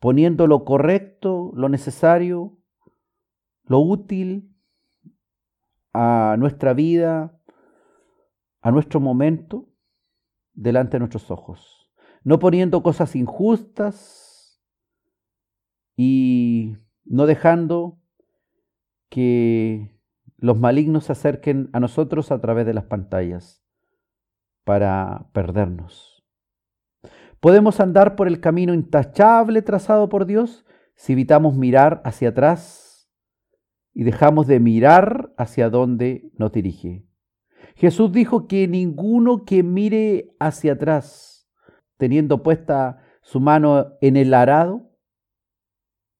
poniendo 0.00 0.48
lo 0.48 0.64
correcto, 0.64 1.52
lo 1.54 1.68
necesario, 1.68 2.58
lo 3.66 3.78
útil 3.78 4.55
a 5.98 6.36
nuestra 6.36 6.74
vida, 6.74 7.40
a 8.60 8.70
nuestro 8.70 9.00
momento, 9.00 9.68
delante 10.52 10.96
de 10.96 10.98
nuestros 10.98 11.30
ojos, 11.30 11.90
no 12.22 12.38
poniendo 12.38 12.82
cosas 12.82 13.16
injustas 13.16 14.62
y 15.96 16.76
no 17.06 17.24
dejando 17.24 17.98
que 19.08 19.98
los 20.36 20.58
malignos 20.58 21.04
se 21.04 21.12
acerquen 21.12 21.70
a 21.72 21.80
nosotros 21.80 22.30
a 22.30 22.40
través 22.42 22.66
de 22.66 22.74
las 22.74 22.84
pantallas 22.84 23.64
para 24.64 25.30
perdernos. 25.32 26.26
Podemos 27.40 27.80
andar 27.80 28.16
por 28.16 28.28
el 28.28 28.40
camino 28.40 28.74
intachable 28.74 29.62
trazado 29.62 30.10
por 30.10 30.26
Dios 30.26 30.66
si 30.94 31.14
evitamos 31.14 31.54
mirar 31.54 32.02
hacia 32.04 32.30
atrás 32.30 32.85
y 33.98 34.04
dejamos 34.04 34.46
de 34.46 34.60
mirar 34.60 35.32
hacia 35.38 35.70
donde 35.70 36.30
nos 36.36 36.52
dirige. 36.52 37.06
Jesús 37.76 38.12
dijo 38.12 38.46
que 38.46 38.68
ninguno 38.68 39.46
que 39.46 39.62
mire 39.62 40.36
hacia 40.38 40.74
atrás, 40.74 41.48
teniendo 41.96 42.42
puesta 42.42 43.02
su 43.22 43.40
mano 43.40 43.96
en 44.02 44.18
el 44.18 44.34
arado, 44.34 44.90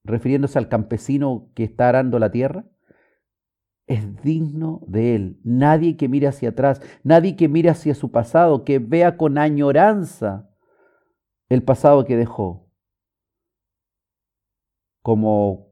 refiriéndose 0.03 0.57
al 0.57 0.69
campesino 0.69 1.51
que 1.53 1.65
está 1.65 1.87
arando 1.87 2.17
la 2.17 2.31
tierra, 2.31 2.65
es 3.85 4.23
digno 4.23 4.81
de 4.87 5.13
él. 5.13 5.39
Nadie 5.43 5.97
que 5.97 6.09
mire 6.09 6.25
hacia 6.25 6.49
atrás, 6.49 6.81
nadie 7.03 7.35
que 7.35 7.47
mire 7.47 7.69
hacia 7.69 7.93
su 7.93 8.09
pasado, 8.09 8.63
que 8.63 8.79
vea 8.79 9.17
con 9.17 9.37
añoranza 9.37 10.49
el 11.47 11.61
pasado 11.61 12.05
que 12.05 12.17
dejó. 12.17 12.71
Como 15.03 15.66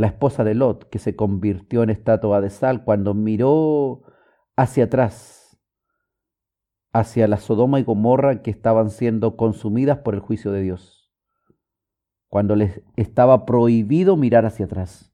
la 0.00 0.08
esposa 0.08 0.44
de 0.44 0.54
Lot, 0.54 0.88
que 0.88 0.98
se 0.98 1.16
convirtió 1.16 1.82
en 1.82 1.90
estatua 1.90 2.40
de 2.40 2.50
sal 2.50 2.84
cuando 2.84 3.14
miró 3.14 4.02
hacia 4.56 4.84
atrás, 4.84 5.58
hacia 6.92 7.28
la 7.28 7.36
Sodoma 7.36 7.80
y 7.80 7.84
Gomorra 7.84 8.42
que 8.42 8.50
estaban 8.50 8.90
siendo 8.90 9.36
consumidas 9.36 9.98
por 9.98 10.14
el 10.14 10.20
juicio 10.20 10.52
de 10.52 10.62
Dios, 10.62 11.12
cuando 12.28 12.56
les 12.56 12.82
estaba 12.96 13.46
prohibido 13.46 14.16
mirar 14.16 14.46
hacia 14.46 14.66
atrás. 14.66 15.10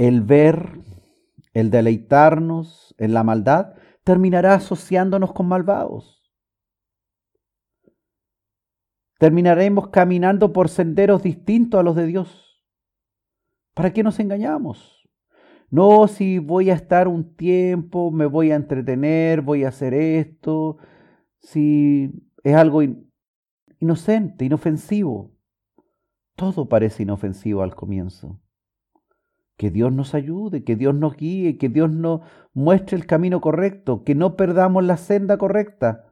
el 0.00 0.22
ver, 0.22 0.80
el 1.52 1.70
deleitarnos 1.70 2.94
en 2.96 3.12
la 3.12 3.22
maldad, 3.22 3.74
terminará 4.02 4.54
asociándonos 4.54 5.34
con 5.34 5.46
malvados. 5.46 6.19
Terminaremos 9.20 9.88
caminando 9.88 10.54
por 10.54 10.70
senderos 10.70 11.22
distintos 11.22 11.78
a 11.78 11.82
los 11.82 11.94
de 11.94 12.06
Dios. 12.06 12.64
¿Para 13.74 13.92
qué 13.92 14.02
nos 14.02 14.18
engañamos? 14.18 15.06
No, 15.68 16.08
si 16.08 16.38
voy 16.38 16.70
a 16.70 16.74
estar 16.74 17.06
un 17.06 17.36
tiempo, 17.36 18.10
me 18.10 18.24
voy 18.24 18.50
a 18.50 18.56
entretener, 18.56 19.42
voy 19.42 19.64
a 19.64 19.68
hacer 19.68 19.92
esto, 19.92 20.78
si 21.38 22.10
es 22.42 22.54
algo 22.54 22.80
inocente, 23.78 24.46
inofensivo. 24.46 25.36
Todo 26.34 26.70
parece 26.70 27.02
inofensivo 27.02 27.60
al 27.60 27.74
comienzo. 27.74 28.40
Que 29.58 29.70
Dios 29.70 29.92
nos 29.92 30.14
ayude, 30.14 30.64
que 30.64 30.76
Dios 30.76 30.94
nos 30.94 31.14
guíe, 31.14 31.58
que 31.58 31.68
Dios 31.68 31.90
nos 31.90 32.22
muestre 32.54 32.96
el 32.96 33.04
camino 33.04 33.42
correcto, 33.42 34.02
que 34.02 34.14
no 34.14 34.34
perdamos 34.34 34.82
la 34.82 34.96
senda 34.96 35.36
correcta, 35.36 36.09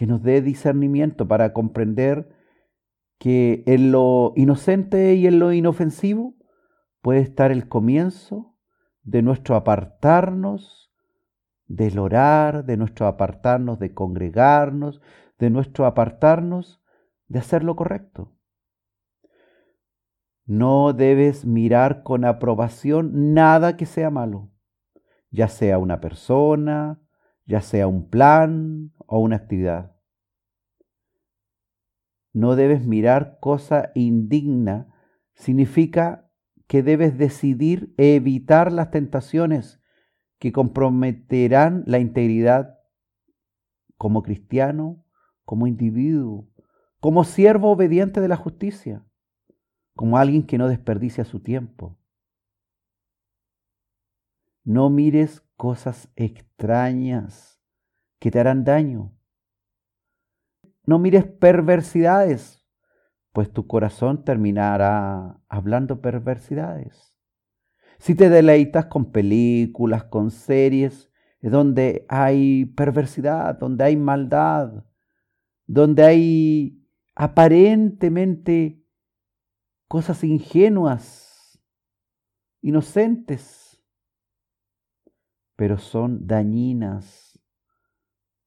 que 0.00 0.06
nos 0.06 0.22
dé 0.22 0.40
discernimiento 0.40 1.28
para 1.28 1.52
comprender 1.52 2.34
que 3.18 3.62
en 3.66 3.92
lo 3.92 4.32
inocente 4.34 5.14
y 5.14 5.26
en 5.26 5.38
lo 5.38 5.52
inofensivo 5.52 6.36
puede 7.02 7.20
estar 7.20 7.52
el 7.52 7.68
comienzo 7.68 8.56
de 9.02 9.20
nuestro 9.20 9.56
apartarnos 9.56 10.90
del 11.66 11.98
orar, 11.98 12.64
de 12.64 12.78
nuestro 12.78 13.06
apartarnos 13.06 13.78
de 13.78 13.92
congregarnos, 13.92 15.02
de 15.38 15.50
nuestro 15.50 15.84
apartarnos 15.84 16.82
de 17.28 17.40
hacer 17.40 17.62
lo 17.62 17.76
correcto. 17.76 18.32
No 20.46 20.94
debes 20.94 21.44
mirar 21.44 22.02
con 22.04 22.24
aprobación 22.24 23.34
nada 23.34 23.76
que 23.76 23.84
sea 23.84 24.08
malo, 24.08 24.50
ya 25.30 25.48
sea 25.48 25.76
una 25.76 26.00
persona, 26.00 27.02
ya 27.50 27.60
sea 27.60 27.86
un 27.86 28.08
plan 28.08 28.92
o 29.06 29.18
una 29.18 29.36
actividad. 29.36 29.96
No 32.32 32.54
debes 32.54 32.86
mirar 32.86 33.38
cosa 33.40 33.90
indigna, 33.94 34.94
significa 35.34 36.30
que 36.68 36.82
debes 36.82 37.18
decidir 37.18 37.92
evitar 37.98 38.72
las 38.72 38.92
tentaciones 38.92 39.82
que 40.38 40.52
comprometerán 40.52 41.82
la 41.86 41.98
integridad 41.98 42.78
como 43.98 44.22
cristiano, 44.22 45.04
como 45.44 45.66
individuo, 45.66 46.48
como 47.00 47.24
siervo 47.24 47.72
obediente 47.72 48.20
de 48.20 48.28
la 48.28 48.36
justicia 48.36 49.04
como 50.00 50.16
alguien 50.16 50.46
que 50.46 50.56
no 50.56 50.66
desperdicia 50.66 51.26
su 51.26 51.40
tiempo. 51.40 51.98
No 54.64 54.88
mires 54.88 55.42
cosas 55.60 56.08
extrañas 56.16 57.60
que 58.18 58.30
te 58.30 58.40
harán 58.40 58.64
daño. 58.64 59.14
No 60.86 60.98
mires 60.98 61.26
perversidades, 61.26 62.66
pues 63.34 63.52
tu 63.52 63.66
corazón 63.66 64.24
terminará 64.24 65.38
hablando 65.50 66.00
perversidades. 66.00 67.14
Si 67.98 68.14
te 68.14 68.30
deleitas 68.30 68.86
con 68.86 69.12
películas, 69.12 70.04
con 70.04 70.30
series, 70.30 71.10
es 71.40 71.52
donde 71.52 72.06
hay 72.08 72.64
perversidad, 72.64 73.58
donde 73.58 73.84
hay 73.84 73.98
maldad, 73.98 74.86
donde 75.66 76.04
hay 76.04 76.88
aparentemente 77.14 78.82
cosas 79.88 80.24
ingenuas, 80.24 81.60
inocentes, 82.62 83.59
pero 85.60 85.76
son 85.76 86.26
dañinas 86.26 87.38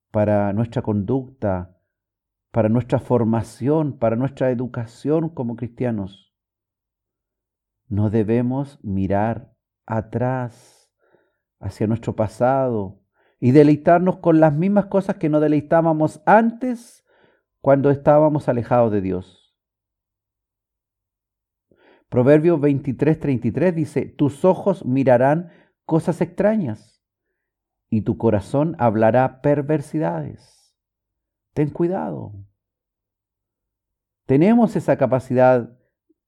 para 0.10 0.52
nuestra 0.52 0.82
conducta, 0.82 1.80
para 2.50 2.70
nuestra 2.70 2.98
formación, 2.98 4.00
para 4.00 4.16
nuestra 4.16 4.50
educación 4.50 5.30
como 5.30 5.56
cristianos. 5.56 6.34
no 7.88 8.10
debemos 8.10 8.84
mirar 8.84 9.54
atrás, 9.86 10.92
hacia 11.60 11.86
nuestro 11.86 12.16
pasado, 12.16 13.04
y 13.40 13.52
deleitarnos 13.52 14.18
con 14.18 14.40
las 14.40 14.56
mismas 14.56 14.88
cosas 14.88 15.18
que 15.18 15.30
nos 15.30 15.40
deleitábamos 15.40 16.20
antes 16.26 17.06
cuando 17.62 17.92
estábamos 17.92 18.50
alejados 18.50 18.92
de 18.92 19.02
Dios. 19.02 19.56
Proverbio 22.10 22.58
23, 22.58 23.20
33 23.20 23.76
dice, 23.76 24.06
tus 24.08 24.44
ojos 24.44 24.84
mirarán 24.84 25.52
cosas 25.86 26.20
extrañas 26.20 26.93
y 27.94 28.02
tu 28.02 28.18
corazón 28.18 28.76
hablará 28.80 29.40
perversidades. 29.42 30.76
Ten 31.54 31.70
cuidado. 31.70 32.34
Tenemos 34.26 34.76
esa 34.76 34.98
capacidad 34.98 35.78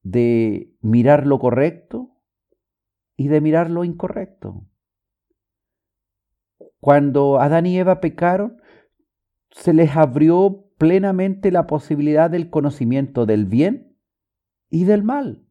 de 0.03 0.77
mirar 0.81 1.25
lo 1.25 1.39
correcto 1.39 2.21
y 3.17 3.29
de 3.29 3.41
mirar 3.41 3.71
lo 3.71 3.83
incorrecto. 3.83 4.67
Cuando 6.79 7.41
Adán 7.41 7.65
y 7.65 7.79
Eva 7.79 7.99
pecaron, 7.99 8.61
se 9.49 9.73
les 9.73 9.95
abrió 9.95 10.69
plenamente 10.77 11.49
la 11.49 11.65
posibilidad 11.65 12.29
del 12.29 12.51
conocimiento 12.51 13.25
del 13.25 13.47
bien 13.47 13.97
y 14.69 14.83
del 14.83 15.01
mal. 15.03 15.47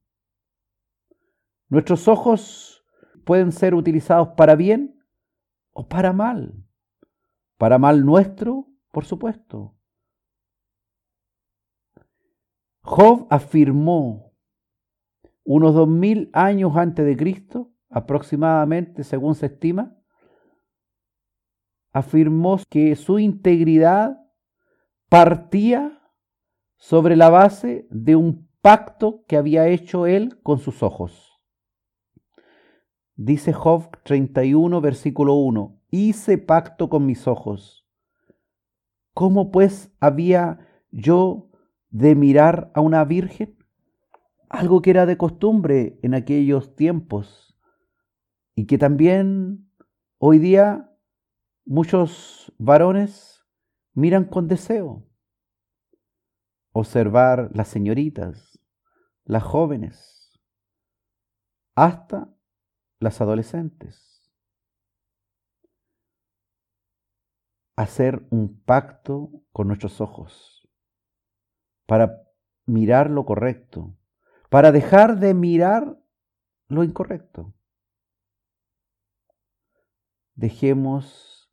Nuestros 1.68 2.06
ojos 2.06 2.86
pueden 3.24 3.50
ser 3.50 3.74
utilizados 3.74 4.28
para 4.36 4.54
bien 4.54 4.93
o 5.74 5.86
para 5.86 6.14
mal. 6.14 6.54
Para 7.58 7.78
mal 7.78 8.04
nuestro, 8.04 8.68
por 8.90 9.04
supuesto. 9.04 9.76
Job 12.82 13.26
afirmó 13.30 14.32
unos 15.44 15.74
dos 15.74 15.88
mil 15.88 16.30
años 16.32 16.76
antes 16.76 17.04
de 17.04 17.16
Cristo, 17.16 17.72
aproximadamente, 17.90 19.04
según 19.04 19.34
se 19.34 19.46
estima, 19.46 19.96
afirmó 21.92 22.58
que 22.68 22.96
su 22.96 23.18
integridad 23.18 24.18
partía 25.08 26.00
sobre 26.76 27.16
la 27.16 27.30
base 27.30 27.86
de 27.90 28.16
un 28.16 28.48
pacto 28.60 29.24
que 29.26 29.36
había 29.36 29.68
hecho 29.68 30.06
él 30.06 30.40
con 30.42 30.58
sus 30.58 30.82
ojos. 30.82 31.33
Dice 33.16 33.52
Job 33.52 33.96
31, 34.02 34.80
versículo 34.80 35.34
1, 35.34 35.80
hice 35.92 36.36
pacto 36.36 36.88
con 36.88 37.06
mis 37.06 37.28
ojos. 37.28 37.86
¿Cómo 39.12 39.52
pues 39.52 39.92
había 40.00 40.66
yo 40.90 41.48
de 41.90 42.16
mirar 42.16 42.72
a 42.74 42.80
una 42.80 43.04
virgen? 43.04 43.56
Algo 44.48 44.82
que 44.82 44.90
era 44.90 45.06
de 45.06 45.16
costumbre 45.16 46.00
en 46.02 46.14
aquellos 46.14 46.74
tiempos 46.74 47.56
y 48.56 48.66
que 48.66 48.78
también 48.78 49.70
hoy 50.18 50.40
día 50.40 50.90
muchos 51.64 52.52
varones 52.58 53.46
miran 53.92 54.24
con 54.24 54.48
deseo. 54.48 55.06
Observar 56.72 57.52
las 57.54 57.68
señoritas, 57.68 58.58
las 59.24 59.44
jóvenes, 59.44 60.32
hasta 61.76 62.33
las 63.04 63.20
adolescentes. 63.20 64.32
Hacer 67.76 68.26
un 68.30 68.60
pacto 68.62 69.30
con 69.52 69.68
nuestros 69.68 70.00
ojos 70.00 70.68
para 71.86 72.22
mirar 72.66 73.10
lo 73.10 73.26
correcto, 73.26 73.96
para 74.48 74.72
dejar 74.72 75.18
de 75.18 75.34
mirar 75.34 76.00
lo 76.68 76.82
incorrecto. 76.82 77.52
Dejemos 80.34 81.52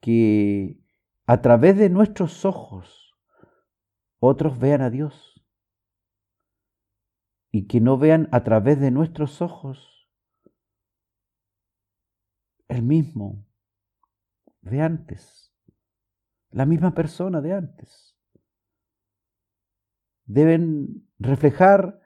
que 0.00 0.80
a 1.26 1.40
través 1.40 1.78
de 1.78 1.88
nuestros 1.88 2.44
ojos 2.44 3.16
otros 4.18 4.58
vean 4.58 4.82
a 4.82 4.90
Dios 4.90 5.42
y 7.50 7.66
que 7.68 7.80
no 7.80 7.96
vean 7.96 8.28
a 8.32 8.44
través 8.44 8.78
de 8.80 8.90
nuestros 8.90 9.40
ojos 9.40 9.99
el 12.70 12.82
mismo 12.82 13.44
de 14.62 14.80
antes, 14.80 15.52
la 16.50 16.66
misma 16.66 16.94
persona 16.94 17.40
de 17.40 17.52
antes. 17.52 18.16
Deben 20.24 21.08
reflejar 21.18 22.00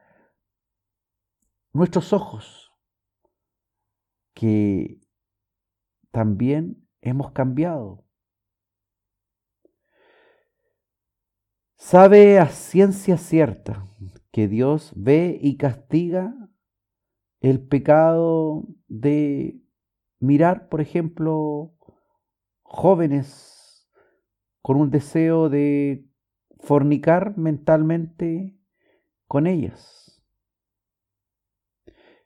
nuestros 1.73 2.15
ojos 2.15 2.73
que 4.33 5.01
también 6.11 6.89
hemos 7.03 7.33
cambiado. 7.33 8.07
Sabe 11.77 12.39
a 12.39 12.49
ciencia 12.49 13.19
cierta 13.19 13.87
que 14.31 14.49
Dios 14.49 14.93
ve 14.97 15.39
y 15.39 15.59
castiga 15.59 16.35
el 17.41 17.67
pecado 17.67 18.67
de 18.89 19.64
mirar, 20.25 20.69
por 20.69 20.81
ejemplo, 20.81 21.75
jóvenes 22.63 23.89
con 24.63 24.77
un 24.77 24.91
deseo 24.91 25.49
de 25.49 26.09
fornicar 26.61 27.37
mentalmente 27.37 28.59
con 29.27 29.47
ellas. 29.47 30.23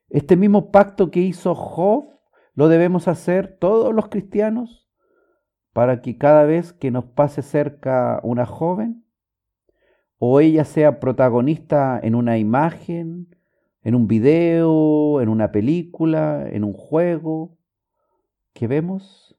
Este 0.09 0.37
mismo 0.37 0.71
pacto 0.71 1.11
que 1.11 1.21
hizo 1.21 1.55
Job 1.55 2.19
lo 2.55 2.69
debemos 2.69 3.09
hacer 3.09 3.59
todos 3.59 3.95
los 3.95 4.09
cristianos 4.09 4.89
para 5.73 6.01
que 6.01 6.17
cada 6.17 6.45
vez 6.45 6.73
que 6.73 6.91
nos 6.91 7.05
pase 7.05 7.43
cerca 7.43 8.21
una 8.23 8.47
joven 8.47 9.05
o 10.19 10.41
ella 10.41 10.65
sea 10.65 10.99
protagonista 10.99 12.01
en 12.03 12.15
una 12.15 12.39
imagen, 12.39 13.37
en 13.83 13.95
un 13.95 14.09
video, 14.09 15.21
en 15.21 15.29
una 15.29 15.53
película, 15.53 16.49
en 16.51 16.65
un 16.65 16.73
juego, 16.73 17.58
que 18.59 18.67
vemos, 18.67 19.39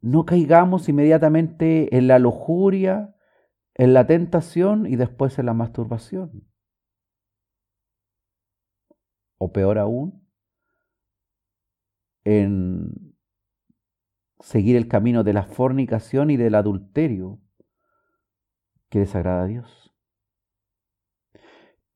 no 0.00 0.24
caigamos 0.24 0.88
inmediatamente 0.88 1.94
en 1.94 2.06
la 2.06 2.18
lujuria, 2.18 3.14
en 3.74 3.92
la 3.92 4.06
tentación 4.06 4.86
y 4.86 4.96
después 4.96 5.38
en 5.38 5.44
la 5.44 5.52
masturbación. 5.52 6.48
O 9.36 9.52
peor 9.52 9.76
aún, 9.76 10.26
en 12.24 13.14
seguir 14.40 14.76
el 14.76 14.88
camino 14.88 15.22
de 15.22 15.34
la 15.34 15.44
fornicación 15.44 16.30
y 16.30 16.38
del 16.38 16.54
adulterio 16.54 17.42
que 18.88 19.00
desagrada 19.00 19.42
a 19.42 19.46
Dios. 19.46 19.94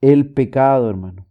El 0.02 0.34
pecado, 0.34 0.90
hermano, 0.90 1.26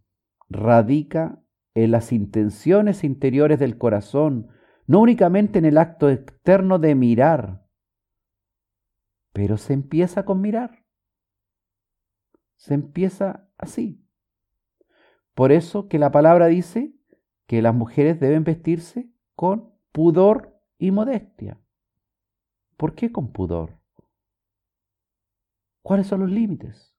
radica 0.50 1.40
en 1.76 1.92
las 1.92 2.12
intenciones 2.12 3.04
interiores 3.04 3.60
del 3.60 3.78
corazón, 3.78 4.57
no 4.88 5.02
únicamente 5.02 5.60
en 5.60 5.66
el 5.66 5.78
acto 5.78 6.10
externo 6.10 6.80
de 6.80 6.96
mirar, 6.96 7.68
pero 9.34 9.58
se 9.58 9.74
empieza 9.74 10.26
con 10.26 10.42
mirar. 10.42 10.86
Se 12.56 12.74
empieza 12.74 13.48
así. 13.58 14.04
Por 15.36 15.52
eso 15.52 15.88
que 15.88 16.00
la 16.00 16.12
palabra 16.12 16.48
dice 16.48 16.96
que 17.46 17.62
las 17.62 17.76
mujeres 17.76 18.20
deben 18.20 18.44
vestirse 18.44 19.12
con 19.36 19.74
pudor 19.92 20.60
y 20.80 20.92
modestia. 20.92 21.60
¿Por 22.78 22.96
qué 22.96 23.12
con 23.12 23.32
pudor? 23.32 23.78
¿Cuáles 25.84 26.08
son 26.08 26.22
los 26.22 26.32
límites? 26.32 26.96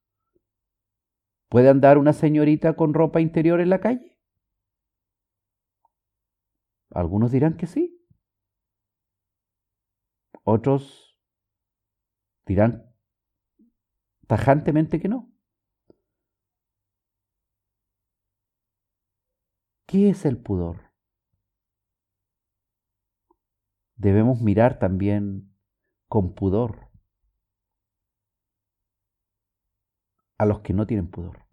¿Puede 1.48 1.70
andar 1.70 1.98
una 1.98 2.12
señorita 2.12 2.74
con 2.74 2.93
ropa 2.93 3.20
interior 3.20 3.60
en 3.60 3.70
la 3.70 3.81
calle? 3.81 4.18
Algunos 6.90 7.32
dirán 7.32 7.56
que 7.56 7.66
sí. 7.66 7.94
Otros 10.44 11.19
dirán 12.47 12.94
tajantemente 14.27 15.01
que 15.01 15.09
no. 15.09 15.31
¿Qué 19.86 20.10
es 20.10 20.24
el 20.24 20.39
pudor? 20.39 20.93
Debemos 23.97 24.40
mirar 24.40 24.78
también 24.78 25.55
con 26.09 26.35
pudor 26.35 26.90
a 30.39 30.47
los 30.47 30.60
que 30.60 30.73
no 30.73 30.86
tienen 30.86 31.10
pudor. 31.10 31.48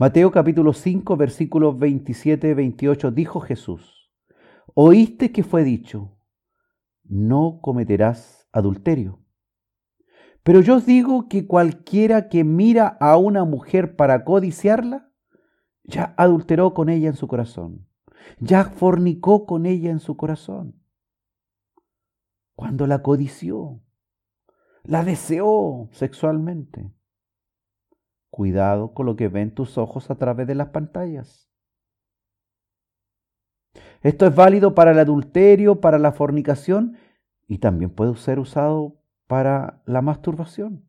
Mateo 0.00 0.30
capítulo 0.30 0.72
5, 0.72 1.14
versículos 1.18 1.78
27 1.78 2.54
28, 2.54 3.10
dijo 3.10 3.38
Jesús, 3.40 4.10
oíste 4.72 5.30
que 5.30 5.42
fue 5.42 5.62
dicho, 5.62 6.16
no 7.04 7.58
cometerás 7.60 8.48
adulterio. 8.50 9.22
Pero 10.42 10.62
yo 10.62 10.76
os 10.76 10.86
digo 10.86 11.28
que 11.28 11.46
cualquiera 11.46 12.30
que 12.30 12.44
mira 12.44 12.96
a 12.98 13.18
una 13.18 13.44
mujer 13.44 13.94
para 13.94 14.24
codiciarla, 14.24 15.12
ya 15.84 16.14
adulteró 16.16 16.72
con 16.72 16.88
ella 16.88 17.08
en 17.08 17.16
su 17.16 17.28
corazón, 17.28 17.86
ya 18.38 18.64
fornicó 18.64 19.44
con 19.44 19.66
ella 19.66 19.90
en 19.90 20.00
su 20.00 20.16
corazón. 20.16 20.82
Cuando 22.54 22.86
la 22.86 23.02
codició, 23.02 23.82
la 24.82 25.04
deseó 25.04 25.90
sexualmente. 25.92 26.90
Cuidado 28.30 28.94
con 28.94 29.06
lo 29.06 29.16
que 29.16 29.28
ven 29.28 29.54
tus 29.54 29.76
ojos 29.78 30.10
a 30.10 30.16
través 30.16 30.46
de 30.46 30.54
las 30.54 30.68
pantallas. 30.68 31.50
Esto 34.02 34.26
es 34.26 34.34
válido 34.34 34.74
para 34.74 34.92
el 34.92 34.98
adulterio, 34.98 35.80
para 35.80 35.98
la 35.98 36.12
fornicación 36.12 36.96
y 37.46 37.58
también 37.58 37.90
puede 37.90 38.14
ser 38.16 38.38
usado 38.38 39.02
para 39.26 39.82
la 39.84 40.00
masturbación. 40.00 40.88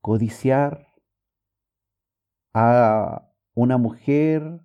Codiciar 0.00 0.88
a 2.52 3.32
una 3.54 3.78
mujer 3.78 4.60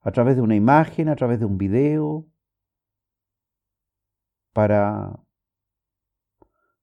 a 0.00 0.12
través 0.12 0.36
de 0.36 0.42
una 0.42 0.54
imagen, 0.54 1.08
a 1.08 1.16
través 1.16 1.40
de 1.40 1.46
un 1.46 1.58
video, 1.58 2.26
para 4.52 5.18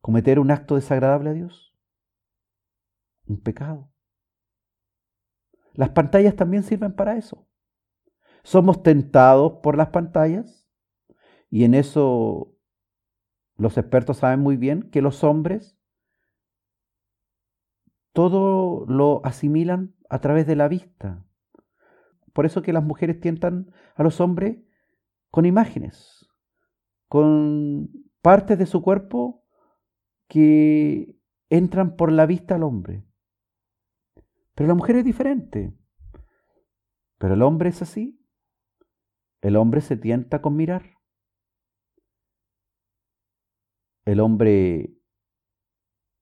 cometer 0.02 0.40
un 0.40 0.52
acto 0.52 0.76
desagradable 0.76 1.30
a 1.30 1.34
Dios, 1.34 1.71
un 3.32 3.42
pecado. 3.42 3.92
Las 5.74 5.90
pantallas 5.90 6.36
también 6.36 6.64
sirven 6.64 6.94
para 6.94 7.18
eso. 7.18 7.48
Somos 8.44 8.84
tentados 8.84 9.60
por 9.64 9.78
las 9.78 9.90
pantallas 9.90 10.68
y 11.50 11.64
en 11.64 11.74
eso 11.74 12.58
los 13.56 13.78
expertos 13.78 14.18
saben 14.18 14.40
muy 14.40 14.58
bien 14.58 14.90
que 14.90 15.02
los 15.02 15.24
hombres 15.24 15.78
todo 18.14 18.86
lo 18.88 19.22
asimilan 19.24 19.96
a 20.10 20.20
través 20.20 20.48
de 20.48 20.56
la 20.56 20.68
vista. 20.68 21.26
Por 22.34 22.46
eso 22.46 22.62
que 22.62 22.74
las 22.74 22.84
mujeres 22.84 23.20
tientan 23.20 23.72
a 23.96 24.04
los 24.04 24.20
hombres 24.20 24.58
con 25.30 25.46
imágenes, 25.46 26.28
con 27.08 27.90
partes 28.22 28.58
de 28.58 28.66
su 28.66 28.82
cuerpo 28.82 29.46
que 30.28 31.18
entran 31.50 31.96
por 31.96 32.12
la 32.12 32.26
vista 32.26 32.56
al 32.56 32.64
hombre. 32.64 33.06
Pero 34.56 34.68
la 34.68 34.76
mujer 34.76 34.98
es 34.98 35.06
diferente. 35.06 35.74
Pero 37.18 37.34
el 37.34 37.42
hombre 37.42 37.70
es 37.70 37.82
así. 37.82 38.20
El 39.42 39.56
hombre 39.56 39.82
se 39.82 39.98
tienta 39.98 40.42
con 40.42 40.56
mirar. 40.56 40.98
El 44.06 44.20
hombre 44.20 44.98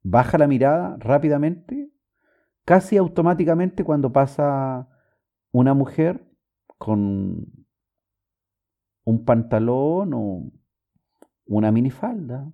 baja 0.04 0.38
la 0.38 0.48
mirada 0.48 0.98
rápidamente, 1.00 1.92
casi 2.66 2.98
automáticamente 2.98 3.84
cuando 3.84 4.12
pasa 4.12 4.90
una 5.52 5.74
mujer 5.74 6.26
con 6.78 7.66
un 9.06 9.26
pantalón 9.26 10.14
o 10.14 10.52
una 11.46 11.72
minifalda 11.72 12.52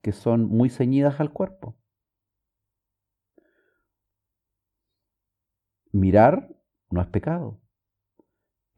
que 0.00 0.12
son 0.12 0.46
muy 0.46 0.70
ceñidas 0.70 1.20
al 1.20 1.32
cuerpo. 1.32 1.76
Mirar 5.92 6.56
no 6.90 7.02
es 7.02 7.06
pecado. 7.08 7.60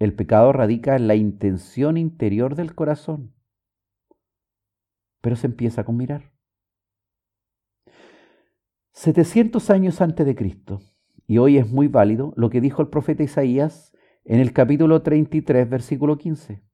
El 0.00 0.14
pecado 0.14 0.52
radica 0.52 0.96
en 0.96 1.06
la 1.06 1.14
intención 1.14 1.96
interior 1.96 2.56
del 2.56 2.74
corazón, 2.74 3.36
pero 5.20 5.36
se 5.36 5.46
empieza 5.46 5.84
con 5.84 5.96
mirar. 5.96 6.32
700 8.94 9.70
años 9.70 10.00
antes 10.00 10.26
de 10.26 10.34
Cristo, 10.34 10.80
y 11.28 11.38
hoy 11.38 11.56
es 11.56 11.70
muy 11.70 11.86
válido 11.86 12.34
lo 12.36 12.50
que 12.50 12.60
dijo 12.60 12.82
el 12.82 12.88
profeta 12.88 13.22
Isaías 13.22 13.92
en 14.24 14.40
el 14.40 14.52
capítulo 14.52 15.02
33, 15.02 15.70
versículo 15.70 16.18
15. 16.18 16.64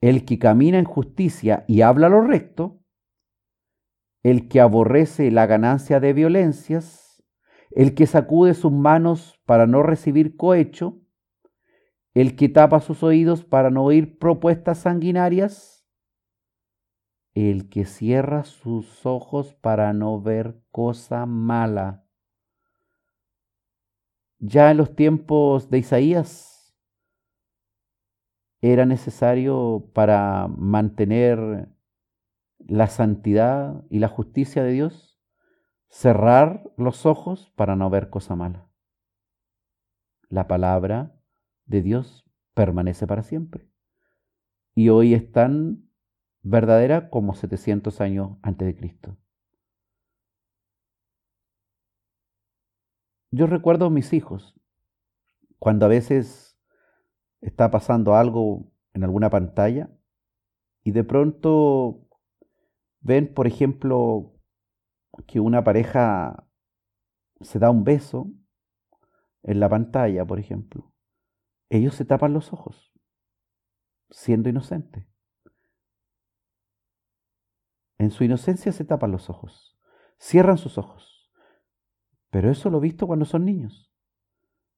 El 0.00 0.24
que 0.24 0.38
camina 0.38 0.78
en 0.78 0.86
justicia 0.86 1.64
y 1.68 1.82
habla 1.82 2.08
lo 2.08 2.22
recto, 2.22 2.80
el 4.22 4.48
que 4.48 4.60
aborrece 4.60 5.30
la 5.30 5.44
ganancia 5.44 6.00
de 6.00 6.14
violencias, 6.14 7.03
el 7.74 7.94
que 7.96 8.06
sacude 8.06 8.54
sus 8.54 8.70
manos 8.70 9.40
para 9.46 9.66
no 9.66 9.82
recibir 9.82 10.36
cohecho, 10.36 11.00
el 12.14 12.36
que 12.36 12.48
tapa 12.48 12.80
sus 12.80 13.02
oídos 13.02 13.44
para 13.44 13.70
no 13.70 13.82
oír 13.84 14.16
propuestas 14.18 14.78
sanguinarias, 14.78 15.84
el 17.34 17.68
que 17.68 17.84
cierra 17.84 18.44
sus 18.44 19.04
ojos 19.04 19.54
para 19.54 19.92
no 19.92 20.22
ver 20.22 20.62
cosa 20.70 21.26
mala. 21.26 22.06
Ya 24.38 24.70
en 24.70 24.76
los 24.76 24.94
tiempos 24.94 25.68
de 25.68 25.78
Isaías 25.78 26.76
era 28.60 28.86
necesario 28.86 29.90
para 29.92 30.46
mantener 30.46 31.68
la 32.58 32.86
santidad 32.86 33.84
y 33.90 33.98
la 33.98 34.08
justicia 34.08 34.62
de 34.62 34.70
Dios 34.70 35.13
cerrar 35.94 36.72
los 36.76 37.06
ojos 37.06 37.52
para 37.54 37.76
no 37.76 37.88
ver 37.88 38.10
cosa 38.10 38.34
mala. 38.34 38.68
La 40.28 40.48
palabra 40.48 41.14
de 41.66 41.82
Dios 41.82 42.28
permanece 42.52 43.06
para 43.06 43.22
siempre. 43.22 43.70
Y 44.74 44.88
hoy 44.88 45.14
es 45.14 45.30
tan 45.30 45.88
verdadera 46.42 47.10
como 47.10 47.36
700 47.36 48.00
años 48.00 48.38
antes 48.42 48.66
de 48.66 48.74
Cristo. 48.74 49.16
Yo 53.30 53.46
recuerdo 53.46 53.86
a 53.86 53.90
mis 53.90 54.12
hijos, 54.12 54.60
cuando 55.60 55.86
a 55.86 55.90
veces 55.90 56.58
está 57.40 57.70
pasando 57.70 58.16
algo 58.16 58.72
en 58.94 59.04
alguna 59.04 59.30
pantalla 59.30 59.90
y 60.82 60.90
de 60.90 61.04
pronto 61.04 62.08
ven, 63.00 63.32
por 63.32 63.46
ejemplo, 63.46 64.33
que 65.26 65.40
una 65.40 65.64
pareja 65.64 66.46
se 67.40 67.58
da 67.58 67.70
un 67.70 67.84
beso 67.84 68.30
en 69.42 69.60
la 69.60 69.68
pantalla, 69.68 70.24
por 70.24 70.38
ejemplo 70.38 70.94
ellos 71.76 71.94
se 71.94 72.04
tapan 72.04 72.32
los 72.32 72.52
ojos, 72.52 72.92
siendo 74.10 74.48
inocentes. 74.48 75.06
En 77.98 78.10
su 78.10 78.24
inocencia 78.24 78.72
se 78.72 78.84
tapan 78.84 79.10
los 79.10 79.30
ojos, 79.30 79.78
cierran 80.18 80.58
sus 80.58 80.78
ojos. 80.78 81.32
Pero 82.30 82.50
eso 82.50 82.70
lo 82.70 82.78
he 82.78 82.82
visto 82.82 83.06
cuando 83.06 83.24
son 83.24 83.44
niños. 83.44 83.92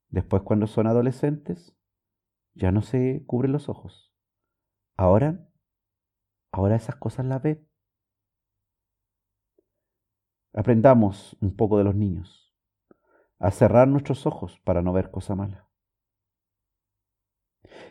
Después 0.09 0.43
cuando 0.43 0.67
son 0.67 0.87
adolescentes, 0.87 1.77
ya 2.55 2.71
no 2.73 2.83
se 2.83 3.25
cubren 3.27 3.53
los 3.53 3.69
ojos. 3.69 4.15
Ahora, 4.97 5.51
ahora 6.53 6.77
esas 6.77 6.97
cosas 6.97 7.27
las 7.27 7.43
ve. 7.43 7.67
Aprendamos 10.57 11.37
un 11.43 11.55
poco 11.55 11.77
de 11.77 11.85
los 11.85 11.95
niños 11.95 12.51
a 13.39 13.51
cerrar 13.51 13.89
nuestros 13.89 14.27
ojos 14.27 14.59
para 14.65 14.81
no 14.81 14.95
ver 14.95 15.11
cosa 15.11 15.35
mala. 15.35 15.69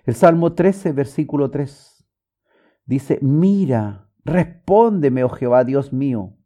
El 0.04 0.16
Salmo 0.16 0.54
13, 0.54 0.92
versículo 0.92 1.52
3, 1.52 2.08
dice, 2.86 3.20
mira, 3.22 4.10
respóndeme, 4.24 5.24
oh 5.24 5.30
Jehová, 5.30 5.64
Dios 5.64 5.94
mío, 5.94 6.38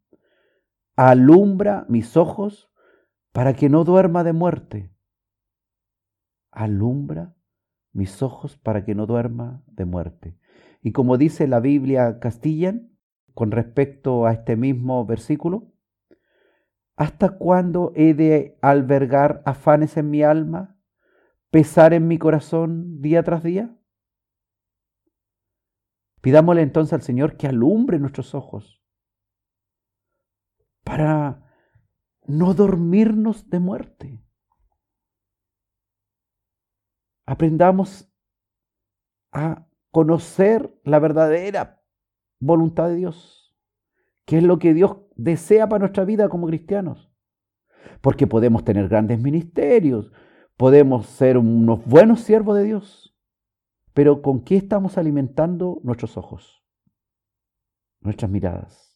alumbra 0.97 1.85
mis 1.87 2.17
ojos 2.17 2.69
para 3.31 3.53
que 3.53 3.69
no 3.69 3.85
duerma 3.85 4.25
de 4.25 4.33
muerte. 4.33 4.93
Alumbra 6.51 7.33
mis 7.93 8.21
ojos 8.21 8.57
para 8.57 8.83
que 8.83 8.93
no 8.93 9.05
duerma 9.05 9.63
de 9.67 9.85
muerte. 9.85 10.37
Y 10.81 10.91
como 10.91 11.17
dice 11.17 11.47
la 11.47 11.61
Biblia 11.61 12.19
Castillan, 12.19 12.91
con 13.33 13.51
respecto 13.51 14.25
a 14.25 14.33
este 14.33 14.57
mismo 14.57 15.05
versículo, 15.05 15.68
¿hasta 16.99 17.37
cuándo 17.39 17.91
he 17.95 18.13
de 18.13 18.59
albergar 18.61 19.41
afanes 19.45 19.97
en 19.97 20.11
mi 20.11 20.21
alma? 20.21 20.79
pesar 21.51 21.93
en 21.93 22.07
mi 22.07 22.17
corazón 22.17 23.01
día 23.01 23.23
tras 23.23 23.43
día? 23.43 23.75
Pidámosle 26.21 26.61
entonces 26.61 26.93
al 26.93 27.01
Señor 27.01 27.37
que 27.37 27.47
alumbre 27.47 27.97
nuestros 27.97 28.35
ojos 28.35 28.83
para 30.83 31.49
no 32.25 32.53
dormirnos 32.53 33.49
de 33.49 33.59
muerte. 33.59 34.23
Aprendamos 37.25 38.11
a 39.31 39.67
conocer 39.91 40.77
la 40.83 40.99
verdadera 40.99 41.83
voluntad 42.39 42.89
de 42.89 42.95
Dios, 42.95 43.38
que 44.29 44.37
es 44.37 44.43
lo 44.43 44.59
que 44.59 44.75
Dios 44.75 44.97
desea 45.15 45.67
para 45.67 45.79
nuestra 45.79 46.05
vida 46.05 46.29
como 46.29 46.45
cristianos. 46.45 47.11
Porque 47.99 48.27
podemos 48.27 48.63
tener 48.63 48.87
grandes 48.87 49.19
ministerios, 49.19 50.11
podemos 50.55 51.07
ser 51.07 51.39
unos 51.39 51.83
buenos 51.85 52.19
siervos 52.19 52.55
de 52.55 52.65
Dios, 52.65 53.17
pero 53.95 54.21
¿con 54.21 54.43
qué 54.43 54.57
estamos 54.57 54.99
alimentando 54.99 55.79
nuestros 55.81 56.15
ojos, 56.15 56.63
nuestras 58.01 58.29
miradas? 58.29 58.89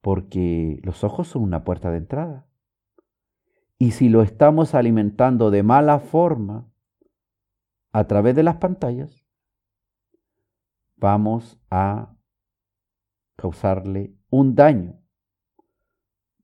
porque 0.00 0.80
los 0.82 1.04
ojos 1.04 1.28
son 1.28 1.42
una 1.42 1.62
puerta 1.62 1.90
de 1.90 1.98
entrada. 1.98 2.48
Y 3.78 3.90
si 3.90 4.08
lo 4.08 4.22
estamos 4.22 4.74
alimentando 4.74 5.50
de 5.50 5.62
mala 5.62 5.98
forma 5.98 6.70
a 7.92 8.04
través 8.04 8.34
de 8.34 8.42
las 8.42 8.56
pantallas, 8.56 9.26
vamos 10.96 11.60
a 11.70 12.16
causarle 13.40 14.14
un 14.28 14.54
daño 14.54 15.00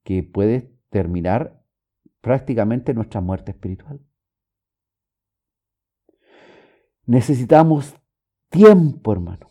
que 0.02 0.23
puede 0.23 0.74
terminar 0.89 1.62
prácticamente 2.23 2.94
nuestra 2.94 3.20
muerte 3.20 3.51
espiritual. 3.51 4.01
Necesitamos 7.05 7.94
tiempo, 8.48 9.12
hermano, 9.12 9.51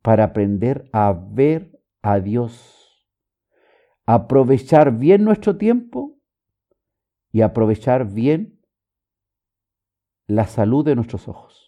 para 0.00 0.24
aprender 0.24 0.88
a 0.94 1.12
ver 1.12 1.78
a 2.00 2.18
Dios, 2.18 3.06
aprovechar 4.06 4.96
bien 4.96 5.24
nuestro 5.24 5.58
tiempo 5.58 6.18
y 7.32 7.42
aprovechar 7.42 8.10
bien 8.10 8.62
la 10.26 10.46
salud 10.46 10.86
de 10.86 10.94
nuestros 10.94 11.28
ojos. 11.28 11.65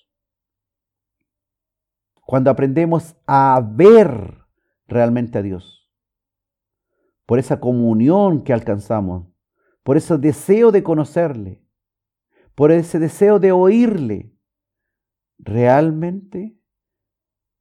Cuando 2.28 2.50
aprendemos 2.50 3.16
a 3.26 3.59
ver 3.66 4.44
realmente 4.86 5.38
a 5.38 5.42
Dios, 5.42 5.90
por 7.24 7.38
esa 7.38 7.59
comunión 7.59 8.44
que 8.44 8.52
alcanzamos, 8.52 9.32
por 9.82 9.96
ese 9.96 10.18
deseo 10.18 10.70
de 10.70 10.82
conocerle, 10.82 11.64
por 12.55 12.70
ese 12.70 12.98
deseo 12.98 13.38
de 13.38 13.52
oírle, 13.52 14.36
realmente 15.38 16.60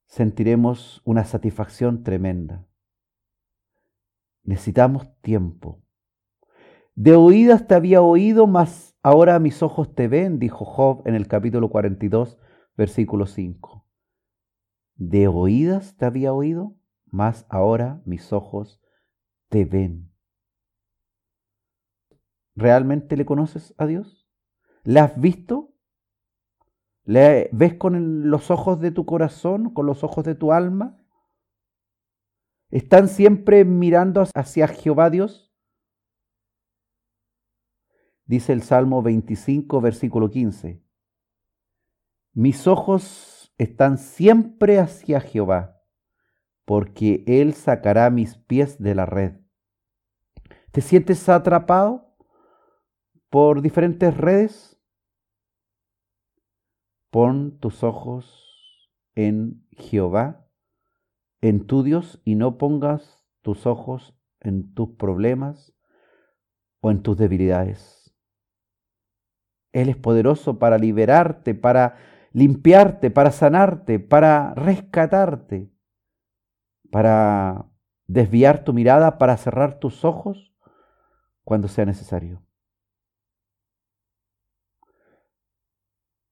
sentiremos 0.06 1.02
una 1.06 1.24
satisfacción 1.24 2.04
tremenda. 2.04 2.68
Necesitamos 4.44 5.08
tiempo. 5.22 5.82
De 6.94 7.16
oídas 7.16 7.68
te 7.68 7.76
había 7.76 8.02
oído, 8.02 8.48
mas 8.48 8.98
ahora 9.02 9.40
mis 9.40 9.64
ojos 9.64 9.96
te 9.96 10.10
ven, 10.10 10.40
dijo 10.40 10.66
Job 10.66 11.04
en 11.06 11.16
el 11.16 11.30
capítulo 11.30 11.70
42, 11.70 12.38
versículo 12.76 13.28
5. 13.28 13.77
De 14.98 15.28
oídas 15.28 15.96
te 15.96 16.06
había 16.06 16.34
oído, 16.34 16.76
mas 17.06 17.46
ahora 17.50 18.02
mis 18.06 18.34
ojos 18.34 18.82
te 19.48 19.64
ven. 19.64 20.12
¿Realmente 22.56 23.16
le 23.16 23.26
conoces 23.26 23.76
a 23.78 23.86
Dios? 23.86 24.28
¿Le 24.84 25.00
has 25.00 25.20
visto? 25.22 25.76
¿Le 27.04 27.50
ves 27.54 27.76
con 27.76 28.30
los 28.30 28.50
ojos 28.50 28.82
de 28.82 28.92
tu 28.92 29.06
corazón, 29.06 29.70
con 29.70 29.86
los 29.86 30.04
ojos 30.04 30.26
de 30.26 30.34
tu 30.34 30.52
alma? 30.52 31.00
¿Están 32.72 33.08
siempre 33.08 33.64
mirando 33.64 34.24
hacia 34.34 34.68
Jehová 34.68 35.12
Dios? 35.12 35.54
Dice 38.26 38.52
el 38.52 38.64
Salmo 38.64 39.04
25, 39.04 39.80
versículo 39.80 40.30
15. 40.30 40.84
Mis 42.34 42.68
ojos 42.68 43.37
están 43.58 43.98
siempre 43.98 44.80
hacia 44.80 45.20
Jehová, 45.20 45.82
porque 46.66 47.24
Él 47.28 47.54
sacará 47.54 48.10
mis 48.10 48.38
pies 48.38 48.82
de 48.82 48.96
la 48.96 49.06
red. 49.06 49.40
¿Te 50.72 50.82
sientes 50.82 51.28
atrapado 51.30 52.16
por 53.30 53.62
diferentes 53.62 54.16
redes? 54.16 54.80
Pon 57.10 57.58
tus 57.60 57.84
ojos 57.84 58.92
en 59.16 59.66
Jehová, 59.72 60.48
en 61.42 61.66
tu 61.66 61.84
Dios, 61.84 62.22
y 62.26 62.36
no 62.36 62.58
pongas 62.58 63.26
tus 63.42 63.66
ojos 63.66 64.14
en 64.40 64.74
tus 64.74 64.90
problemas 64.98 65.74
o 66.82 66.92
en 66.92 67.02
tus 67.02 67.18
debilidades. 67.18 68.16
Él 69.72 69.90
es 69.90 69.98
poderoso 69.98 70.60
para 70.60 70.78
liberarte, 70.78 71.56
para 71.56 71.98
limpiarte, 72.32 73.12
para 73.12 73.32
sanarte, 73.32 74.00
para 74.00 74.54
rescatarte, 74.54 75.72
para 76.92 77.70
desviar 78.08 78.64
tu 78.64 78.74
mirada, 78.74 79.18
para 79.18 79.38
cerrar 79.38 79.80
tus 79.80 80.06
ojos 80.06 80.54
cuando 81.44 81.68
sea 81.68 81.86
necesario. 81.86 82.44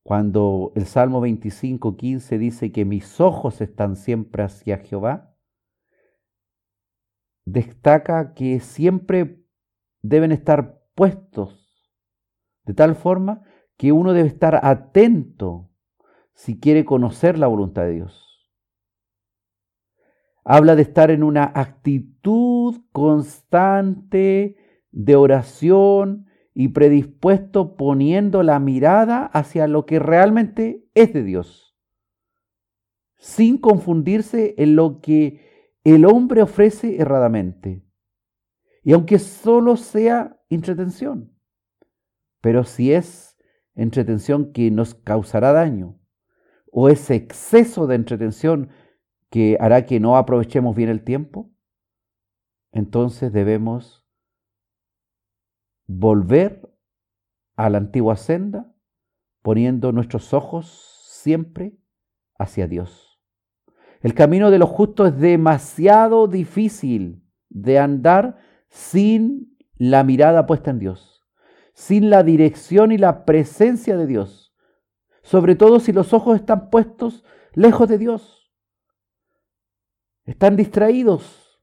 Cuando 0.04 0.72
el 0.76 0.86
Salmo 0.86 1.20
25, 1.20 1.98
15 1.98 2.38
dice 2.38 2.72
que 2.72 2.86
mis 2.86 3.20
ojos 3.20 3.60
están 3.60 3.96
siempre 3.96 4.44
hacia 4.44 4.78
Jehová, 4.78 5.36
destaca 7.44 8.34
que 8.34 8.60
siempre 8.60 9.44
deben 10.02 10.32
estar 10.32 10.80
puestos 10.94 11.66
de 12.66 12.74
tal 12.74 12.96
forma 12.96 13.44
que 13.78 13.92
uno 13.92 14.14
debe 14.14 14.28
estar 14.28 14.60
atento 14.64 15.72
si 16.36 16.60
quiere 16.60 16.86
conocer 16.86 17.40
la 17.40 17.48
voluntad 17.48 17.84
de 17.84 17.94
Dios. 17.94 18.22
Habla 20.44 20.76
de 20.76 20.84
estar 20.84 21.10
en 21.10 21.24
una 21.24 21.52
actitud 21.56 22.82
constante 22.92 24.58
de 24.92 25.16
oración 25.16 26.28
y 26.54 26.68
predispuesto 26.68 27.76
poniendo 27.76 28.44
la 28.44 28.60
mirada 28.60 29.26
hacia 29.26 29.68
lo 29.68 29.86
que 29.86 29.98
realmente 29.98 30.86
es 30.94 31.14
de 31.14 31.24
Dios, 31.24 31.76
sin 33.18 33.58
confundirse 33.58 34.54
en 34.58 34.76
lo 34.76 35.02
que 35.02 35.74
el 35.84 36.06
hombre 36.06 36.44
ofrece 36.44 36.98
erradamente. 37.02 37.84
Y 38.84 38.94
aunque 38.94 39.18
solo 39.20 39.78
sea 39.78 40.40
entretención, 40.50 41.34
pero 42.42 42.64
si 42.66 42.94
es 42.94 43.36
entretención 43.74 44.54
que 44.54 44.70
nos 44.70 44.94
causará 44.94 45.52
daño, 45.52 46.00
o 46.78 46.90
ese 46.90 47.16
exceso 47.16 47.88
de 47.88 47.96
entretención 47.96 48.68
que 49.30 49.56
hará 49.62 49.86
que 49.86 50.02
no 50.02 50.18
aprovechemos 50.18 50.76
bien 50.76 50.90
el 50.90 51.06
tiempo, 51.06 51.50
entonces 52.74 53.32
debemos 53.32 54.06
volver 55.88 56.70
a 57.56 57.70
la 57.70 57.78
antigua 57.78 58.18
senda, 58.18 58.76
poniendo 59.42 59.94
nuestros 59.94 60.34
ojos 60.34 61.00
siempre 61.08 61.78
hacia 62.38 62.68
Dios. 62.68 63.22
El 64.02 64.14
camino 64.14 64.52
de 64.52 64.60
los 64.60 64.70
justos 64.70 65.14
es 65.14 65.20
demasiado 65.22 66.28
difícil 66.28 67.24
de 67.48 67.80
andar 67.80 68.38
sin 68.68 69.58
la 69.78 70.04
mirada 70.04 70.46
puesta 70.46 70.72
en 70.72 70.80
Dios, 70.80 71.26
sin 71.74 72.10
la 72.10 72.24
dirección 72.24 72.92
y 72.92 72.98
la 72.98 73.24
presencia 73.24 73.96
de 73.96 74.08
Dios, 74.08 74.45
sobre 75.26 75.56
todo 75.56 75.80
si 75.80 75.92
los 75.92 76.14
ojos 76.14 76.40
están 76.40 76.70
puestos 76.70 77.24
lejos 77.54 77.90
de 77.90 77.98
Dios. 77.98 78.54
Están 80.24 80.56
distraídos, 80.56 81.60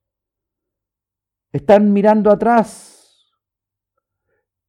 están 1.53 1.93
mirando 1.93 2.31
atrás, 2.33 3.33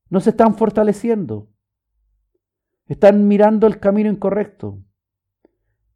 no 0.09 0.19
se 0.19 0.29
están 0.29 0.55
fortaleciendo. 0.55 1.49
Están 2.85 3.27
mirando 3.27 3.65
el 3.65 3.79
camino 3.79 4.11
incorrecto. 4.11 4.83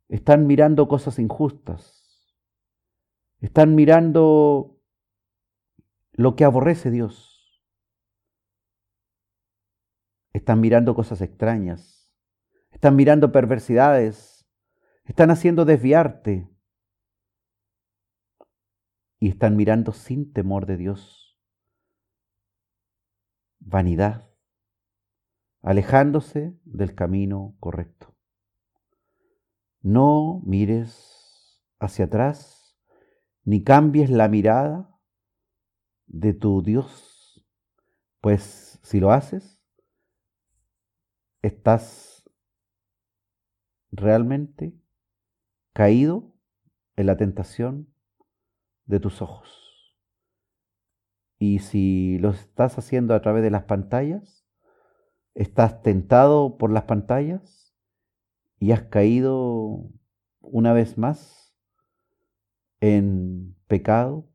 Están 0.10 0.48
mirando 0.48 0.88
cosas 0.88 1.19
injustas. 1.19 2.34
Están 3.41 3.76
mirando 3.76 4.82
lo 6.14 6.36
que 6.36 6.45
aborrece 6.45 6.90
Dios. 6.90 7.61
Están 10.34 10.61
mirando 10.61 10.95
cosas 10.95 11.22
extrañas. 11.22 11.97
Están 12.77 12.95
mirando 12.95 13.31
perversidades. 13.31 14.47
Están 15.03 15.31
haciendo 15.31 15.65
desviarte. 15.65 16.47
Y 19.19 19.29
están 19.29 19.55
mirando 19.55 19.93
sin 19.93 20.31
temor 20.31 20.67
de 20.67 20.77
Dios 20.77 21.39
vanidad, 23.59 24.29
alejándose 25.63 26.55
del 26.65 26.93
camino 26.93 27.55
correcto. 27.59 28.15
No 29.81 30.43
mires 30.45 31.65
hacia 31.79 32.05
atrás, 32.05 32.77
ni 33.43 33.63
cambies 33.63 34.11
la 34.11 34.27
mirada 34.27 34.95
de 36.05 36.35
tu 36.35 36.61
Dios, 36.61 37.43
pues 38.21 38.79
si 38.83 38.99
lo 38.99 39.11
haces, 39.11 39.59
estás 41.41 42.16
realmente 43.98 44.74
caído 45.74 46.34
en 46.95 47.07
la 47.07 47.18
tentación 47.18 47.94
de 48.86 48.99
tus 48.99 49.22
ojos. 49.22 49.95
Y 51.38 51.60
si 51.60 52.18
lo 52.19 52.30
estás 52.30 52.78
haciendo 52.78 53.14
a 53.14 53.22
través 53.22 53.44
de 53.44 53.52
las 53.52 53.64
pantallas, 53.64 54.48
estás 55.36 55.84
tentado 55.84 56.57
por 56.57 56.72
las 56.72 56.84
pantallas 56.84 57.76
y 58.60 58.72
has 58.72 58.84
caído 58.84 59.90
una 60.40 60.74
vez 60.74 60.98
más 60.98 61.53
en 62.80 63.56
pecado, 63.68 64.30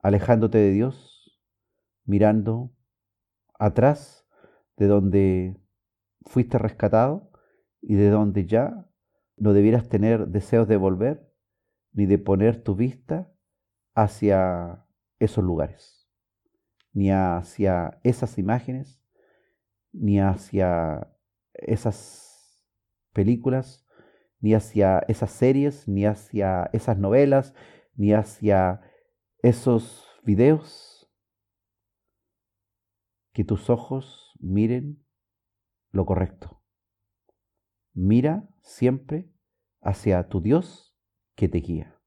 alejándote 0.00 0.58
de 0.58 0.70
Dios, 0.70 1.38
mirando 2.04 2.70
atrás 3.58 4.26
de 4.76 4.86
donde 4.86 5.60
fuiste 6.22 6.56
rescatado 6.58 7.30
y 7.80 7.94
de 7.94 8.10
donde 8.10 8.46
ya 8.46 8.88
no 9.36 9.52
debieras 9.52 9.88
tener 9.88 10.28
deseos 10.28 10.68
de 10.68 10.76
volver 10.76 11.32
ni 11.92 12.06
de 12.06 12.18
poner 12.18 12.62
tu 12.62 12.74
vista 12.74 13.32
hacia 13.94 14.86
esos 15.18 15.42
lugares, 15.42 16.08
ni 16.92 17.10
hacia 17.10 17.98
esas 18.04 18.38
imágenes, 18.38 19.02
ni 19.92 20.20
hacia 20.20 21.12
esas 21.54 22.64
películas, 23.12 23.84
ni 24.40 24.54
hacia 24.54 25.00
esas 25.08 25.32
series, 25.32 25.88
ni 25.88 26.06
hacia 26.06 26.70
esas 26.72 26.98
novelas, 26.98 27.54
ni 27.96 28.12
hacia 28.12 28.80
esos 29.42 30.06
videos. 30.22 31.10
Que 33.32 33.44
tus 33.44 33.70
ojos 33.70 34.36
miren 34.38 35.04
lo 35.90 36.06
correcto. 36.06 36.57
Mira 38.00 38.48
siempre 38.62 39.28
hacia 39.80 40.28
tu 40.28 40.40
Dios 40.40 40.96
que 41.34 41.48
te 41.48 41.58
guía. 41.58 41.97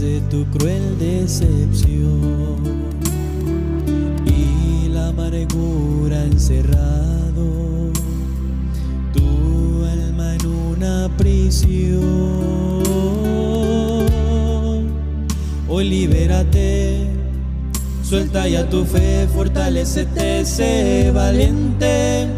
Desde 0.00 0.20
tu 0.30 0.44
cruel 0.46 0.96
decepción 0.96 2.62
y 4.24 4.88
la 4.90 5.08
amargura 5.08 6.22
encerrado 6.22 7.90
tu 9.12 9.84
alma 9.84 10.36
en 10.36 10.46
una 10.46 11.10
prisión. 11.16 11.98
Hoy 15.68 15.88
libérate, 15.88 17.08
suelta 18.04 18.46
ya 18.46 18.68
tu 18.68 18.84
fe, 18.84 19.26
fortalecete, 19.34 20.44
sé 20.44 21.10
valiente. 21.12 22.28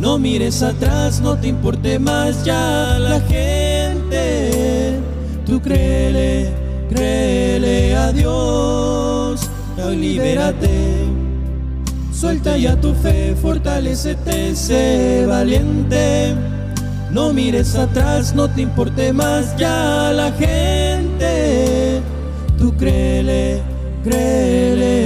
No 0.00 0.18
mires 0.18 0.62
atrás, 0.62 1.20
no 1.20 1.36
te 1.36 1.48
importe 1.48 1.98
más 1.98 2.42
ya 2.42 2.98
la 2.98 3.20
gente. 3.20 4.98
Tú 5.44 5.60
créele, 5.60 6.65
créele 6.88 7.96
a 7.96 8.12
Dios. 8.12 9.50
Hoy 9.82 9.96
libérate, 9.96 11.06
suelta 12.12 12.56
ya 12.56 12.76
tu 12.80 12.94
fe, 12.94 13.34
fortalecete, 13.40 14.54
sé 14.54 15.24
valiente. 15.26 16.34
No 17.10 17.32
mires 17.32 17.74
atrás, 17.76 18.34
no 18.34 18.48
te 18.48 18.62
importe 18.62 19.12
más 19.12 19.56
ya 19.56 20.12
la 20.12 20.32
gente. 20.32 22.00
Tú 22.58 22.76
créele, 22.76 23.62
créele 24.02 25.05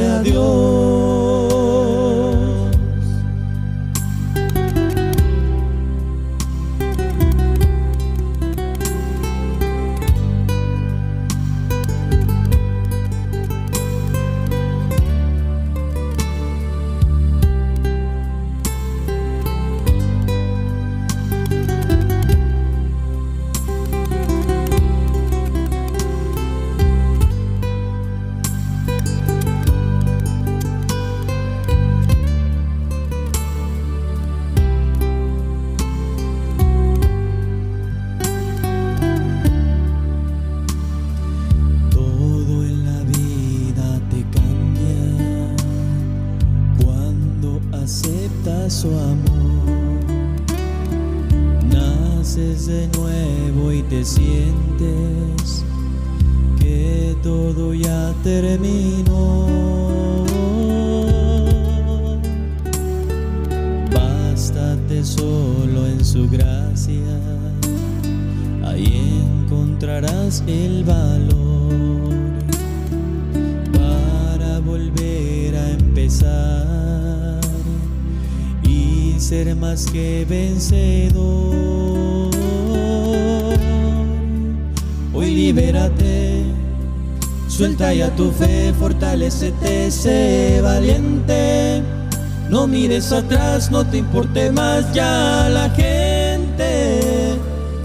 mires 92.91 93.13
atrás, 93.13 93.71
no 93.71 93.87
te 93.87 93.99
importe 93.99 94.51
más 94.51 94.93
ya 94.93 95.49
la 95.49 95.71
gente. 95.71 97.39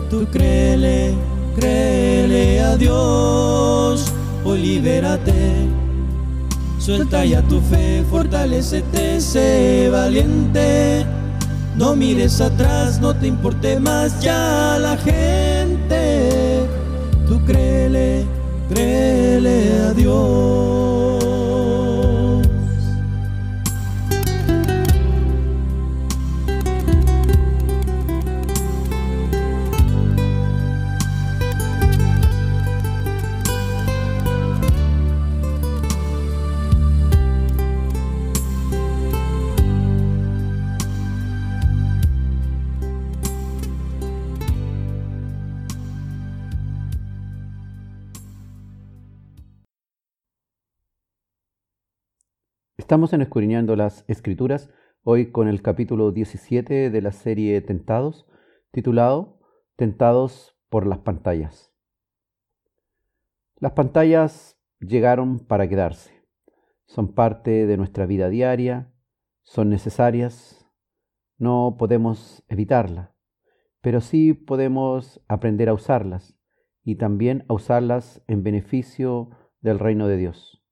Tú 0.10 0.26
créele, 0.32 1.14
créele 1.56 2.60
a 2.61 2.76
Dios, 2.76 4.11
hoy 4.44 4.61
libérate. 4.64 5.68
Suelta 6.80 7.23
ya 7.23 7.44
tu 7.44 7.61
fe, 7.61 8.03
fortalecete, 8.10 9.22
sé 9.22 9.90
valiente. 9.91 11.06
No 11.76 11.95
mires 11.95 12.41
atrás, 12.41 12.99
no 12.99 13.14
te 13.15 13.27
importe 13.27 13.80
más 13.80 14.19
ya 14.22 14.80
la 14.82 14.98
gente. 14.98 16.65
Tú 17.27 17.40
créele, 17.45 18.26
créele 18.69 19.72
a 19.88 19.94
Dios. 19.94 20.74
Estamos 52.96 53.12
en 53.12 53.76
las 53.76 54.06
Escrituras, 54.08 54.70
hoy 55.04 55.30
con 55.34 55.50
el 55.50 55.62
capítulo 55.62 56.14
17 56.14 56.90
de 56.90 57.02
la 57.02 57.12
serie 57.12 57.60
Tentados, 57.60 58.26
titulado 58.72 59.42
Tentados 59.76 60.58
por 60.70 60.88
las 60.88 61.00
pantallas. 61.00 61.74
Las 63.58 63.74
pantallas 63.74 64.58
llegaron 64.80 65.40
para 65.40 65.68
quedarse. 65.68 66.24
Son 66.86 67.14
parte 67.14 67.68
de 67.68 67.76
nuestra 67.76 68.06
vida 68.06 68.30
diaria, 68.30 68.94
son 69.44 69.70
necesarias, 69.70 70.66
no 71.38 71.76
podemos 71.78 72.46
evitarlas, 72.48 73.10
pero 73.82 74.00
sí 74.00 74.32
podemos 74.32 75.22
aprender 75.28 75.68
a 75.68 75.74
usarlas 75.74 76.40
y 76.82 76.96
también 76.96 77.44
a 77.50 77.56
usarlas 77.56 78.24
en 78.28 78.44
beneficio 78.44 79.32
del 79.60 79.80
reino 79.80 80.08
de 80.08 80.16
Dios. 80.16 80.64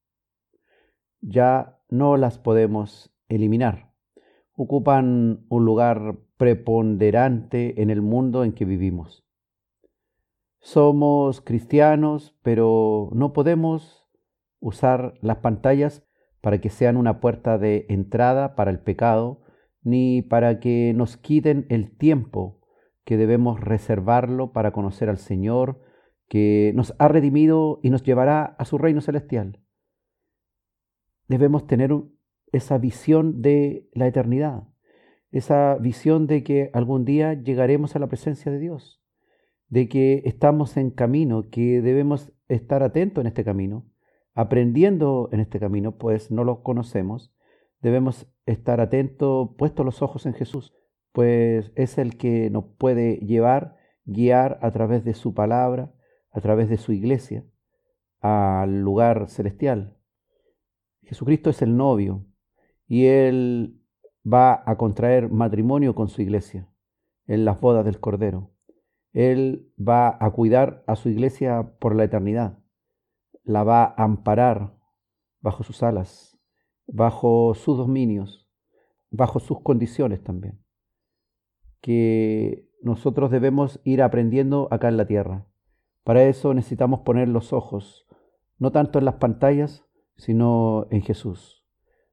Ya 1.20 1.83
no 1.94 2.18
las 2.18 2.40
podemos 2.40 3.14
eliminar. 3.30 3.94
Ocupan 4.56 5.46
un 5.48 5.64
lugar 5.64 6.18
preponderante 6.38 7.84
en 7.84 7.92
el 7.92 8.02
mundo 8.02 8.44
en 8.44 8.54
que 8.54 8.66
vivimos. 8.66 9.24
Somos 10.60 11.40
cristianos, 11.42 12.36
pero 12.42 13.10
no 13.14 13.32
podemos 13.32 14.10
usar 14.60 15.14
las 15.22 15.38
pantallas 15.38 16.04
para 16.42 16.60
que 16.60 16.72
sean 16.72 16.98
una 16.98 17.20
puerta 17.20 17.60
de 17.60 17.86
entrada 17.90 18.56
para 18.56 18.72
el 18.72 18.80
pecado, 18.80 19.44
ni 19.84 20.24
para 20.24 20.60
que 20.60 20.94
nos 20.96 21.16
quiten 21.16 21.68
el 21.70 21.96
tiempo 21.96 22.60
que 23.06 23.18
debemos 23.18 23.60
reservarlo 23.60 24.52
para 24.52 24.72
conocer 24.72 25.10
al 25.10 25.18
Señor, 25.18 25.80
que 26.28 26.72
nos 26.74 26.96
ha 26.98 27.08
redimido 27.08 27.80
y 27.84 27.92
nos 27.92 28.02
llevará 28.02 28.56
a 28.58 28.66
su 28.66 28.80
reino 28.80 29.02
celestial 29.02 29.63
debemos 31.28 31.68
tener 31.68 31.92
esa 32.52 32.78
visión 32.78 33.42
de 33.42 33.90
la 33.94 34.08
eternidad, 34.08 34.64
esa 35.32 35.76
visión 35.76 36.28
de 36.28 36.44
que 36.44 36.70
algún 36.74 37.06
día 37.06 37.34
llegaremos 37.34 37.96
a 37.96 38.00
la 38.00 38.08
presencia 38.08 38.52
de 38.52 38.60
Dios, 38.60 39.02
de 39.68 39.90
que 39.90 40.22
estamos 40.26 40.78
en 40.78 40.92
camino, 40.92 41.50
que 41.50 41.82
debemos 41.82 42.32
estar 42.48 42.84
atentos 42.84 43.22
en 43.22 43.28
este 43.28 43.44
camino, 43.44 43.86
aprendiendo 44.36 45.30
en 45.32 45.40
este 45.40 45.60
camino, 45.60 45.98
pues 45.98 46.32
no 46.32 46.44
lo 46.44 46.62
conocemos, 46.62 47.34
debemos 47.82 48.28
estar 48.46 48.80
atentos, 48.82 49.50
puestos 49.58 49.86
los 49.86 50.02
ojos 50.02 50.26
en 50.26 50.34
Jesús, 50.34 50.74
pues 51.12 51.72
es 51.76 51.98
el 51.98 52.18
que 52.18 52.50
nos 52.50 52.66
puede 52.78 53.18
llevar, 53.18 53.78
guiar 54.06 54.60
a 54.62 54.72
través 54.72 55.04
de 55.04 55.14
su 55.14 55.34
palabra, 55.34 55.94
a 56.32 56.42
través 56.42 56.70
de 56.70 56.78
su 56.78 56.92
iglesia, 56.92 57.46
al 58.22 58.82
lugar 58.82 59.28
celestial, 59.30 59.98
Jesucristo 61.06 61.50
es 61.50 61.62
el 61.62 61.76
novio 61.76 62.26
y 62.88 63.06
Él 63.06 63.82
va 64.26 64.64
a 64.66 64.78
contraer 64.78 65.30
matrimonio 65.30 65.96
con 65.96 66.08
su 66.08 66.22
iglesia 66.22 66.70
en 67.28 67.46
las 67.46 67.60
bodas 67.60 67.86
del 67.86 68.00
Cordero. 68.00 68.52
Él 69.14 69.72
va 69.78 70.18
a 70.20 70.32
cuidar 70.32 70.84
a 70.88 70.96
su 70.96 71.10
iglesia 71.10 71.76
por 71.80 71.96
la 71.96 72.04
eternidad. 72.04 72.60
La 73.44 73.64
va 73.64 73.84
a 73.84 74.04
amparar 74.04 74.76
bajo 75.40 75.64
sus 75.64 75.84
alas, 75.84 76.40
bajo 76.88 77.54
sus 77.54 77.78
dominios, 77.78 78.50
bajo 79.12 79.40
sus 79.40 79.62
condiciones 79.62 80.24
también. 80.24 80.64
Que 81.82 82.70
nosotros 82.82 83.30
debemos 83.30 83.80
ir 83.84 84.02
aprendiendo 84.02 84.68
acá 84.72 84.88
en 84.88 84.98
la 84.98 85.06
tierra. 85.06 85.46
Para 86.04 86.24
eso 86.24 86.54
necesitamos 86.54 87.02
poner 87.02 87.30
los 87.30 87.54
ojos, 87.54 88.08
no 88.58 88.72
tanto 88.72 89.00
en 89.00 89.06
las 89.06 89.16
pantallas, 89.16 89.86
sino 90.16 90.88
en 90.92 91.02
Jesús. 91.02 91.66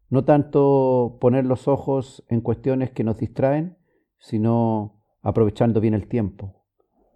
No 0.08 0.24
tanto 0.24 1.18
poner 1.20 1.46
los 1.46 1.68
ojos 1.68 2.24
en 2.28 2.40
cuestiones 2.40 2.90
que 2.90 3.04
nos 3.04 3.18
distraen, 3.18 3.78
sino 4.18 5.02
aprovechando 5.22 5.80
bien 5.80 5.94
el 5.94 6.08
tiempo, 6.08 6.64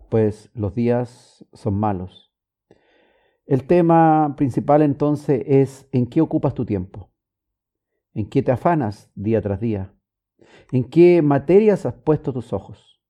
pues 0.08 0.50
los 0.54 0.74
días 0.74 1.44
son 1.52 1.74
malos. 1.74 2.32
El 3.46 3.66
tema 3.66 4.34
principal 4.36 4.82
entonces 4.82 5.42
es 5.46 5.88
en 5.92 6.06
qué 6.06 6.20
ocupas 6.20 6.54
tu 6.54 6.64
tiempo, 6.64 7.10
en 8.14 8.28
qué 8.28 8.42
te 8.42 8.52
afanas 8.52 9.10
día 9.14 9.42
tras 9.42 9.60
día, 9.60 9.92
en 10.72 10.84
qué 10.84 11.20
materias 11.20 11.84
has 11.84 11.94
puesto 11.94 12.32
tus 12.32 12.52
ojos. 12.52 13.02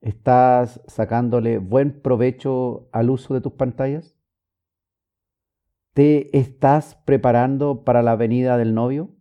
¿Estás 0.00 0.82
sacándole 0.86 1.56
buen 1.58 2.02
provecho 2.02 2.90
al 2.92 3.08
uso 3.08 3.32
de 3.32 3.40
tus 3.40 3.54
pantallas? 3.54 4.18
¿Te 5.94 6.36
estás 6.36 6.96
preparando 7.04 7.84
para 7.84 8.02
la 8.02 8.16
venida 8.16 8.56
del 8.58 8.74
novio? 8.74 9.14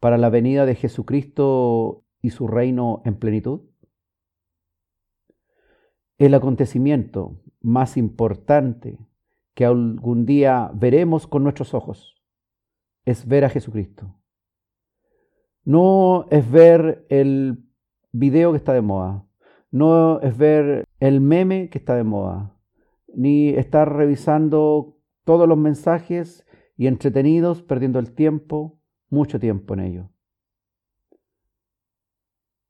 ¿Para 0.00 0.16
la 0.16 0.30
venida 0.30 0.64
de 0.64 0.74
Jesucristo 0.74 2.06
y 2.22 2.30
su 2.30 2.48
reino 2.48 3.02
en 3.04 3.18
plenitud? 3.18 3.68
El 6.16 6.32
acontecimiento 6.32 7.42
más 7.60 7.98
importante 7.98 8.98
que 9.52 9.66
algún 9.66 10.24
día 10.24 10.70
veremos 10.72 11.26
con 11.26 11.42
nuestros 11.42 11.74
ojos 11.74 12.16
es 13.04 13.28
ver 13.28 13.44
a 13.44 13.50
Jesucristo. 13.50 14.18
No 15.64 16.28
es 16.30 16.50
ver 16.50 17.04
el 17.10 17.68
video 18.12 18.52
que 18.52 18.58
está 18.58 18.72
de 18.72 18.80
moda, 18.80 19.28
no 19.70 20.22
es 20.22 20.34
ver 20.38 20.86
el 20.98 21.20
meme 21.20 21.68
que 21.68 21.76
está 21.76 21.94
de 21.94 22.04
moda, 22.04 22.56
ni 23.08 23.50
estar 23.50 23.94
revisando 23.94 24.95
todos 25.26 25.48
los 25.48 25.58
mensajes 25.58 26.46
y 26.76 26.86
entretenidos, 26.86 27.60
perdiendo 27.60 27.98
el 27.98 28.12
tiempo, 28.12 28.78
mucho 29.10 29.40
tiempo 29.40 29.74
en 29.74 29.80
ello. 29.80 30.10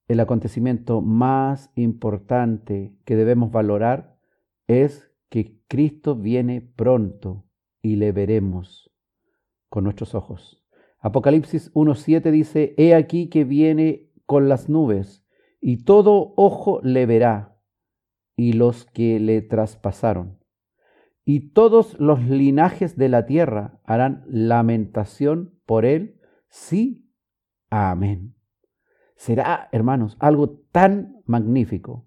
El 0.09 0.20
acontecimiento 0.20 1.03
más 1.03 1.70
importante 1.74 2.97
que 3.05 3.15
debemos 3.15 3.53
valorar 3.53 4.16
es 4.69 5.12
que 5.28 5.61
Cristo 5.69 6.16
viene 6.16 6.62
pronto 6.62 7.45
y 7.83 7.97
le 7.97 8.12
veremos 8.12 8.91
con 9.69 9.85
nuestros 9.85 10.15
ojos. 10.15 10.65
Apocalipsis 10.99 11.70
1.7 11.74 12.31
dice, 12.31 12.74
He 12.78 12.95
aquí 12.95 13.28
que 13.28 13.45
viene 13.45 14.11
con 14.24 14.49
las 14.49 14.70
nubes, 14.70 15.27
y 15.61 15.85
todo 15.85 16.33
ojo 16.37 16.81
le 16.83 17.05
verá, 17.05 17.61
y 18.35 18.55
los 18.55 18.87
que 18.87 19.20
le 19.20 19.43
traspasaron 19.43 20.36
y 21.28 21.51
todos 21.51 21.98
los 21.98 22.23
linajes 22.23 22.97
de 22.97 23.09
la 23.09 23.27
tierra 23.27 23.81
harán 23.82 24.23
lamentación 24.28 25.59
por 25.66 25.85
él. 25.85 26.20
Sí, 26.48 27.11
amén. 27.69 28.36
Será, 29.16 29.69
hermanos, 29.73 30.16
algo 30.20 30.51
tan 30.70 31.20
magnífico 31.24 32.07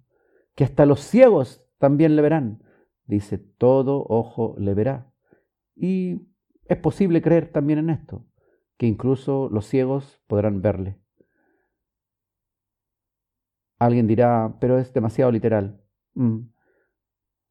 que 0.56 0.64
hasta 0.64 0.86
los 0.86 1.02
ciegos 1.02 1.68
también 1.80 2.16
le 2.16 2.22
verán. 2.22 2.64
Dice, 3.08 3.38
todo 3.38 4.06
ojo 4.08 4.56
le 4.58 4.74
verá. 4.74 5.12
Y 5.76 6.22
es 6.64 6.78
posible 6.78 7.22
creer 7.22 7.52
también 7.52 7.80
en 7.80 7.90
esto, 7.90 8.26
que 8.78 8.86
incluso 8.86 9.50
los 9.52 9.66
ciegos 9.66 10.22
podrán 10.28 10.62
verle. 10.62 10.98
Alguien 13.80 14.08
dirá, 14.08 14.56
pero 14.62 14.80
es 14.80 14.94
demasiado 14.94 15.30
literal. 15.30 15.84
Mm. 16.14 16.52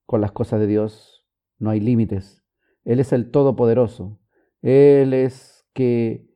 Con 0.07 0.23
las 0.23 0.32
cosas 0.32 0.61
de 0.61 0.66
Dios 0.66 1.18
no 1.59 1.70
hay 1.70 1.80
límites. 1.80 2.44
Él 2.85 3.01
es 3.01 3.12
el 3.12 3.30
Todopoderoso. 3.30 4.18
Él 4.62 5.12
es 5.12 5.68
que 5.74 6.26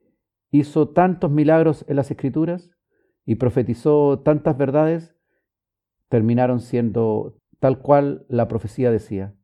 hizo 0.51 0.91
tantos 0.91 1.31
milagros 1.31 1.85
en 1.89 1.97
las 1.97 2.11
Escrituras 2.11 2.71
y 3.25 3.37
profetizó 3.37 4.21
tantas 4.21 4.57
verdades, 4.59 5.17
terminaron 6.09 6.61
siendo 6.61 7.39
tal 7.61 7.81
cual 7.81 8.27
la 8.29 8.49
profecía 8.49 8.91
decía. 8.91 9.35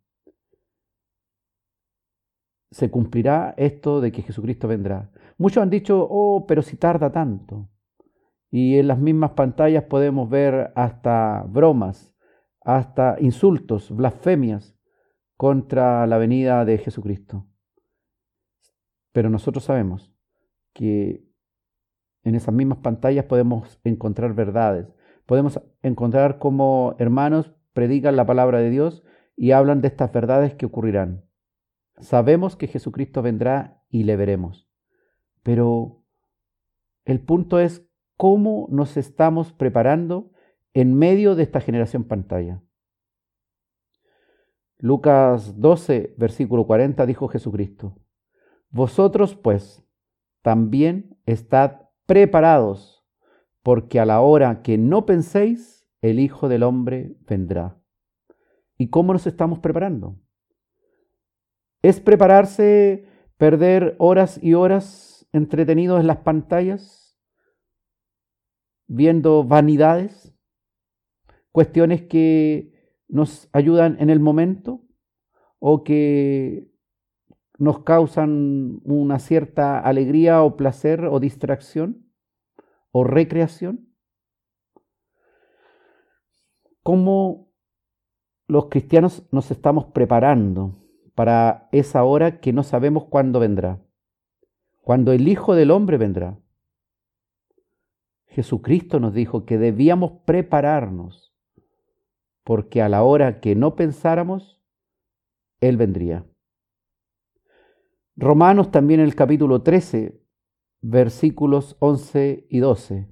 Se 2.71 2.91
cumplirá 2.91 3.55
esto 3.57 4.01
de 4.01 4.13
que 4.13 4.23
Jesucristo 4.23 4.69
vendrá. 4.69 5.11
Muchos 5.39 5.63
han 5.63 5.71
dicho, 5.71 6.07
oh, 6.11 6.47
pero 6.47 6.61
si 6.61 6.77
tarda 6.77 7.11
tanto. 7.11 7.71
Y 8.51 8.79
en 8.79 8.89
las 8.89 8.99
mismas 8.99 9.31
pantallas 9.31 9.85
podemos 9.85 10.29
ver 10.29 10.73
hasta 10.75 11.45
bromas, 11.49 12.15
hasta 12.61 13.17
insultos, 13.21 13.91
blasfemias 13.91 14.78
contra 15.39 16.05
la 16.09 16.19
venida 16.19 16.65
de 16.65 16.79
Jesucristo. 16.79 17.47
Pero 19.13 19.31
nosotros 19.31 19.65
sabemos 19.65 20.13
que 20.75 21.25
en 22.25 22.35
esas 22.35 22.53
mismas 22.53 22.79
pantallas 22.79 23.25
podemos 23.25 23.81
encontrar 23.85 24.35
verdades, 24.35 24.93
podemos 25.27 25.63
encontrar 25.81 26.41
cómo 26.41 26.97
hermanos 26.99 27.55
predican 27.73 28.17
la 28.17 28.27
palabra 28.27 28.59
de 28.59 28.69
Dios 28.69 29.05
y 29.37 29.53
hablan 29.53 29.81
de 29.81 29.87
estas 29.87 30.13
verdades 30.13 30.55
que 30.55 30.67
ocurrirán. 30.67 31.25
Sabemos 32.01 32.57
que 32.57 32.67
Jesucristo 32.67 33.23
vendrá 33.23 33.85
y 33.89 34.03
le 34.03 34.17
veremos, 34.17 34.69
pero 35.45 36.03
el 37.05 37.21
punto 37.21 37.61
es 37.61 37.89
cómo 38.17 38.67
nos 38.73 38.97
estamos 38.97 39.53
preparando 39.53 40.33
en 40.75 40.95
medio 40.95 41.37
de 41.37 41.45
esta 41.45 41.61
generación 41.61 42.03
pantalla. 42.03 42.61
Lucas 44.79 45.61
12, 45.61 46.15
versículo 46.17 46.67
40 46.67 47.05
dijo 47.07 47.29
Jesucristo, 47.29 47.99
Vosotros 48.71 49.35
pues 49.35 49.85
también 50.43 51.19
estad 51.27 51.89
preparados, 52.07 53.05
porque 53.63 53.99
a 53.99 54.07
la 54.07 54.21
hora 54.21 54.63
que 54.63 54.79
no 54.79 55.05
penséis, 55.05 55.87
el 56.01 56.21
Hijo 56.21 56.49
del 56.49 56.63
Hombre 56.63 57.17
vendrá. 57.27 57.83
¿Y 58.77 58.89
cómo 58.89 59.13
nos 59.13 59.27
estamos 59.27 59.59
preparando? 59.59 60.17
¿Es 61.83 62.01
prepararse 62.01 63.07
perder 63.37 63.97
horas 63.99 64.39
y 64.43 64.55
horas 64.55 65.29
entretenidos 65.33 66.01
en 66.01 66.07
las 66.07 66.19
pantallas, 66.19 67.19
viendo 68.87 69.45
vanidades, 69.45 70.35
cuestiones 71.53 72.03
que 72.03 72.78
nos 73.09 73.49
ayudan 73.53 73.97
en 74.01 74.11
el 74.11 74.21
momento 74.21 74.85
o 75.59 75.83
que 75.83 76.71
nos 77.59 77.83
causan 77.83 78.81
una 78.85 79.19
cierta 79.19 79.81
alegría 79.81 80.43
o 80.43 80.57
placer 80.57 81.05
o 81.05 81.19
distracción 81.19 82.07
o 82.93 83.05
recreación? 83.05 83.89
¿Cómo 86.83 87.53
los 88.47 88.67
cristianos 88.67 89.29
nos 89.31 89.51
estamos 89.51 89.87
preparando 89.87 90.83
para 91.15 91.69
esa 91.73 92.05
hora 92.05 92.41
que 92.41 92.53
no 92.53 92.63
sabemos 92.63 93.07
cuándo 93.07 93.41
vendrá? 93.41 93.83
Cuando 94.81 95.13
el 95.13 95.29
Hijo 95.29 95.55
del 95.55 95.71
Hombre 95.71 95.99
vendrá. 95.99 96.41
Jesucristo 98.27 99.01
nos 99.01 99.13
dijo 99.13 99.45
que 99.45 99.59
debíamos 99.59 100.13
prepararnos, 100.25 101.28
porque 102.49 102.81
a 102.81 102.89
la 102.89 103.03
hora 103.03 103.41
que 103.41 103.55
no 103.55 103.77
pensáramos, 103.77 104.59
Él 105.61 105.77
vendría. 105.77 106.25
Romanos 108.17 108.71
también 108.71 109.01
en 109.01 109.07
el 109.07 109.15
capítulo 109.15 109.61
13, 109.61 110.19
versículos 110.81 111.77
11 111.81 112.47
y 112.49 112.61
12. 112.61 113.07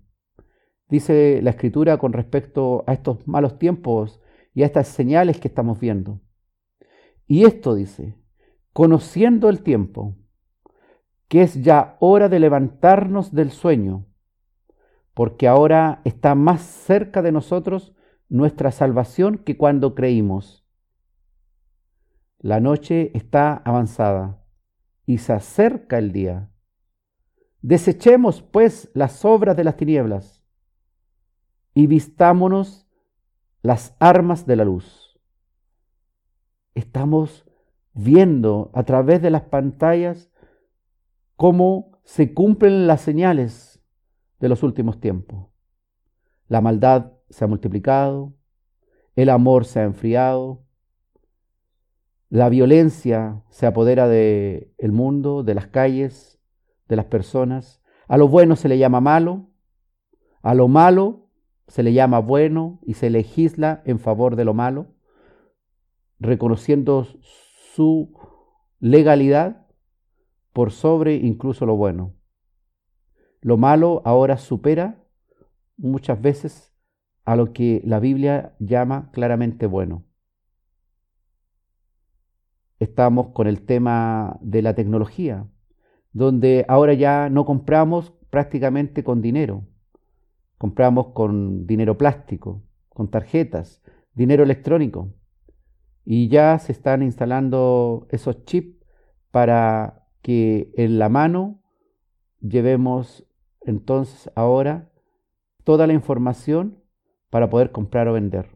Dice 0.89 1.41
la 1.43 1.51
escritura 1.51 1.99
con 1.99 2.15
respecto 2.15 2.83
a 2.87 2.95
estos 2.95 3.29
malos 3.29 3.59
tiempos 3.59 4.23
y 4.55 4.63
a 4.63 4.65
estas 4.65 4.89
señales 4.89 5.39
que 5.39 5.49
estamos 5.49 5.81
viendo. 5.81 6.23
Y 7.27 7.45
esto 7.45 7.75
dice, 7.75 8.17
conociendo 8.73 9.51
el 9.51 9.63
tiempo, 9.63 10.17
que 11.29 11.43
es 11.43 11.63
ya 11.63 11.99
hora 12.01 12.31
de 12.31 12.41
levantarnos 12.41 13.35
del 13.35 13.51
sueño, 13.51 14.07
porque 15.13 15.47
ahora 15.47 16.01
está 16.05 16.35
más 16.35 16.63
cerca 16.63 17.21
de 17.21 17.33
nosotros 17.33 17.93
nuestra 18.29 18.71
salvación 18.71 19.39
que 19.39 19.57
cuando 19.57 19.95
creímos. 19.95 20.65
La 22.39 22.61
noche 22.61 23.11
está 23.15 23.55
avanzada 23.55 24.43
y 25.07 25.19
se 25.19 25.33
acerca 25.33 25.99
el 25.99 26.13
día. 26.13 26.51
Desechemos, 27.63 28.43
pues, 28.43 28.91
las 28.95 29.25
obras 29.25 29.57
de 29.57 29.65
las 29.65 29.77
tinieblas 29.77 30.45
y 31.75 31.87
vistámonos 31.87 32.89
las 33.63 33.97
armas 33.99 34.47
de 34.47 34.57
la 34.57 34.65
luz. 34.65 35.19
Estamos 36.75 37.45
viendo 37.93 38.71
a 38.75 38.85
través 38.85 39.23
de 39.23 39.31
las 39.31 39.43
pantallas 39.43 40.31
cómo 41.35 41.99
se 42.05 42.35
cumplen 42.35 42.87
las 42.87 43.01
señales 43.01 43.83
de 44.39 44.49
los 44.49 44.63
últimos 44.63 45.01
tiempos. 45.01 45.49
La 46.47 46.61
maldad 46.61 47.16
se 47.29 47.45
ha 47.45 47.49
multiplicado, 47.49 48.35
el 49.15 49.31
amor 49.31 49.65
se 49.65 49.81
ha 49.81 49.85
enfriado, 49.85 50.65
la 52.29 52.49
violencia 52.49 53.43
se 53.51 53.67
apodera 53.67 54.09
del 54.09 54.73
el 54.79 54.93
mundo, 54.93 55.43
de 55.43 55.55
las 55.55 55.69
calles, 55.69 56.41
de 56.89 56.97
las 56.97 57.07
personas. 57.07 57.83
A 58.09 58.17
lo 58.17 58.29
bueno 58.29 58.57
se 58.57 58.69
le 58.69 58.79
llama 58.79 59.01
malo, 59.01 59.49
a 60.43 60.55
lo 60.55 60.69
malo 60.69 61.31
se 61.69 61.83
le 61.83 61.93
llama 61.93 62.19
bueno 62.21 62.79
y 62.83 62.95
se 62.95 63.11
legisla 63.11 63.83
en 63.85 63.99
favor 63.99 64.37
de 64.37 64.45
lo 64.45 64.55
malo, 64.55 64.95
reconociendo 66.19 67.07
su 67.75 68.13
legalidad 68.79 69.67
por 70.53 70.73
sobre 70.73 71.15
incluso 71.15 71.67
lo 71.67 71.77
bueno. 71.77 72.15
Lo 73.41 73.57
malo 73.57 74.03
ahora 74.05 74.37
supera 74.37 75.05
muchas 75.77 76.21
veces 76.21 76.76
a 77.27 77.37
lo 77.37 77.53
que 77.53 77.83
la 77.85 78.01
Biblia 78.01 78.55
llama 78.59 79.11
claramente 79.13 79.67
bueno 79.67 80.07
estamos 82.79 83.29
con 83.29 83.47
el 83.47 83.65
tema 83.65 84.39
de 84.41 84.63
la 84.63 84.75
tecnología, 84.75 85.47
donde 86.13 86.65
ahora 86.69 86.95
ya 86.95 87.31
no 87.31 87.45
compramos 87.45 88.13
prácticamente 88.31 89.05
con 89.05 89.23
dinero, 89.23 89.67
compramos 90.59 91.09
con 91.09 91.67
dinero 91.67 91.97
plástico, 91.97 92.63
con 92.89 93.11
tarjetas, 93.11 93.83
dinero 94.15 94.43
electrónico. 94.43 95.15
Y 96.05 96.29
ya 96.29 96.59
se 96.59 96.73
están 96.73 97.03
instalando 97.03 98.07
esos 98.11 98.45
chips 98.45 98.77
para 99.31 100.07
que 100.23 100.73
en 100.77 100.99
la 100.99 101.09
mano 101.09 101.63
llevemos 102.41 103.27
entonces 103.63 104.31
ahora 104.37 104.91
toda 105.65 105.87
la 105.87 105.93
información 105.95 106.79
para 107.37 107.51
poder 107.51 107.71
comprar 107.71 108.09
o 108.09 108.15
vender. 108.15 108.49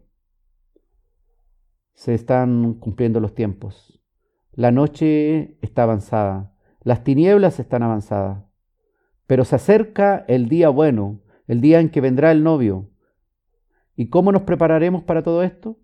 Se 1.92 2.14
están 2.14 2.72
cumpliendo 2.80 3.20
los 3.20 3.34
tiempos. 3.34 4.00
La 4.52 4.72
noche 4.72 5.58
está 5.60 5.82
avanzada, 5.82 6.56
las 6.80 7.04
tinieblas 7.04 7.60
están 7.60 7.82
avanzadas, 7.82 8.42
pero 9.26 9.44
se 9.44 9.56
acerca 9.56 10.24
el 10.28 10.48
día 10.48 10.70
bueno, 10.70 11.20
el 11.46 11.60
día 11.60 11.80
en 11.80 11.90
que 11.90 12.00
vendrá 12.00 12.32
el 12.32 12.42
novio. 12.42 12.88
¿Y 13.96 14.08
cómo 14.08 14.32
nos 14.32 14.44
prepararemos 14.44 15.02
para 15.02 15.22
todo 15.22 15.42
esto? 15.42 15.78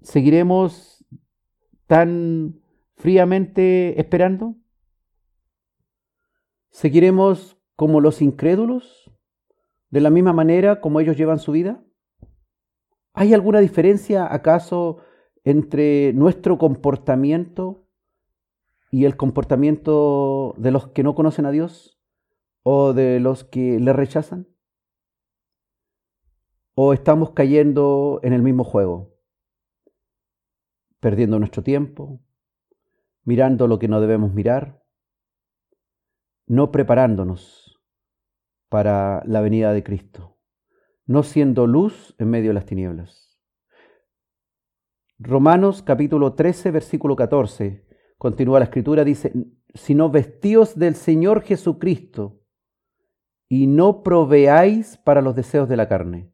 ¿Seguiremos 0.00 1.04
tan 1.86 2.62
fríamente 2.96 4.00
esperando? 4.00 4.56
¿Seguiremos 6.70 7.58
como 7.76 8.00
los 8.00 8.22
incrédulos? 8.22 9.12
¿De 9.92 10.00
la 10.00 10.08
misma 10.08 10.32
manera 10.32 10.80
como 10.80 11.00
ellos 11.00 11.18
llevan 11.18 11.38
su 11.38 11.52
vida? 11.52 11.84
¿Hay 13.12 13.34
alguna 13.34 13.60
diferencia 13.60 14.26
acaso 14.32 15.02
entre 15.44 16.14
nuestro 16.14 16.56
comportamiento 16.56 17.86
y 18.90 19.04
el 19.04 19.18
comportamiento 19.18 20.54
de 20.56 20.70
los 20.70 20.88
que 20.88 21.02
no 21.02 21.14
conocen 21.14 21.44
a 21.44 21.50
Dios 21.50 22.00
o 22.62 22.94
de 22.94 23.20
los 23.20 23.44
que 23.44 23.78
le 23.78 23.92
rechazan? 23.92 24.48
¿O 26.74 26.94
estamos 26.94 27.32
cayendo 27.32 28.18
en 28.22 28.32
el 28.32 28.40
mismo 28.40 28.64
juego? 28.64 29.14
Perdiendo 31.00 31.38
nuestro 31.38 31.62
tiempo, 31.62 32.22
mirando 33.24 33.68
lo 33.68 33.78
que 33.78 33.88
no 33.88 34.00
debemos 34.00 34.32
mirar, 34.32 34.82
no 36.46 36.72
preparándonos 36.72 37.61
para 38.72 39.22
la 39.26 39.42
venida 39.42 39.74
de 39.74 39.84
Cristo, 39.84 40.38
no 41.04 41.24
siendo 41.24 41.66
luz 41.66 42.14
en 42.16 42.30
medio 42.30 42.48
de 42.48 42.54
las 42.54 42.64
tinieblas. 42.64 43.38
Romanos 45.18 45.82
capítulo 45.82 46.32
13, 46.32 46.70
versículo 46.70 47.14
14. 47.14 47.86
Continúa 48.16 48.60
la 48.60 48.64
escritura, 48.64 49.04
dice, 49.04 49.30
sino 49.74 50.08
vestíos 50.08 50.78
del 50.78 50.94
Señor 50.94 51.42
Jesucristo 51.42 52.40
y 53.46 53.66
no 53.66 54.02
proveáis 54.02 54.96
para 54.96 55.20
los 55.20 55.36
deseos 55.36 55.68
de 55.68 55.76
la 55.76 55.86
carne. 55.86 56.32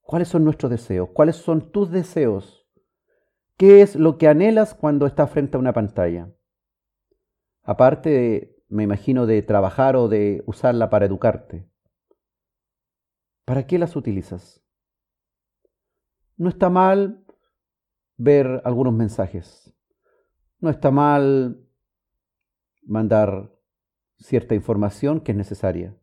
¿Cuáles 0.00 0.28
son 0.28 0.44
nuestros 0.44 0.70
deseos? 0.70 1.10
¿Cuáles 1.12 1.36
son 1.36 1.72
tus 1.72 1.90
deseos? 1.90 2.66
¿Qué 3.58 3.82
es 3.82 3.96
lo 3.96 4.16
que 4.16 4.28
anhelas 4.28 4.74
cuando 4.74 5.04
estás 5.04 5.30
frente 5.30 5.58
a 5.58 5.60
una 5.60 5.74
pantalla? 5.74 6.32
Aparte, 7.64 8.59
me 8.70 8.84
imagino, 8.84 9.26
de 9.26 9.42
trabajar 9.42 9.96
o 9.96 10.08
de 10.08 10.42
usarla 10.46 10.88
para 10.90 11.06
educarte. 11.06 11.68
¿Para 13.44 13.66
qué 13.66 13.78
las 13.78 13.96
utilizas? 13.96 14.62
No 16.36 16.48
está 16.48 16.70
mal 16.70 17.24
ver 18.16 18.62
algunos 18.64 18.94
mensajes. 18.94 19.74
No 20.60 20.70
está 20.70 20.90
mal 20.90 21.66
mandar 22.82 23.52
cierta 24.18 24.54
información 24.54 25.20
que 25.20 25.32
es 25.32 25.38
necesaria. 25.38 25.96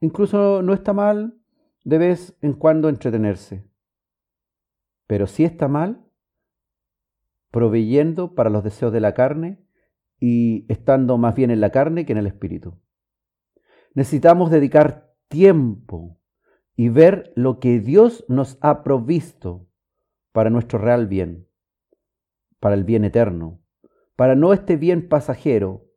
Incluso 0.00 0.62
no 0.62 0.72
está 0.72 0.92
mal 0.92 1.38
de 1.84 1.98
vez 1.98 2.36
en 2.40 2.54
cuando 2.54 2.88
entretenerse. 2.88 3.68
Pero 5.06 5.26
sí 5.26 5.44
está 5.44 5.68
mal 5.68 6.10
proveyendo 7.50 8.34
para 8.34 8.50
los 8.50 8.64
deseos 8.64 8.92
de 8.92 9.00
la 9.00 9.14
carne 9.14 9.63
y 10.26 10.64
estando 10.72 11.18
más 11.18 11.34
bien 11.34 11.50
en 11.50 11.60
la 11.60 11.68
carne 11.68 12.06
que 12.06 12.12
en 12.12 12.18
el 12.18 12.26
espíritu. 12.26 12.80
Necesitamos 13.92 14.50
dedicar 14.50 15.14
tiempo 15.28 16.18
y 16.74 16.88
ver 16.88 17.34
lo 17.36 17.60
que 17.60 17.78
Dios 17.78 18.24
nos 18.26 18.56
ha 18.62 18.82
provisto 18.84 19.68
para 20.32 20.48
nuestro 20.48 20.78
real 20.78 21.08
bien, 21.08 21.46
para 22.58 22.74
el 22.74 22.84
bien 22.84 23.04
eterno, 23.04 23.60
para 24.16 24.34
no 24.34 24.54
este 24.54 24.78
bien 24.78 25.10
pasajero, 25.10 25.90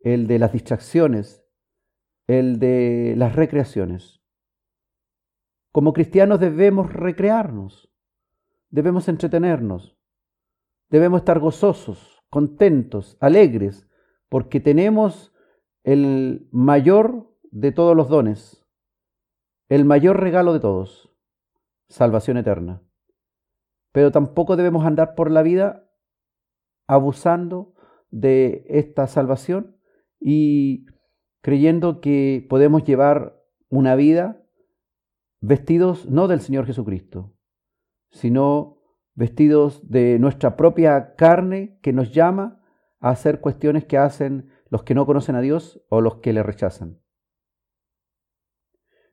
el 0.00 0.28
de 0.28 0.38
las 0.38 0.54
distracciones, 0.54 1.44
el 2.26 2.58
de 2.60 3.16
las 3.18 3.36
recreaciones. 3.36 4.22
Como 5.72 5.92
cristianos 5.92 6.40
debemos 6.40 6.90
recrearnos, 6.90 7.92
debemos 8.70 9.08
entretenernos, 9.08 9.98
debemos 10.88 11.20
estar 11.20 11.38
gozosos, 11.38 12.17
contentos, 12.30 13.16
alegres, 13.20 13.88
porque 14.28 14.60
tenemos 14.60 15.32
el 15.84 16.48
mayor 16.50 17.34
de 17.50 17.72
todos 17.72 17.96
los 17.96 18.08
dones, 18.08 18.66
el 19.68 19.84
mayor 19.84 20.20
regalo 20.20 20.52
de 20.52 20.60
todos, 20.60 21.14
salvación 21.88 22.36
eterna. 22.36 22.82
Pero 23.92 24.12
tampoco 24.12 24.56
debemos 24.56 24.84
andar 24.84 25.14
por 25.14 25.30
la 25.30 25.42
vida 25.42 25.90
abusando 26.86 27.74
de 28.10 28.64
esta 28.68 29.06
salvación 29.06 29.76
y 30.20 30.86
creyendo 31.40 32.00
que 32.00 32.46
podemos 32.48 32.84
llevar 32.84 33.42
una 33.68 33.94
vida 33.94 34.42
vestidos 35.40 36.06
no 36.06 36.28
del 36.28 36.40
Señor 36.40 36.66
Jesucristo, 36.66 37.34
sino 38.10 38.77
vestidos 39.18 39.90
de 39.90 40.20
nuestra 40.20 40.56
propia 40.56 41.16
carne 41.16 41.76
que 41.82 41.92
nos 41.92 42.12
llama 42.12 42.62
a 43.00 43.10
hacer 43.10 43.40
cuestiones 43.40 43.84
que 43.84 43.98
hacen 43.98 44.48
los 44.70 44.84
que 44.84 44.94
no 44.94 45.06
conocen 45.06 45.34
a 45.34 45.40
Dios 45.40 45.84
o 45.88 46.00
los 46.00 46.18
que 46.18 46.32
le 46.32 46.44
rechazan. 46.44 47.00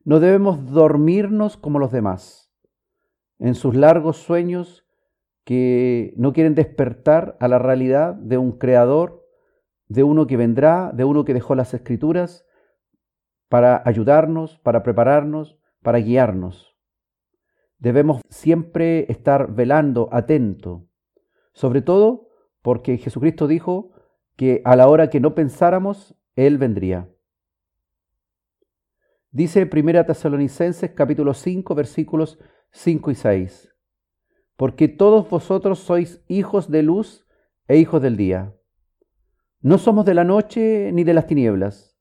No 0.04 0.20
debemos 0.20 0.70
dormirnos 0.70 1.56
como 1.56 1.80
los 1.80 1.90
demás, 1.90 2.54
en 3.40 3.56
sus 3.56 3.74
largos 3.74 4.18
sueños 4.18 4.86
que 5.42 6.14
no 6.16 6.32
quieren 6.32 6.54
despertar 6.54 7.36
a 7.40 7.48
la 7.48 7.58
realidad 7.58 8.14
de 8.14 8.38
un 8.38 8.52
creador, 8.52 9.26
de 9.88 10.04
uno 10.04 10.28
que 10.28 10.36
vendrá, 10.36 10.92
de 10.94 11.02
uno 11.02 11.24
que 11.24 11.34
dejó 11.34 11.56
las 11.56 11.74
escrituras 11.74 12.46
para 13.48 13.82
ayudarnos, 13.84 14.60
para 14.60 14.84
prepararnos, 14.84 15.58
para 15.82 15.98
guiarnos. 15.98 16.75
Debemos 17.78 18.20
siempre 18.30 19.10
estar 19.10 19.54
velando, 19.54 20.08
atento, 20.12 20.88
sobre 21.52 21.82
todo 21.82 22.28
porque 22.62 22.98
Jesucristo 22.98 23.46
dijo 23.46 23.92
que 24.36 24.62
a 24.64 24.76
la 24.76 24.88
hora 24.88 25.08
que 25.08 25.20
no 25.20 25.34
pensáramos, 25.34 26.14
Él 26.34 26.58
vendría. 26.58 27.08
Dice 29.30 29.68
1 29.70 30.06
Tesalonicenses 30.06 30.90
capítulo 30.92 31.34
5 31.34 31.74
versículos 31.74 32.38
5 32.72 33.10
y 33.10 33.14
6. 33.14 33.74
Porque 34.56 34.88
todos 34.88 35.28
vosotros 35.28 35.78
sois 35.78 36.24
hijos 36.28 36.70
de 36.70 36.82
luz 36.82 37.26
e 37.68 37.76
hijos 37.76 38.00
del 38.00 38.16
día. 38.16 38.54
No 39.60 39.78
somos 39.78 40.06
de 40.06 40.14
la 40.14 40.24
noche 40.24 40.90
ni 40.92 41.04
de 41.04 41.14
las 41.14 41.26
tinieblas. 41.26 41.98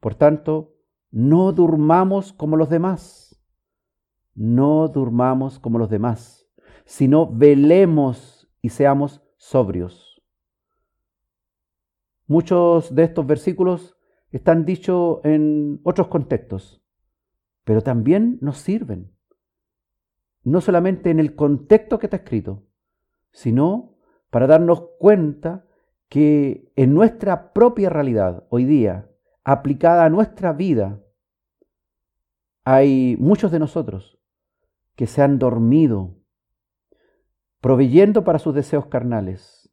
Por 0.00 0.14
tanto, 0.14 0.74
no 1.10 1.52
durmamos 1.52 2.32
como 2.32 2.56
los 2.56 2.68
demás. 2.68 3.25
No 4.36 4.88
durmamos 4.88 5.58
como 5.58 5.78
los 5.78 5.88
demás, 5.88 6.46
sino 6.84 7.26
velemos 7.26 8.48
y 8.60 8.68
seamos 8.68 9.22
sobrios. 9.38 10.22
Muchos 12.26 12.94
de 12.94 13.04
estos 13.04 13.26
versículos 13.26 13.96
están 14.30 14.66
dichos 14.66 15.20
en 15.24 15.80
otros 15.84 16.08
contextos, 16.08 16.82
pero 17.64 17.80
también 17.80 18.36
nos 18.42 18.58
sirven. 18.58 19.16
No 20.42 20.60
solamente 20.60 21.10
en 21.10 21.18
el 21.18 21.34
contexto 21.34 21.98
que 21.98 22.06
está 22.06 22.18
escrito, 22.18 22.66
sino 23.32 23.96
para 24.28 24.46
darnos 24.46 24.82
cuenta 24.98 25.66
que 26.10 26.70
en 26.76 26.92
nuestra 26.92 27.54
propia 27.54 27.88
realidad 27.88 28.46
hoy 28.50 28.66
día, 28.66 29.10
aplicada 29.44 30.04
a 30.04 30.10
nuestra 30.10 30.52
vida, 30.52 31.02
hay 32.64 33.16
muchos 33.18 33.50
de 33.50 33.60
nosotros 33.60 34.16
que 34.96 35.06
se 35.06 35.22
han 35.22 35.38
dormido, 35.38 36.16
proveyendo 37.60 38.24
para 38.24 38.38
sus 38.38 38.54
deseos 38.54 38.86
carnales, 38.86 39.70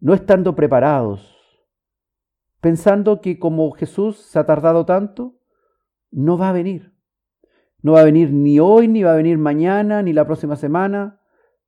no 0.00 0.12
estando 0.12 0.54
preparados, 0.54 1.36
pensando 2.60 3.20
que 3.20 3.38
como 3.38 3.70
Jesús 3.72 4.18
se 4.18 4.38
ha 4.38 4.46
tardado 4.46 4.84
tanto, 4.84 5.38
no 6.10 6.36
va 6.36 6.50
a 6.50 6.52
venir. 6.52 6.94
No 7.82 7.92
va 7.92 8.00
a 8.00 8.04
venir 8.04 8.32
ni 8.32 8.58
hoy, 8.60 8.88
ni 8.88 9.02
va 9.02 9.12
a 9.12 9.16
venir 9.16 9.38
mañana, 9.38 10.02
ni 10.02 10.12
la 10.12 10.26
próxima 10.26 10.56
semana, 10.56 11.20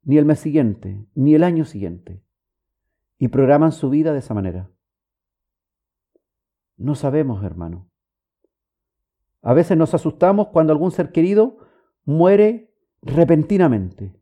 ni 0.02 0.18
el 0.18 0.26
mes 0.26 0.40
siguiente, 0.40 1.06
ni 1.14 1.34
el 1.34 1.44
año 1.44 1.64
siguiente. 1.64 2.22
Y 3.16 3.28
programan 3.28 3.72
su 3.72 3.88
vida 3.88 4.12
de 4.12 4.18
esa 4.18 4.34
manera. 4.34 4.70
No 6.76 6.94
sabemos, 6.94 7.44
hermano. 7.44 7.88
A 9.40 9.54
veces 9.54 9.78
nos 9.78 9.94
asustamos 9.94 10.48
cuando 10.48 10.72
algún 10.72 10.90
ser 10.90 11.12
querido 11.12 11.58
muere 12.04 12.71
repentinamente. 13.02 14.14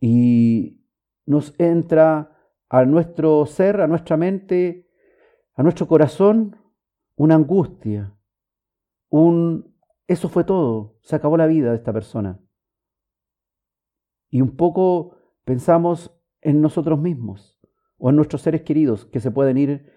Y 0.00 0.84
nos 1.26 1.54
entra 1.58 2.36
a 2.68 2.84
nuestro 2.84 3.46
ser, 3.46 3.80
a 3.80 3.86
nuestra 3.86 4.16
mente, 4.16 4.90
a 5.54 5.62
nuestro 5.62 5.86
corazón 5.86 6.56
una 7.16 7.34
angustia, 7.34 8.16
un... 9.10 9.76
Eso 10.06 10.28
fue 10.28 10.42
todo, 10.42 10.98
se 11.02 11.14
acabó 11.14 11.36
la 11.36 11.46
vida 11.46 11.70
de 11.70 11.76
esta 11.76 11.92
persona. 11.92 12.40
Y 14.28 14.40
un 14.40 14.56
poco 14.56 15.16
pensamos 15.44 16.10
en 16.40 16.60
nosotros 16.60 16.98
mismos 16.98 17.60
o 17.98 18.10
en 18.10 18.16
nuestros 18.16 18.42
seres 18.42 18.62
queridos 18.62 19.04
que 19.04 19.20
se 19.20 19.30
pueden 19.30 19.58
ir 19.58 19.92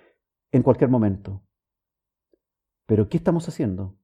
en 0.51 0.61
cualquier 0.61 0.89
momento. 0.89 1.41
Pero 2.85 3.09
¿qué 3.09 3.17
estamos 3.17 3.47
haciendo? 3.47 3.97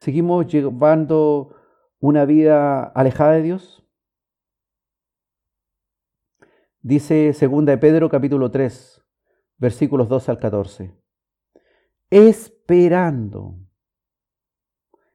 ¿Seguimos 0.00 0.46
llevando 0.46 1.56
una 2.06 2.26
vida 2.26 2.82
alejada 2.82 3.32
de 3.32 3.42
Dios? 3.42 3.82
Dice 6.82 7.32
segunda 7.32 7.72
de 7.72 7.78
Pedro 7.78 8.10
capítulo 8.10 8.50
3, 8.50 9.02
versículos 9.56 10.10
12 10.10 10.30
al 10.32 10.38
14. 10.38 10.94
Esperando 12.10 13.56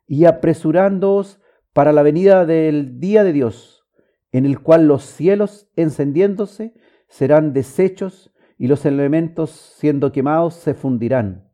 y 0.07 0.25
apresurándoos 0.25 1.39
para 1.73 1.93
la 1.93 2.01
venida 2.01 2.47
del 2.47 2.99
día 2.99 3.23
de 3.23 3.33
Dios, 3.33 3.87
en 4.31 4.47
el 4.47 4.59
cual 4.59 4.87
los 4.87 5.03
cielos 5.03 5.69
encendiéndose 5.75 6.73
serán 7.07 7.53
deshechos 7.53 8.33
y 8.57 8.65
los 8.65 8.83
elementos 8.87 9.51
siendo 9.51 10.11
quemados 10.11 10.55
se 10.55 10.73
fundirán. 10.73 11.53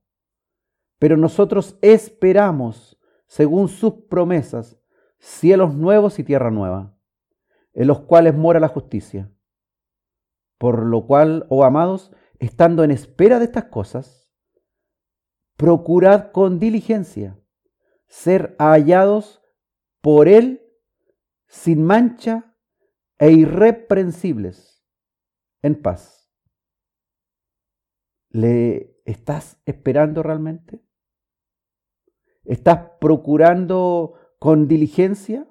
Pero 0.98 1.18
nosotros 1.18 1.78
esperamos, 1.82 2.98
según 3.28 3.68
sus 3.68 4.06
promesas, 4.10 4.80
cielos 5.26 5.74
nuevos 5.74 6.20
y 6.20 6.24
tierra 6.24 6.52
nueva, 6.52 6.96
en 7.74 7.88
los 7.88 8.02
cuales 8.02 8.36
mora 8.36 8.60
la 8.60 8.68
justicia. 8.68 9.32
Por 10.60 10.86
lo 10.86 11.08
cual, 11.08 11.48
oh 11.50 11.64
amados, 11.64 12.12
estando 12.38 12.84
en 12.84 12.92
espera 12.92 13.40
de 13.40 13.46
estas 13.46 13.66
cosas, 13.66 14.32
procurad 15.58 16.32
con 16.32 16.60
diligencia 16.60 17.40
ser 18.08 18.56
hallados 18.60 19.42
por 20.00 20.28
Él 20.28 20.62
sin 21.48 21.84
mancha 21.84 22.56
e 23.18 23.32
irreprensibles, 23.32 24.86
en 25.64 25.82
paz. 25.82 26.32
¿Le 28.30 29.02
estás 29.06 29.60
esperando 29.66 30.22
realmente? 30.22 30.86
¿Estás 32.44 32.92
procurando 33.02 34.20
con 34.40 34.68
diligencia 34.68 35.48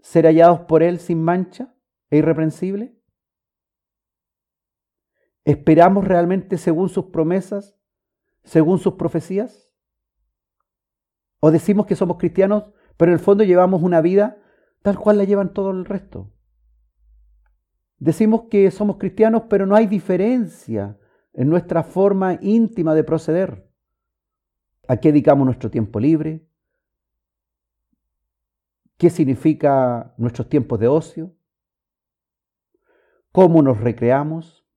ser 0.00 0.26
hallados 0.26 0.60
por 0.60 0.82
Él 0.82 0.98
sin 0.98 1.22
mancha 1.22 1.74
e 2.10 2.18
irreprensible? 2.18 2.96
¿Esperamos 5.44 6.06
realmente 6.06 6.58
según 6.58 6.88
sus 6.88 7.06
promesas, 7.06 7.76
según 8.44 8.78
sus 8.78 8.94
profecías? 8.94 9.74
¿O 11.40 11.50
decimos 11.50 11.86
que 11.86 11.96
somos 11.96 12.18
cristianos, 12.18 12.64
pero 12.96 13.12
en 13.12 13.18
el 13.18 13.24
fondo 13.24 13.44
llevamos 13.44 13.82
una 13.82 14.00
vida 14.00 14.42
tal 14.82 14.98
cual 14.98 15.18
la 15.18 15.24
llevan 15.24 15.52
todo 15.52 15.70
el 15.70 15.84
resto? 15.84 16.32
Decimos 17.98 18.44
que 18.50 18.70
somos 18.70 18.96
cristianos, 18.96 19.44
pero 19.48 19.66
no 19.66 19.76
hay 19.76 19.86
diferencia 19.86 20.98
en 21.32 21.48
nuestra 21.48 21.82
forma 21.82 22.38
íntima 22.40 22.94
de 22.94 23.04
proceder. 23.04 23.70
¿A 24.88 24.96
qué 24.96 25.12
dedicamos 25.12 25.46
nuestro 25.46 25.70
tiempo 25.70 26.00
libre? 26.00 26.46
¿Qué 29.00 29.08
significa 29.08 30.12
nuestros 30.18 30.50
tiempos 30.50 30.78
de 30.78 30.86
ocio? 30.86 31.34
¿Cómo 33.32 33.62
nos 33.62 33.80
recreamos? 33.80 34.68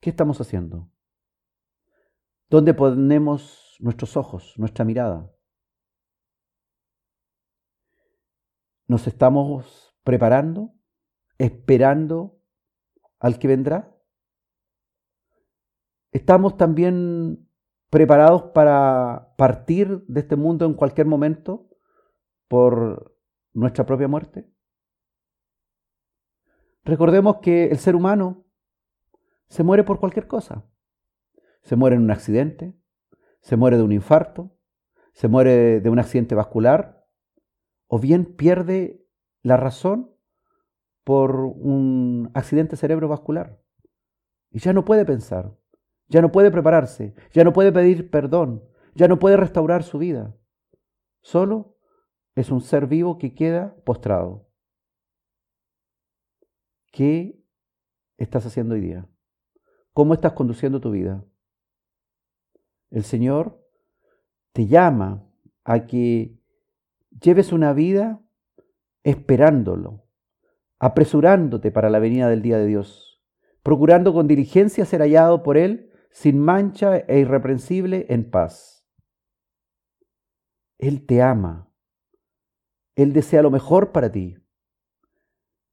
¿Qué 0.00 0.10
estamos 0.10 0.38
haciendo? 0.38 0.92
¿Dónde 2.50 2.74
ponemos 2.74 3.74
nuestros 3.80 4.18
ojos, 4.18 4.52
nuestra 4.58 4.84
mirada? 4.84 5.34
¿Nos 8.86 9.06
estamos 9.06 9.96
preparando, 10.04 10.74
esperando 11.38 12.38
al 13.18 13.38
que 13.38 13.48
vendrá? 13.48 13.96
¿Estamos 16.12 16.58
también 16.58 17.48
preparados 17.88 18.42
para 18.52 19.32
partir 19.38 20.04
de 20.06 20.20
este 20.20 20.36
mundo 20.36 20.66
en 20.66 20.74
cualquier 20.74 21.06
momento 21.06 21.69
por 22.50 23.16
nuestra 23.52 23.86
propia 23.86 24.08
muerte? 24.08 24.50
Recordemos 26.82 27.36
que 27.36 27.66
el 27.66 27.78
ser 27.78 27.94
humano 27.94 28.44
se 29.46 29.62
muere 29.62 29.84
por 29.84 30.00
cualquier 30.00 30.26
cosa. 30.26 30.68
Se 31.62 31.76
muere 31.76 31.94
en 31.94 32.02
un 32.02 32.10
accidente, 32.10 32.76
se 33.40 33.56
muere 33.56 33.76
de 33.76 33.84
un 33.84 33.92
infarto, 33.92 34.58
se 35.12 35.28
muere 35.28 35.80
de 35.80 35.90
un 35.90 36.00
accidente 36.00 36.34
vascular, 36.34 37.06
o 37.86 38.00
bien 38.00 38.24
pierde 38.24 39.06
la 39.42 39.56
razón 39.56 40.12
por 41.04 41.36
un 41.36 42.32
accidente 42.34 42.76
cerebrovascular. 42.76 43.62
Y 44.50 44.58
ya 44.58 44.72
no 44.72 44.84
puede 44.84 45.04
pensar, 45.04 45.56
ya 46.08 46.20
no 46.20 46.32
puede 46.32 46.50
prepararse, 46.50 47.14
ya 47.32 47.44
no 47.44 47.52
puede 47.52 47.70
pedir 47.70 48.10
perdón, 48.10 48.64
ya 48.96 49.06
no 49.06 49.20
puede 49.20 49.36
restaurar 49.36 49.84
su 49.84 49.98
vida. 49.98 50.34
Solo 51.20 51.69
es 52.40 52.50
un 52.50 52.60
ser 52.60 52.86
vivo 52.86 53.18
que 53.18 53.34
queda 53.34 53.76
postrado. 53.84 54.48
¿Qué 56.90 57.44
estás 58.16 58.46
haciendo 58.46 58.74
hoy 58.74 58.80
día? 58.80 59.08
¿Cómo 59.92 60.14
estás 60.14 60.32
conduciendo 60.32 60.80
tu 60.80 60.90
vida? 60.90 61.24
El 62.90 63.04
Señor 63.04 63.64
te 64.52 64.66
llama 64.66 65.30
a 65.64 65.86
que 65.86 66.40
lleves 67.20 67.52
una 67.52 67.72
vida 67.72 68.20
esperándolo, 69.04 70.06
apresurándote 70.78 71.70
para 71.70 71.90
la 71.90 71.98
venida 71.98 72.28
del 72.28 72.42
día 72.42 72.58
de 72.58 72.66
Dios, 72.66 73.22
procurando 73.62 74.12
con 74.12 74.26
diligencia 74.26 74.84
ser 74.84 75.02
hallado 75.02 75.42
por 75.42 75.56
Él 75.56 75.92
sin 76.10 76.38
mancha 76.38 76.96
e 76.96 77.20
irreprensible 77.20 78.06
en 78.08 78.30
paz. 78.30 78.88
Él 80.78 81.06
te 81.06 81.22
ama. 81.22 81.69
Él 83.02 83.12
desea 83.14 83.40
lo 83.40 83.50
mejor 83.50 83.92
para 83.92 84.12
ti. 84.12 84.36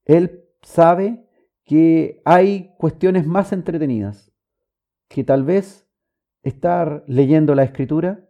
Él 0.06 0.48
sabe 0.62 1.28
que 1.64 2.22
hay 2.24 2.74
cuestiones 2.78 3.26
más 3.26 3.52
entretenidas 3.52 4.32
que 5.08 5.24
tal 5.24 5.44
vez 5.44 5.86
estar 6.42 7.04
leyendo 7.06 7.54
la 7.54 7.64
escritura, 7.64 8.26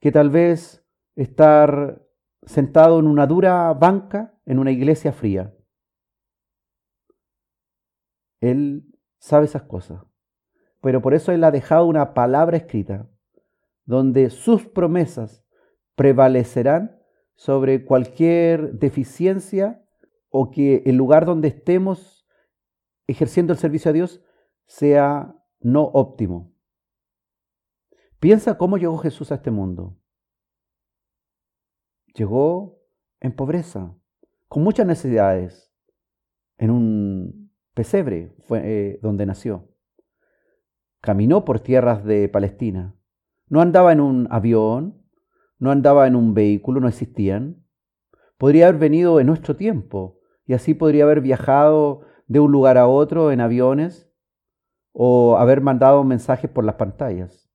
que 0.00 0.10
tal 0.10 0.30
vez 0.30 0.84
estar 1.14 2.04
sentado 2.42 2.98
en 2.98 3.06
una 3.06 3.28
dura 3.28 3.72
banca 3.72 4.34
en 4.46 4.58
una 4.58 4.72
iglesia 4.72 5.12
fría. 5.12 5.54
Él 8.40 8.84
sabe 9.18 9.44
esas 9.44 9.62
cosas, 9.62 10.02
pero 10.80 11.00
por 11.00 11.14
eso 11.14 11.30
Él 11.30 11.44
ha 11.44 11.52
dejado 11.52 11.86
una 11.86 12.14
palabra 12.14 12.56
escrita 12.56 13.08
donde 13.84 14.30
sus 14.30 14.66
promesas 14.66 15.44
prevalecerán 15.94 17.03
sobre 17.34 17.84
cualquier 17.84 18.74
deficiencia 18.74 19.84
o 20.30 20.50
que 20.50 20.82
el 20.86 20.96
lugar 20.96 21.26
donde 21.26 21.48
estemos 21.48 22.26
ejerciendo 23.06 23.52
el 23.52 23.58
servicio 23.58 23.90
a 23.90 23.94
Dios 23.94 24.22
sea 24.66 25.36
no 25.60 25.82
óptimo. 25.82 26.54
Piensa 28.20 28.56
cómo 28.56 28.78
llegó 28.78 28.98
Jesús 28.98 29.32
a 29.32 29.36
este 29.36 29.50
mundo. 29.50 29.98
Llegó 32.14 32.80
en 33.20 33.34
pobreza, 33.34 33.96
con 34.48 34.62
muchas 34.62 34.86
necesidades, 34.86 35.72
en 36.58 36.70
un 36.70 37.52
pesebre 37.74 38.34
fue, 38.40 38.60
eh, 38.64 38.98
donde 39.02 39.26
nació. 39.26 39.68
Caminó 41.00 41.44
por 41.44 41.60
tierras 41.60 42.04
de 42.04 42.28
Palestina. 42.28 42.96
No 43.48 43.60
andaba 43.60 43.92
en 43.92 44.00
un 44.00 44.28
avión, 44.30 45.03
no 45.64 45.70
andaba 45.70 46.06
en 46.06 46.14
un 46.14 46.34
vehículo, 46.34 46.78
no 46.78 46.88
existían. 46.88 47.64
Podría 48.36 48.68
haber 48.68 48.78
venido 48.78 49.18
en 49.18 49.26
nuestro 49.26 49.56
tiempo, 49.56 50.20
y 50.44 50.52
así 50.52 50.74
podría 50.74 51.04
haber 51.04 51.22
viajado 51.22 52.02
de 52.26 52.38
un 52.38 52.52
lugar 52.52 52.76
a 52.76 52.86
otro 52.86 53.32
en 53.32 53.40
aviones 53.40 54.12
o 54.92 55.38
haber 55.38 55.62
mandado 55.62 56.04
mensajes 56.04 56.50
por 56.50 56.64
las 56.64 56.74
pantallas. 56.74 57.50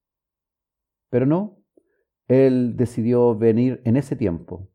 Pero 1.12 1.28
no, 1.28 1.64
él 2.28 2.78
decidió 2.78 3.36
venir 3.36 3.80
en 3.86 3.96
ese 3.96 4.16
tiempo, 4.16 4.72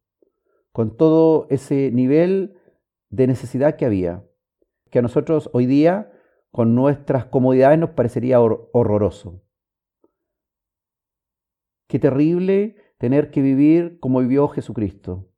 con 0.70 0.97
todo 0.97 1.48
ese 1.51 1.90
nivel 1.90 2.56
de 3.11 3.27
necesidad 3.27 3.74
que 3.74 3.85
había, 3.85 4.24
que 4.90 5.01
a 5.01 5.02
nosotros 5.02 5.51
hoy 5.52 5.66
día, 5.66 6.12
con 6.52 6.77
nuestras 6.77 7.24
comodidades, 7.24 7.81
nos 7.81 7.90
parecería 7.90 8.40
horroroso. 8.40 9.43
Qué 11.89 11.98
terrible 11.98 12.77
tener 13.05 13.31
que 13.31 13.43
vivir 13.43 14.01
como 14.01 14.20
vivió 14.20 14.48
Jesucristo, 14.48 15.31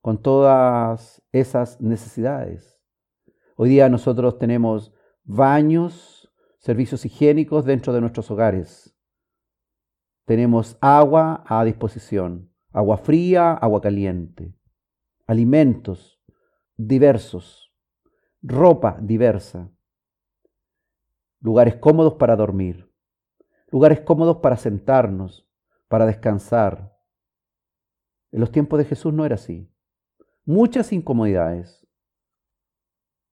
con 0.00 0.22
todas 0.22 1.20
esas 1.32 1.80
necesidades. 1.80 2.80
Hoy 3.56 3.70
día 3.70 3.88
nosotros 3.88 4.38
tenemos 4.38 4.94
baños, 5.24 6.32
servicios 6.58 7.04
higiénicos 7.04 7.64
dentro 7.64 7.92
de 7.92 8.00
nuestros 8.00 8.30
hogares. 8.30 8.96
Tenemos 10.24 10.78
agua 10.80 11.42
a 11.48 11.64
disposición, 11.64 12.52
agua 12.70 12.96
fría, 12.98 13.54
agua 13.54 13.80
caliente, 13.80 14.54
alimentos 15.26 16.22
diversos, 16.76 17.74
ropa 18.40 18.98
diversa, 19.00 19.68
lugares 21.40 21.74
cómodos 21.74 22.14
para 22.14 22.36
dormir, 22.36 22.88
lugares 23.72 23.98
cómodos 24.02 24.36
para 24.36 24.56
sentarnos, 24.56 25.44
para 25.94 26.06
descansar. 26.06 26.92
En 28.32 28.40
los 28.40 28.50
tiempos 28.50 28.80
de 28.80 28.84
Jesús 28.84 29.14
no 29.14 29.24
era 29.24 29.36
así 29.36 29.72
muchas 30.44 30.92
incomodidades, 30.92 31.86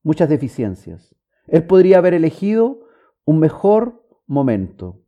muchas 0.04 0.28
deficiencias. 0.28 1.12
Él 1.48 1.66
podría 1.66 1.98
haber 1.98 2.14
elegido 2.14 2.86
un 3.24 3.40
mejor 3.40 4.06
momento, 4.28 5.04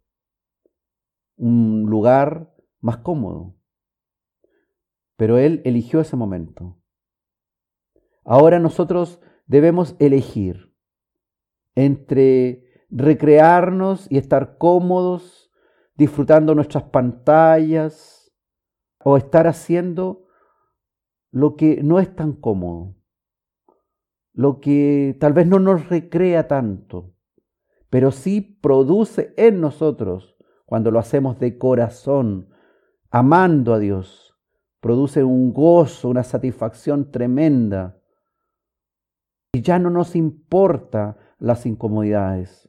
un 1.37 1.83
lugar 1.89 2.53
más 2.81 2.97
cómodo, 2.97 3.55
pero 5.15 5.39
Él 5.39 5.63
eligió 5.65 6.01
ese 6.01 6.17
momento. 6.17 6.83
Ahora 8.25 8.59
nosotros 8.59 9.21
debemos 9.47 9.95
elegir 10.01 10.75
entre 11.77 12.85
recrearnos 12.91 14.11
y 14.11 14.19
estar 14.19 14.59
cómodos, 14.59 15.44
disfrutando 15.97 16.55
nuestras 16.55 16.85
pantallas, 16.85 18.25
o 19.05 19.17
estar 19.17 19.47
haciendo 19.47 20.25
lo 21.31 21.57
que 21.57 21.83
no 21.83 22.01
es 22.01 22.15
tan 22.17 22.33
cómodo, 22.33 22.97
lo 24.33 24.61
que 24.61 25.17
tal 25.21 25.35
vez 25.35 25.47
no 25.47 25.59
nos 25.59 25.89
recrea 25.89 26.49
tanto, 26.49 27.15
pero 27.91 28.11
sí 28.11 28.41
produce 28.41 29.35
en 29.37 29.61
nosotros, 29.61 30.37
cuando 30.65 30.91
lo 30.91 30.99
hacemos 30.99 31.39
de 31.39 31.59
corazón, 31.59 32.49
amando 33.11 33.75
a 33.75 33.79
Dios, 33.79 34.35
produce 34.81 35.23
un 35.23 35.53
gozo, 35.53 36.09
una 36.09 36.25
satisfacción 36.25 37.11
tremenda. 37.11 38.01
Y 39.53 39.63
ya 39.63 39.79
no 39.79 39.91
nos 39.91 40.17
importa 40.17 41.17
las 41.39 41.67
incomodidades. 41.67 42.69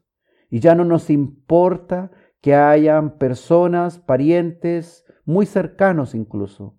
Y 0.50 0.60
ya 0.60 0.76
no 0.76 0.86
nos 0.86 1.10
importa 1.10 2.12
que 2.46 2.54
hayan 2.54 3.18
personas, 3.18 3.98
parientes, 3.98 5.04
muy 5.26 5.48
cercanos 5.48 6.14
incluso, 6.14 6.78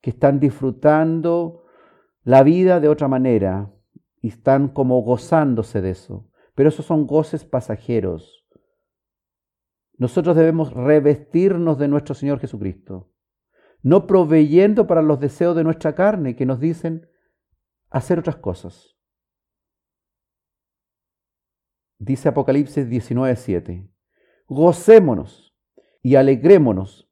que 0.00 0.10
están 0.10 0.40
disfrutando 0.40 1.62
la 2.24 2.42
vida 2.42 2.80
de 2.80 2.88
otra 2.88 3.06
manera 3.06 3.72
y 4.20 4.30
están 4.30 4.66
como 4.66 5.00
gozándose 5.02 5.80
de 5.80 5.90
eso. 5.90 6.28
Pero 6.56 6.70
esos 6.70 6.86
son 6.86 7.06
goces 7.06 7.44
pasajeros. 7.44 8.48
Nosotros 9.96 10.34
debemos 10.34 10.72
revestirnos 10.72 11.78
de 11.78 11.86
nuestro 11.86 12.16
Señor 12.16 12.40
Jesucristo, 12.40 13.12
no 13.80 14.08
proveyendo 14.08 14.88
para 14.88 15.02
los 15.02 15.20
deseos 15.20 15.54
de 15.54 15.62
nuestra 15.62 15.94
carne 15.94 16.34
que 16.34 16.46
nos 16.46 16.58
dicen 16.58 17.08
hacer 17.90 18.18
otras 18.18 18.38
cosas. 18.38 18.96
Dice 22.00 22.28
Apocalipsis 22.28 22.88
19:7, 22.88 23.93
gocémonos 24.46 25.54
y 26.02 26.16
alegrémonos 26.16 27.08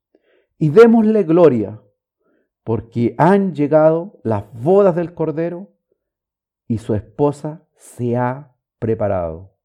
y 0.58 0.68
démosle 0.68 1.24
gloria 1.24 1.82
porque 2.64 3.14
han 3.18 3.54
llegado 3.54 4.20
las 4.22 4.44
bodas 4.52 4.94
del 4.94 5.14
Cordero 5.14 5.72
y 6.68 6.78
su 6.78 6.94
esposa 6.94 7.66
se 7.76 8.16
ha 8.16 8.54
preparado. 8.78 9.56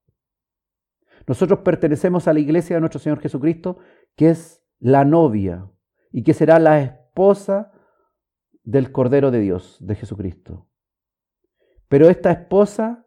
Nosotros 1.28 1.60
pertenecemos 1.60 2.28
a 2.28 2.34
la 2.34 2.40
iglesia 2.40 2.78
de 2.78 2.80
nuestro 2.80 3.00
Señor 3.00 3.20
Jesucristo, 3.20 3.78
que 4.16 4.30
es 4.30 4.64
la 4.80 5.06
novia 5.06 5.70
y 6.12 6.24
que 6.24 6.34
será 6.34 6.58
la 6.58 6.82
esposa 6.82 7.72
del 8.64 8.92
Cordero 8.92 9.30
de 9.30 9.42
Dios, 9.42 9.78
de 9.80 9.96
Jesucristo. 9.96 10.68
Pero 11.88 12.10
esta 12.10 12.32
esposa 12.32 13.06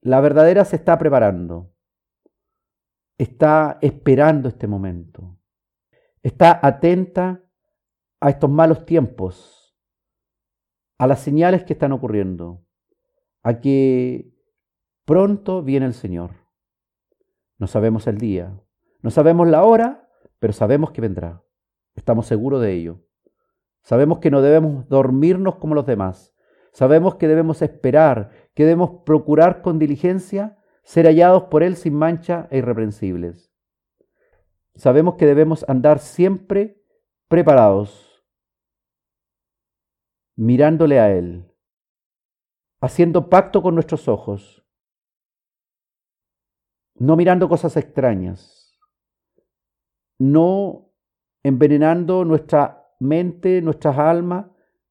la 0.00 0.20
verdadera 0.20 0.64
se 0.64 0.76
está 0.76 0.98
preparando, 0.98 1.73
está 3.18 3.78
esperando 3.80 4.48
este 4.48 4.66
momento, 4.66 5.38
está 6.22 6.58
atenta 6.62 7.42
a 8.20 8.30
estos 8.30 8.50
malos 8.50 8.84
tiempos, 8.84 9.76
a 10.98 11.06
las 11.06 11.20
señales 11.20 11.64
que 11.64 11.74
están 11.74 11.92
ocurriendo, 11.92 12.64
a 13.42 13.60
que 13.60 14.32
pronto 15.04 15.62
viene 15.62 15.86
el 15.86 15.94
Señor. 15.94 16.30
No 17.58 17.66
sabemos 17.66 18.06
el 18.06 18.18
día, 18.18 18.58
no 19.02 19.10
sabemos 19.10 19.48
la 19.48 19.64
hora, 19.64 20.08
pero 20.38 20.52
sabemos 20.52 20.90
que 20.90 21.00
vendrá. 21.00 21.42
Estamos 21.94 22.26
seguros 22.26 22.60
de 22.60 22.72
ello. 22.72 23.00
Sabemos 23.82 24.18
que 24.18 24.30
no 24.30 24.40
debemos 24.40 24.88
dormirnos 24.88 25.56
como 25.56 25.74
los 25.74 25.86
demás. 25.86 26.34
Sabemos 26.72 27.16
que 27.16 27.28
debemos 27.28 27.62
esperar, 27.62 28.30
que 28.54 28.64
debemos 28.64 29.02
procurar 29.04 29.62
con 29.62 29.78
diligencia 29.78 30.58
ser 30.84 31.06
hallados 31.06 31.44
por 31.44 31.62
Él 31.62 31.76
sin 31.76 31.94
mancha 31.94 32.46
e 32.50 32.58
irreprensibles. 32.58 33.50
Sabemos 34.76 35.16
que 35.16 35.26
debemos 35.26 35.64
andar 35.68 35.98
siempre 35.98 36.82
preparados, 37.28 38.24
mirándole 40.36 41.00
a 41.00 41.10
Él, 41.10 41.50
haciendo 42.80 43.30
pacto 43.30 43.62
con 43.62 43.74
nuestros 43.74 44.08
ojos, 44.08 44.64
no 46.96 47.16
mirando 47.16 47.48
cosas 47.48 47.76
extrañas, 47.76 48.78
no 50.18 50.92
envenenando 51.42 52.24
nuestra 52.24 52.88
mente, 53.00 53.62
nuestras 53.62 53.98
almas 53.98 54.46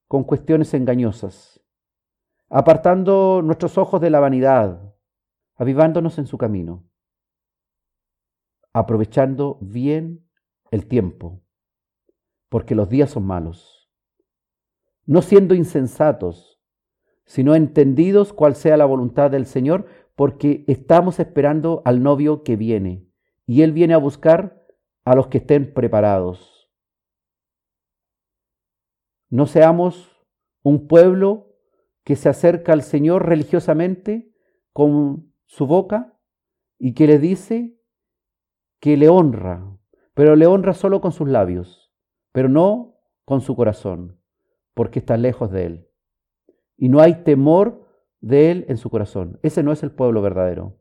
con 0.07 0.23
cuestiones 0.23 0.73
engañosas, 0.73 1.61
apartando 2.49 3.41
nuestros 3.43 3.77
ojos 3.77 4.01
de 4.01 4.09
la 4.09 4.19
vanidad, 4.19 4.92
avivándonos 5.55 6.17
en 6.17 6.27
su 6.27 6.37
camino, 6.37 6.89
aprovechando 8.73 9.57
bien 9.61 10.27
el 10.71 10.87
tiempo, 10.87 11.43
porque 12.49 12.75
los 12.75 12.89
días 12.89 13.11
son 13.11 13.25
malos, 13.25 13.91
no 15.05 15.21
siendo 15.21 15.53
insensatos, 15.53 16.61
sino 17.25 17.55
entendidos 17.55 18.33
cuál 18.33 18.55
sea 18.55 18.77
la 18.77 18.85
voluntad 18.85 19.31
del 19.31 19.45
Señor, 19.45 19.87
porque 20.15 20.63
estamos 20.67 21.19
esperando 21.19 21.81
al 21.85 22.03
novio 22.03 22.43
que 22.43 22.55
viene, 22.55 23.07
y 23.45 23.61
Él 23.61 23.71
viene 23.71 23.93
a 23.93 23.97
buscar 23.97 24.65
a 25.05 25.15
los 25.15 25.27
que 25.27 25.39
estén 25.39 25.73
preparados. 25.73 26.71
No 29.29 29.47
seamos 29.47 30.25
un 30.61 30.87
pueblo 30.87 31.57
que 32.03 32.15
se 32.15 32.29
acerca 32.29 32.73
al 32.73 32.83
Señor 32.83 33.27
religiosamente 33.27 34.31
con 34.71 35.32
su 35.53 35.67
boca 35.67 36.17
y 36.79 36.95
que 36.95 37.05
le 37.05 37.19
dice 37.19 37.77
que 38.79 38.97
le 38.97 39.07
honra, 39.07 39.77
pero 40.15 40.35
le 40.35 40.47
honra 40.47 40.73
solo 40.73 40.99
con 40.99 41.11
sus 41.11 41.29
labios, 41.29 41.93
pero 42.31 42.49
no 42.49 42.97
con 43.23 43.39
su 43.41 43.55
corazón, 43.55 44.19
porque 44.73 44.97
está 44.97 45.15
lejos 45.15 45.51
de 45.51 45.65
Él. 45.67 45.87
Y 46.75 46.89
no 46.89 47.01
hay 47.01 47.23
temor 47.23 47.87
de 48.19 48.49
Él 48.49 48.65
en 48.67 48.77
su 48.77 48.89
corazón. 48.89 49.39
Ese 49.43 49.61
no 49.61 49.71
es 49.71 49.83
el 49.83 49.91
pueblo 49.91 50.23
verdadero. 50.23 50.79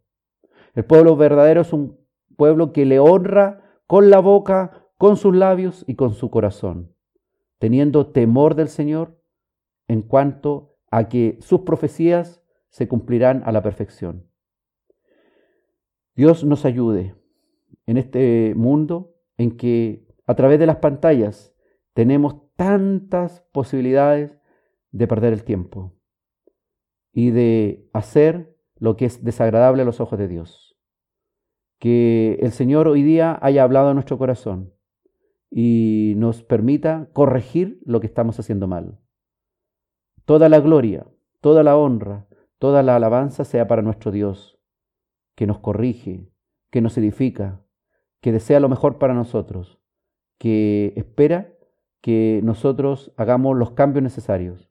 El 0.73 0.86
pueblo 0.86 1.16
verdadero 1.16 1.61
es 1.61 1.74
un 1.74 2.01
pueblo 2.39 2.73
que 2.73 2.86
le 2.86 2.99
honra 2.99 3.78
con 3.86 4.09
la 4.09 4.20
boca, 4.20 4.89
con 4.97 5.19
sus 5.19 5.36
labios 5.36 5.85
y 5.86 5.97
con 5.97 6.15
su 6.15 6.31
corazón, 6.31 6.97
teniendo 7.59 8.07
temor 8.07 8.55
del 8.55 8.69
Señor 8.69 9.20
en 9.86 10.01
cuanto 10.01 10.78
a 10.90 11.11
que 11.11 11.36
sus 11.43 11.61
profecías 11.61 12.43
se 12.70 12.89
cumplirán 12.89 13.43
a 13.44 13.53
la 13.53 13.62
perfección. 13.62 14.31
Dios 16.14 16.44
nos 16.44 16.64
ayude 16.64 17.14
en 17.86 17.97
este 17.97 18.55
mundo 18.56 19.14
en 19.36 19.56
que 19.56 20.06
a 20.26 20.34
través 20.34 20.59
de 20.59 20.66
las 20.66 20.76
pantallas 20.76 21.55
tenemos 21.94 22.36
tantas 22.56 23.40
posibilidades 23.52 24.39
de 24.90 25.09
perder 25.09 25.32
el 25.32 25.44
tiempo 25.44 25.94
y 27.12 27.30
de 27.30 27.89
hacer 27.93 28.56
lo 28.76 28.97
que 28.97 29.06
es 29.06 29.24
desagradable 29.24 29.82
a 29.82 29.86
los 29.86 30.01
ojos 30.01 30.18
de 30.18 30.28
Dios 30.28 30.72
que 31.82 32.39
el 32.40 32.52
Señor 32.52 32.86
hoy 32.86 33.02
día 33.02 33.36
haya 33.43 33.64
hablado 33.64 33.89
a 33.89 33.94
nuestro 33.94 34.16
corazón 34.16 34.72
y 35.51 36.14
nos 36.16 36.44
permita 36.44 37.09
corregir 37.12 37.80
lo 37.84 37.98
que 37.98 38.06
estamos 38.06 38.39
haciendo 38.39 38.68
mal. 38.68 39.01
Toda 40.24 40.48
la 40.48 40.60
gloria, 40.60 41.09
toda 41.40 41.64
la 41.64 41.76
honra, 41.76 42.28
toda 42.60 42.84
la 42.84 42.94
alabanza 42.94 43.43
sea 43.43 43.66
para 43.66 43.82
nuestro 43.82 44.12
Dios, 44.12 44.60
que 45.34 45.46
nos 45.46 45.59
corrige, 45.59 46.30
que 46.70 46.80
nos 46.80 46.96
edifica, 46.98 47.64
que 48.20 48.32
desea 48.32 48.60
lo 48.60 48.68
mejor 48.68 48.98
para 48.98 49.14
nosotros, 49.14 49.78
que 50.38 50.92
espera 50.96 51.52
que 52.00 52.40
nosotros 52.42 53.12
hagamos 53.16 53.56
los 53.56 53.72
cambios 53.72 54.02
necesarios 54.02 54.70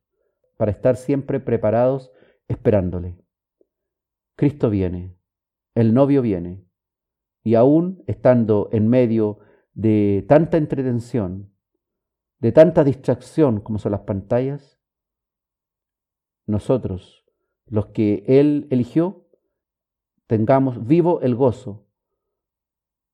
para 0.58 0.72
estar 0.72 0.96
siempre 0.96 1.40
preparados 1.40 2.12
esperándole. 2.48 3.18
Cristo 4.36 4.70
viene, 4.70 5.18
el 5.76 5.94
novio 5.94 6.22
viene 6.22 6.66
y 7.44 7.56
aún 7.56 8.04
estando 8.08 8.70
en 8.72 8.88
medio 8.88 9.40
de 9.74 10.26
tanta 10.28 10.58
entretención, 10.58 11.54
de 12.40 12.52
tanta 12.52 12.84
distracción 12.84 13.62
como 13.62 13.80
son 13.80 13.94
las 13.94 14.02
pantallas, 14.02 14.80
nosotros, 16.46 17.26
los 17.66 17.88
que 17.88 18.24
Él 18.28 18.68
eligió, 18.72 19.28
tengamos 20.32 20.88
vivo 20.88 21.20
el 21.20 21.36
gozo 21.36 21.86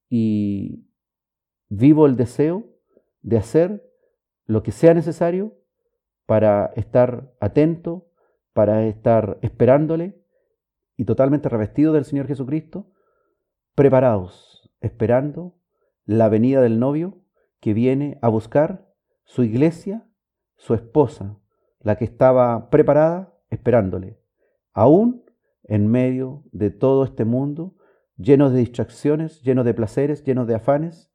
y 0.07 0.85
vivo 1.67 2.05
el 2.05 2.15
deseo 2.15 2.65
de 3.23 3.37
hacer 3.37 3.91
lo 4.45 4.61
que 4.61 4.71
sea 4.71 4.93
necesario 4.93 5.57
para 6.27 6.67
estar 6.75 7.33
atento, 7.39 8.11
para 8.53 8.85
estar 8.85 9.39
esperándole 9.41 10.21
y 10.95 11.05
totalmente 11.05 11.49
revestido 11.49 11.91
del 11.91 12.05
Señor 12.05 12.27
Jesucristo 12.27 12.91
preparados, 13.73 14.71
esperando 14.79 15.57
la 16.05 16.29
venida 16.29 16.61
del 16.61 16.77
novio 16.77 17.17
que 17.59 17.73
viene 17.73 18.19
a 18.21 18.27
buscar 18.27 18.93
su 19.23 19.41
iglesia, 19.41 20.07
su 20.55 20.75
esposa, 20.75 21.39
la 21.79 21.95
que 21.95 22.05
estaba 22.05 22.69
preparada 22.69 23.33
esperándole, 23.49 24.19
aún 24.71 25.26
en 25.67 25.87
medio 25.87 26.43
de 26.51 26.71
todo 26.71 27.03
este 27.03 27.25
mundo 27.25 27.75
lleno 28.17 28.49
de 28.49 28.59
distracciones, 28.59 29.41
lleno 29.43 29.63
de 29.63 29.73
placeres, 29.73 30.23
lleno 30.23 30.45
de 30.45 30.55
afanes, 30.55 31.11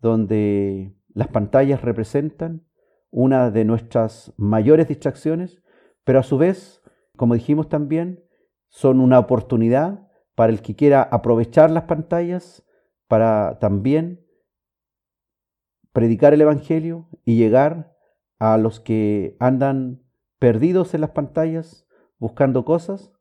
donde 0.00 0.94
las 1.14 1.28
pantallas 1.28 1.82
representan 1.82 2.66
una 3.10 3.50
de 3.50 3.64
nuestras 3.64 4.32
mayores 4.36 4.88
distracciones, 4.88 5.62
pero 6.04 6.18
a 6.18 6.24
su 6.24 6.36
vez, 6.36 6.82
como 7.16 7.34
dijimos 7.34 7.68
también, 7.68 8.24
son 8.68 9.00
una 9.00 9.18
oportunidad 9.18 10.08
para 10.34 10.52
el 10.52 10.60
que 10.60 10.74
quiera 10.74 11.02
aprovechar 11.02 11.70
las 11.70 11.84
pantallas 11.84 12.64
para 13.08 13.58
también 13.58 14.26
predicar 15.92 16.34
el 16.34 16.42
Evangelio 16.42 17.08
y 17.24 17.36
llegar 17.36 17.96
a 18.38 18.58
los 18.58 18.80
que 18.80 19.36
andan 19.40 20.02
perdidos 20.38 20.92
en 20.92 21.00
las 21.00 21.10
pantallas 21.10 21.86
buscando 22.18 22.64
cosas 22.64 23.15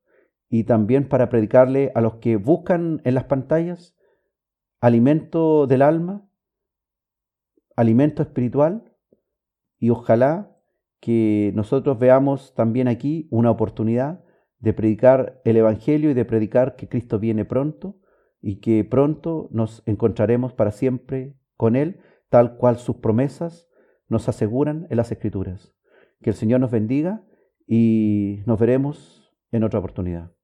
y 0.57 0.63
también 0.63 1.09
para 1.09 1.27
predicarle 1.27 1.91
a 1.95 2.01
los 2.01 2.15
que 2.15 2.37
buscan 2.37 3.01
en 3.03 3.13
las 3.13 3.25
pantallas 3.25 3.93
alimento 4.79 5.67
del 5.67 5.81
alma, 5.81 6.25
alimento 7.75 8.23
espiritual 8.23 8.95
y 9.79 9.89
ojalá 9.89 10.55
que 11.01 11.51
nosotros 11.55 11.99
veamos 11.99 12.53
también 12.55 12.87
aquí 12.87 13.27
una 13.31 13.51
oportunidad 13.51 14.23
de 14.59 14.71
predicar 14.71 15.41
el 15.43 15.57
Evangelio 15.57 16.11
y 16.11 16.13
de 16.13 16.23
predicar 16.23 16.77
que 16.77 16.87
Cristo 16.87 17.19
viene 17.19 17.43
pronto 17.43 17.99
y 18.41 18.61
que 18.61 18.85
pronto 18.85 19.49
nos 19.51 19.83
encontraremos 19.85 20.53
para 20.53 20.71
siempre 20.71 21.35
con 21.57 21.75
Él, 21.75 21.99
tal 22.29 22.55
cual 22.55 22.77
sus 22.77 22.95
promesas 22.95 23.67
nos 24.07 24.29
aseguran 24.29 24.87
en 24.89 24.95
las 24.95 25.11
Escrituras. 25.11 25.75
Que 26.21 26.29
el 26.29 26.35
Señor 26.37 26.61
nos 26.61 26.71
bendiga 26.71 27.25
y 27.67 28.39
nos 28.45 28.57
veremos 28.57 29.35
en 29.51 29.65
otra 29.65 29.79
oportunidad. 29.79 30.34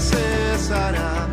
Cesará, 0.00 1.28